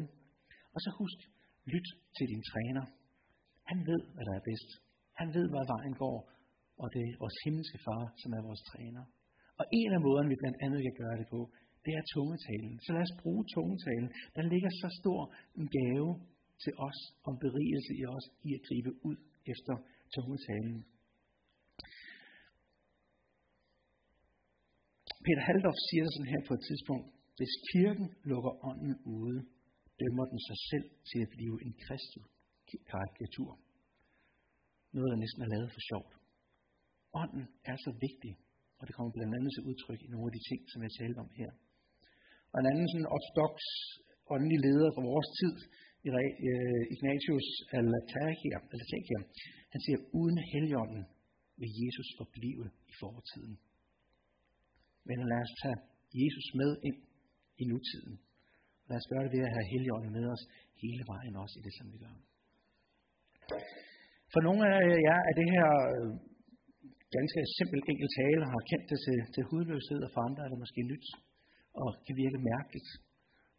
Og 0.76 0.80
så 0.84 0.90
husk, 1.00 1.20
lyt 1.74 1.88
til 2.18 2.26
din 2.32 2.44
træner. 2.52 2.84
Han 3.70 3.80
ved, 3.90 4.02
hvad 4.14 4.26
der 4.28 4.36
er 4.40 4.44
bedst. 4.50 4.70
Han 5.22 5.28
ved, 5.38 5.46
hvad 5.54 5.66
vejen 5.76 5.96
går, 6.04 6.18
og 6.82 6.88
det 6.94 7.02
er 7.08 7.20
vores 7.24 7.38
himmelske 7.44 7.80
far, 7.86 8.04
som 8.22 8.30
er 8.38 8.42
vores 8.50 8.64
træner. 8.72 9.04
Og 9.60 9.66
en 9.80 9.92
af 9.98 10.02
måderne, 10.06 10.30
vi 10.34 10.38
blandt 10.42 10.58
andet 10.66 10.80
kan 10.88 10.96
gøre 11.02 11.18
det 11.22 11.28
på, 11.34 11.40
det 11.86 11.94
er 12.00 12.04
tungetalen. 12.14 12.74
Så 12.86 12.90
lad 12.96 13.04
os 13.08 13.16
bruge 13.22 13.44
tungetalen. 13.56 14.10
Der 14.36 14.44
ligger 14.54 14.72
så 14.82 14.90
stor 15.02 15.22
en 15.60 15.68
gave 15.80 16.10
til 16.64 16.74
os, 16.88 17.00
om 17.30 17.34
berigelse 17.44 17.92
i 18.02 18.04
os, 18.16 18.26
i 18.48 18.50
at 18.58 18.62
gribe 18.68 18.92
ud 19.10 19.18
efter 19.54 19.74
tungetalen. 20.16 20.78
Peter 25.26 25.44
Haldorf 25.48 25.80
siger 25.90 26.04
sådan 26.14 26.32
her 26.34 26.42
på 26.50 26.54
et 26.58 26.64
tidspunkt, 26.70 27.08
hvis 27.38 27.54
kirken 27.72 28.08
lukker 28.32 28.54
ånden 28.70 28.96
ude, 29.18 29.40
dømmer 30.02 30.26
den 30.32 30.40
sig 30.50 30.58
selv 30.72 30.88
til 31.10 31.20
at 31.26 31.34
blive 31.36 31.56
en 31.66 31.74
kristen 31.86 32.24
karikatur. 32.92 33.52
Noget, 34.96 35.10
der 35.14 35.20
næsten 35.24 35.42
er 35.46 35.50
lavet 35.56 35.70
for 35.76 35.84
sjovt. 35.90 36.14
Ånden 37.22 37.46
er 37.72 37.78
så 37.86 37.92
vigtig, 38.06 38.34
og 38.80 38.84
det 38.88 38.94
kommer 38.96 39.12
blandt 39.18 39.34
andet 39.38 39.52
til 39.54 39.68
udtryk 39.70 40.02
i 40.04 40.10
nogle 40.14 40.28
af 40.30 40.34
de 40.38 40.44
ting, 40.50 40.62
som 40.72 40.80
jeg 40.86 40.92
talte 41.00 41.20
om 41.26 41.30
her. 41.40 41.52
Og 42.52 42.58
en 42.60 42.70
anden 42.72 42.88
sådan 42.92 43.12
ortodox 43.16 43.56
åndelig 44.34 44.60
leder 44.68 44.90
fra 44.96 45.08
vores 45.12 45.30
tid, 45.40 45.56
øh, 46.50 46.84
Ignatius 46.96 47.48
Alatakia, 47.78 48.58
han 49.74 49.80
siger, 49.86 50.00
uden 50.20 50.38
helligånden 50.54 51.04
vil 51.60 51.72
Jesus 51.82 52.10
forblive 52.20 52.66
i 52.92 52.94
fortiden. 53.02 53.56
Men 55.08 55.18
lad 55.32 55.42
os 55.46 55.54
tage 55.62 55.80
Jesus 56.22 56.48
med 56.60 56.72
ind 56.88 57.00
i 57.62 57.64
nutiden. 57.72 58.14
Lad 58.90 58.98
os 59.02 59.08
gøre 59.12 59.24
det 59.26 59.32
ved 59.36 59.44
at 59.48 59.54
have 59.58 59.68
helligånden 59.74 60.12
med 60.18 60.26
os 60.34 60.44
hele 60.84 61.04
vejen 61.14 61.36
også 61.44 61.56
i 61.60 61.64
det, 61.68 61.74
som 61.80 61.88
vi 61.94 61.98
gør. 62.04 62.16
For 64.34 64.42
nogle 64.48 64.62
af 64.76 64.84
jer 65.08 65.20
er 65.30 65.34
det 65.40 65.48
her 65.56 65.68
øh, 65.94 66.10
ganske 67.18 67.40
simpelt 67.58 67.84
enkelt 67.92 68.14
tale, 68.22 68.44
har 68.54 68.62
kendt 68.72 68.86
det 68.92 69.00
til, 69.06 69.18
til 69.34 69.44
hudløshed, 69.50 70.00
og 70.08 70.12
for 70.14 70.22
andre 70.28 70.42
er 70.46 70.50
det 70.52 70.64
måske 70.64 70.82
nyt, 70.92 71.08
og 71.82 71.88
kan 72.06 72.16
virke 72.24 72.40
mærkeligt. 72.52 72.90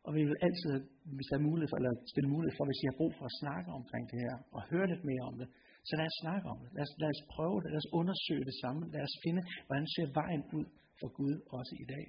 Og 0.07 0.11
vi 0.17 0.23
vil 0.29 0.39
altid, 0.47 0.73
hvis 1.17 1.29
der 1.31 1.37
er 1.39 1.49
mulighed 1.49 1.69
for, 1.71 1.79
eller 1.81 1.95
stille 2.13 2.31
mulighed 2.35 2.55
for, 2.59 2.65
hvis 2.69 2.83
I 2.83 2.87
har 2.91 2.99
brug 3.01 3.13
for 3.19 3.27
at 3.31 3.39
snakke 3.43 3.69
omkring 3.79 4.05
det 4.13 4.19
her, 4.25 4.37
og 4.57 4.61
høre 4.73 4.87
lidt 4.93 5.05
mere 5.11 5.25
om 5.31 5.35
det, 5.41 5.49
så 5.89 5.93
lad 5.99 6.07
os 6.11 6.19
snakke 6.25 6.47
om 6.53 6.59
det. 6.63 6.69
Lad 6.77 6.85
os, 6.87 6.95
lad 7.03 7.11
os 7.17 7.23
prøve 7.35 7.59
det. 7.63 7.69
Lad 7.75 7.81
os 7.85 7.91
undersøge 8.01 8.45
det 8.49 8.57
sammen. 8.63 8.85
Lad 8.95 9.03
os 9.09 9.17
finde, 9.25 9.43
hvordan 9.67 9.87
ser 9.95 10.07
vejen 10.21 10.43
ud 10.59 10.67
for 11.01 11.09
Gud 11.19 11.35
også 11.59 11.75
i 11.85 11.87
dag. 11.95 12.07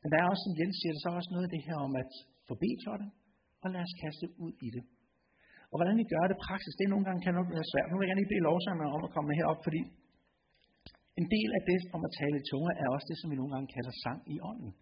Men 0.00 0.08
der 0.12 0.18
er 0.20 0.26
også, 0.32 0.44
som 0.46 0.54
Jens 0.60 0.76
siger, 0.80 0.92
der 0.92 1.10
er 1.10 1.20
også 1.20 1.32
noget 1.34 1.46
af 1.48 1.52
det 1.54 1.62
her 1.68 1.78
om 1.86 1.92
at 2.02 2.12
forbi 2.50 2.70
for 2.84 2.94
det, 3.02 3.08
og 3.62 3.66
lad 3.74 3.82
os 3.86 3.94
kaste 4.02 4.26
ud 4.44 4.54
i 4.66 4.68
det. 4.76 4.84
Og 5.70 5.76
hvordan 5.78 5.96
vi 6.00 6.06
gør 6.14 6.24
det 6.32 6.38
praksis, 6.46 6.74
det 6.80 6.92
nogle 6.92 7.06
gange 7.06 7.20
kan 7.26 7.34
nok 7.38 7.48
være 7.56 7.70
svært. 7.72 7.88
Nu 7.88 7.94
vil 7.96 8.04
jeg 8.04 8.10
gerne 8.10 8.22
lige 8.22 8.32
bede 8.32 8.46
lovsangerne 8.48 8.94
om 8.96 9.02
at 9.06 9.14
komme 9.14 9.38
herop, 9.38 9.60
fordi 9.66 9.82
en 11.20 11.26
del 11.34 11.48
af 11.58 11.62
det 11.70 11.80
om 11.96 12.02
at 12.08 12.12
tale 12.20 12.36
i 12.42 12.46
tunge 12.50 12.70
er 12.82 12.88
også 12.94 13.06
det, 13.10 13.16
som 13.18 13.28
vi 13.32 13.36
nogle 13.40 13.52
gange 13.54 13.68
kalder 13.76 13.92
sang 14.04 14.20
i 14.34 14.36
ånden. 14.50 14.72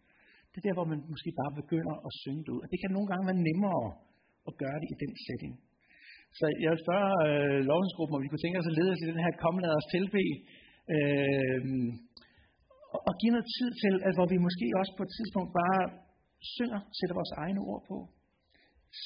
Det 0.51 0.57
er 0.59 0.67
der, 0.67 0.77
hvor 0.79 0.89
man 0.93 1.01
måske 1.13 1.31
bare 1.41 1.53
begynder 1.61 1.95
at 2.07 2.13
synge 2.23 2.43
det 2.45 2.53
ud. 2.55 2.61
Og 2.65 2.69
det 2.73 2.79
kan 2.83 2.91
nogle 2.97 3.09
gange 3.11 3.25
være 3.31 3.45
nemmere 3.49 3.85
at 4.49 4.53
gøre 4.63 4.79
det 4.83 4.89
i 4.95 4.97
den 5.03 5.13
setting. 5.27 5.55
Så 6.39 6.45
jeg 6.63 6.71
vil 6.73 6.85
spørge 6.87 7.11
øh, 7.29 7.59
lovsgruppen, 7.71 8.17
om 8.17 8.23
vi 8.25 8.31
kunne 8.31 8.45
tænke 8.45 8.61
os 8.61 8.71
at 8.73 8.77
lede 8.79 8.93
os 8.95 9.03
i 9.05 9.11
den 9.13 9.25
her 9.25 9.33
kommende 9.45 9.69
os 9.79 9.87
tilbe. 9.95 10.23
Øh, 10.95 11.61
og, 12.95 13.13
give 13.21 13.33
noget 13.35 13.49
tid 13.59 13.71
til, 13.83 13.95
at 14.09 14.13
hvor 14.17 14.29
vi 14.33 14.39
måske 14.47 14.67
også 14.81 14.93
på 14.99 15.03
et 15.07 15.13
tidspunkt 15.19 15.51
bare 15.61 15.83
synger, 16.57 16.81
sætter 16.99 17.15
vores 17.21 17.35
egne 17.43 17.61
ord 17.71 17.83
på. 17.91 17.97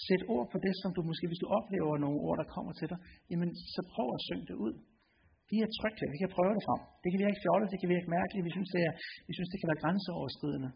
Sæt 0.04 0.22
ord 0.34 0.46
på 0.52 0.58
det, 0.66 0.74
som 0.82 0.90
du 0.96 1.00
måske, 1.10 1.26
hvis 1.30 1.42
du 1.44 1.48
oplever 1.58 2.02
nogle 2.04 2.18
ord, 2.26 2.36
der 2.42 2.46
kommer 2.54 2.72
til 2.80 2.88
dig, 2.92 2.98
jamen 3.30 3.50
så 3.74 3.80
prøv 3.94 4.08
at 4.16 4.24
synge 4.28 4.46
det 4.50 4.56
ud. 4.66 4.74
Vi 5.50 5.56
er 5.64 5.68
trygge, 5.78 6.04
vi 6.14 6.18
kan 6.22 6.34
prøve 6.36 6.52
det 6.56 6.64
frem. 6.68 6.82
Det 7.02 7.08
kan 7.12 7.20
virke 7.24 7.42
fjollet, 7.44 7.66
det 7.72 7.78
kan 7.80 7.90
virke 7.94 8.08
mærkeligt, 8.18 8.46
vi 8.48 8.52
synes, 8.56 8.70
det, 8.76 8.82
er, 8.88 8.94
vi 9.28 9.32
synes, 9.36 9.50
det 9.52 9.58
kan 9.60 9.70
være 9.70 9.82
grænseoverskridende. 9.84 10.70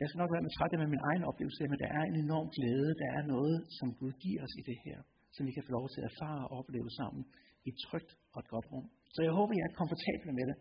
Jeg 0.00 0.06
skal 0.08 0.20
nok 0.22 0.32
være 0.34 0.44
med 0.46 0.52
træt 0.56 0.72
med 0.82 0.90
min 0.94 1.04
egen 1.10 1.24
oplevelse, 1.30 1.62
men 1.72 1.78
der 1.82 1.90
er 1.98 2.04
en 2.10 2.16
enorm 2.26 2.48
glæde, 2.56 2.90
der 3.02 3.08
er 3.18 3.22
noget, 3.34 3.56
som 3.78 3.88
Gud 4.00 4.12
giver 4.24 4.40
os 4.46 4.54
i 4.60 4.62
det 4.70 4.78
her, 4.86 4.98
som 5.34 5.42
vi 5.48 5.52
kan 5.56 5.64
få 5.66 5.72
lov 5.78 5.86
til 5.92 6.00
at 6.02 6.08
erfare 6.12 6.42
og 6.46 6.50
opleve 6.60 6.90
sammen 6.98 7.22
i 7.66 7.68
et 7.72 7.78
trygt 7.86 8.10
og 8.34 8.38
et 8.42 8.48
godt 8.54 8.66
rum. 8.72 8.86
Så 9.14 9.20
jeg 9.26 9.32
håber, 9.38 9.52
I 9.54 9.60
er 9.66 9.78
komfortable 9.80 10.32
med 10.38 10.46
det. 10.50 10.56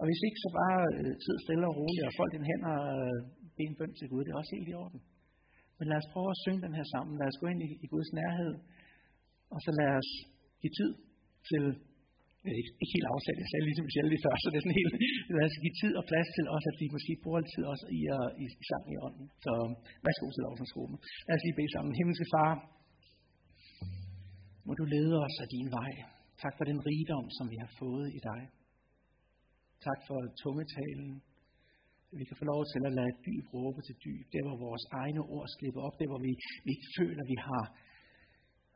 Og 0.00 0.04
hvis 0.08 0.20
ikke, 0.26 0.38
så 0.44 0.50
bare 0.60 0.78
øh, 0.98 1.12
sid 1.24 1.38
stille 1.44 1.66
og 1.70 1.74
roligt 1.80 2.08
og 2.08 2.14
folk 2.18 2.30
din 2.36 2.48
hænder 2.50 2.74
og 2.88 2.96
øh, 3.08 3.18
bede 3.56 3.70
en 3.70 3.78
bøn 3.80 3.92
til 3.98 4.10
Gud. 4.10 4.22
Det 4.24 4.32
er 4.32 4.40
også 4.42 4.54
helt 4.56 4.70
i 4.72 4.78
orden. 4.84 5.00
Men 5.78 5.86
lad 5.90 5.98
os 6.02 6.12
prøve 6.14 6.30
at 6.34 6.40
synge 6.44 6.64
den 6.66 6.74
her 6.78 6.86
sammen. 6.94 7.14
Lad 7.20 7.28
os 7.32 7.40
gå 7.42 7.46
ind 7.52 7.60
i, 7.66 7.70
i 7.84 7.86
Guds 7.94 8.10
nærhed. 8.20 8.52
Og 9.54 9.58
så 9.64 9.70
lad 9.80 9.90
os 10.00 10.10
give 10.60 10.74
tid 10.78 10.90
til, 11.50 11.64
ikke, 12.60 12.72
ikke 12.82 12.94
helt 12.96 13.08
afsat, 13.14 13.36
jeg 13.42 13.48
sagde 13.50 13.64
ligesom 13.68 13.88
selv 13.96 14.08
lige 14.12 14.24
før, 14.24 14.34
så 14.42 14.46
det 14.50 14.58
er 14.58 14.64
sådan 14.64 14.80
helt, 14.82 14.94
lad 15.36 15.44
os 15.50 15.56
give 15.64 15.76
tid 15.82 15.92
og 16.00 16.04
plads 16.10 16.28
til 16.36 16.44
også, 16.56 16.66
at 16.72 16.78
vi 16.82 16.86
måske 16.96 17.12
bruger 17.22 17.40
lidt 17.40 17.52
tid 17.54 17.64
også 17.72 17.86
i, 17.98 18.00
uh, 18.16 18.30
i, 18.42 18.44
i 18.62 18.64
sang 18.70 18.84
i 18.94 18.96
ånden. 19.06 19.26
Så 19.44 19.52
værsgo 20.04 20.26
til 20.34 20.42
lovsangsgruppen. 20.46 20.96
Lad 21.26 21.34
os 21.38 21.44
lige 21.46 21.58
bede 21.58 21.72
sammen. 21.74 21.90
Himmelske 21.98 22.28
far, 22.34 22.52
må 24.66 24.72
du 24.80 24.84
lede 24.94 25.14
os 25.26 25.36
af 25.44 25.48
din 25.54 25.68
vej. 25.78 25.92
Tak 26.42 26.54
for 26.58 26.64
den 26.70 26.78
rigdom, 26.88 27.26
som 27.36 27.46
vi 27.52 27.56
har 27.64 27.70
fået 27.82 28.06
i 28.18 28.20
dig. 28.30 28.40
Tak 29.88 30.00
for 30.08 30.18
tungetalen. 30.42 31.10
Vi 32.18 32.24
kan 32.28 32.36
få 32.40 32.44
lov 32.52 32.62
til 32.72 32.80
at 32.88 32.92
lade 32.98 33.12
dyb 33.26 33.44
råbe 33.54 33.80
til 33.86 33.96
dyb. 34.04 34.24
Der, 34.34 34.42
hvor 34.46 34.58
vores 34.66 34.84
egne 35.02 35.20
ord 35.34 35.48
slipper 35.56 35.82
op. 35.86 35.94
Der, 36.00 36.06
hvor 36.12 36.20
vi, 36.26 36.30
vi 36.64 36.70
ikke 36.76 36.90
føler, 36.98 37.20
at 37.24 37.30
vi 37.34 37.38
har, 37.48 37.64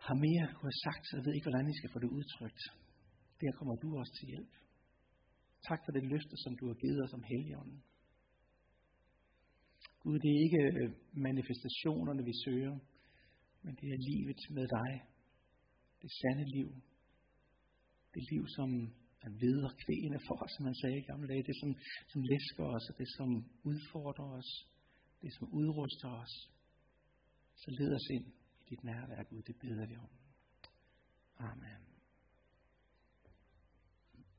har 0.07 0.17
mere 0.27 0.45
kunne 0.55 0.71
have 0.73 0.85
sagt. 0.87 1.05
Jeg 1.17 1.23
ved 1.25 1.33
ikke, 1.35 1.49
hvordan 1.49 1.67
vi 1.71 1.79
skal 1.79 1.93
få 1.95 1.99
det 2.05 2.11
udtrykt. 2.19 2.63
der 3.41 3.51
kommer 3.59 3.75
du 3.83 3.89
også 4.01 4.13
til 4.19 4.27
hjælp. 4.33 4.55
Tak 5.69 5.81
for 5.85 5.93
det 5.97 6.03
løfte, 6.13 6.37
som 6.45 6.53
du 6.61 6.65
har 6.71 6.77
givet 6.83 6.99
os 7.05 7.17
om 7.19 7.25
Helligånden. 7.31 7.79
Gud, 10.03 10.17
det 10.25 10.31
er 10.37 10.41
ikke 10.47 10.63
øh, 10.71 10.91
manifestationerne, 11.29 12.23
vi 12.31 12.35
søger, 12.45 12.75
men 13.63 13.73
det 13.81 13.89
er 13.95 14.01
livet 14.11 14.41
med 14.57 14.67
dig. 14.79 14.93
Det 16.03 16.11
sande 16.21 16.45
liv. 16.57 16.69
Det 18.15 18.23
liv, 18.33 18.45
som 18.57 18.71
er 19.21 19.31
videre 19.31 20.21
for 20.27 20.43
os, 20.45 20.51
som 20.57 20.65
man 20.65 20.75
sagde 20.75 20.99
i 20.99 21.03
gamle 21.11 21.29
dage. 21.29 21.43
Det, 21.43 21.57
som, 21.61 21.77
som 22.13 22.23
læsker 22.23 22.65
os, 22.65 22.85
og 22.91 22.99
det, 22.99 23.09
som 23.17 23.29
udfordrer 23.65 24.31
os. 24.39 24.51
Det, 25.23 25.35
som 25.35 25.49
udruster 25.53 26.09
os. 26.09 26.35
Så 27.57 27.71
led 27.71 27.95
os 27.95 28.09
ind 28.11 28.27
i 28.61 28.65
dit 28.71 28.85
nærvær, 28.85 29.23
Gud. 29.23 29.43
Det 29.43 29.57
beder 29.57 29.87
vi 29.87 29.97
om. 29.97 30.11
Amen. 31.39 31.88